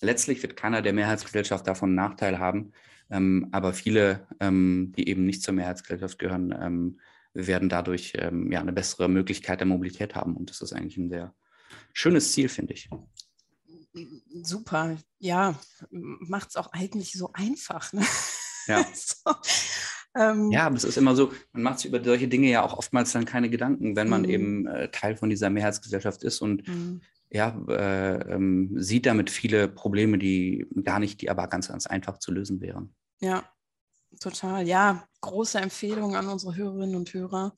[0.00, 2.72] letztlich wird keiner der Mehrheitsgesellschaft davon einen Nachteil haben.
[3.10, 6.98] Ähm, aber viele, ähm, die eben nicht zur Mehrheitsgesellschaft gehören,
[7.36, 8.28] werden dadurch ja,
[8.60, 10.36] eine bessere Möglichkeit der Mobilität haben.
[10.36, 11.34] Und das ist eigentlich ein sehr
[11.92, 12.88] schönes Ziel, finde ich.
[14.42, 15.58] Super, ja,
[15.90, 17.92] macht es auch eigentlich so einfach.
[17.92, 18.04] Ne?
[18.66, 18.84] Ja.
[18.94, 19.34] so,
[20.16, 22.76] ähm, ja, aber es ist immer so, man macht sich über solche Dinge ja auch
[22.76, 24.28] oftmals dann keine Gedanken, wenn man mhm.
[24.28, 27.02] eben äh, Teil von dieser Mehrheitsgesellschaft ist und mhm.
[27.30, 32.18] ja, äh, ähm, sieht damit viele Probleme, die gar nicht, die aber ganz, ganz einfach
[32.18, 32.94] zu lösen wären.
[33.20, 33.44] Ja,
[34.20, 34.66] total.
[34.66, 37.54] Ja, große Empfehlung an unsere Hörerinnen und Hörer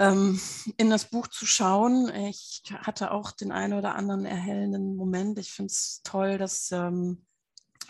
[0.00, 0.40] ähm,
[0.78, 2.10] in das Buch zu schauen.
[2.14, 5.38] Ich hatte auch den einen oder anderen erhellenden Moment.
[5.38, 7.26] Ich finde es toll, dass, ähm,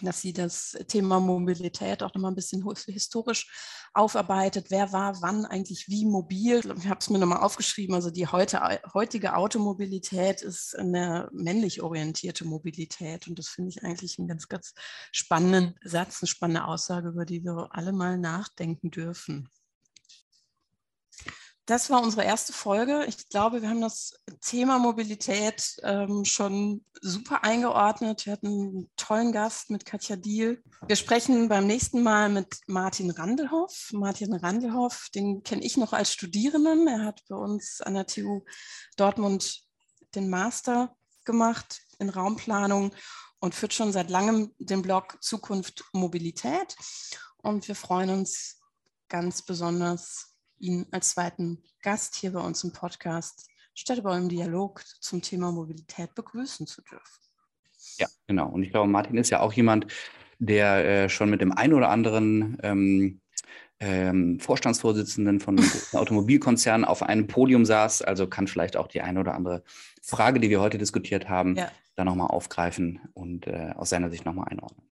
[0.06, 3.48] dass sie das Thema Mobilität auch nochmal ein bisschen historisch
[3.93, 4.66] aufarbeitet.
[4.70, 6.62] Wer war wann eigentlich wie mobil?
[6.78, 7.94] Ich habe es mir nochmal aufgeschrieben.
[7.94, 8.60] Also die heute,
[8.94, 13.28] heutige Automobilität ist eine männlich orientierte Mobilität.
[13.28, 14.74] Und das finde ich eigentlich einen ganz, ganz
[15.12, 19.48] spannenden Satz, eine spannende Aussage, über die wir alle mal nachdenken dürfen.
[21.70, 23.05] Das war unsere erste Folge.
[23.06, 28.26] Ich glaube, wir haben das Thema Mobilität ähm, schon super eingeordnet.
[28.26, 30.64] Wir hatten einen tollen Gast mit Katja Diel.
[30.88, 33.90] Wir sprechen beim nächsten Mal mit Martin Randelhoff.
[33.92, 36.88] Martin Randelhoff, den kenne ich noch als Studierenden.
[36.88, 38.42] Er hat bei uns an der TU
[38.97, 39.62] Dortmund
[40.16, 42.92] den Master gemacht in Raumplanung
[43.38, 46.74] und führt schon seit langem den Blog Zukunft Mobilität.
[47.36, 48.59] Und wir freuen uns
[49.09, 50.30] ganz besonders
[50.61, 56.15] ihn als zweiten Gast hier bei uns im Podcast Städtebau im Dialog zum Thema Mobilität
[56.15, 57.20] begrüßen zu dürfen.
[57.99, 58.49] Ja, genau.
[58.49, 59.87] Und ich glaube, Martin ist ja auch jemand,
[60.39, 63.20] der äh, schon mit dem einen oder anderen ähm,
[63.78, 65.59] ähm, Vorstandsvorsitzenden von
[65.93, 68.03] Automobilkonzernen auf einem Podium saß.
[68.03, 69.62] Also kann vielleicht auch die eine oder andere
[70.03, 71.70] Frage, die wir heute diskutiert haben, ja.
[71.95, 74.90] da nochmal aufgreifen und äh, aus seiner Sicht nochmal einordnen.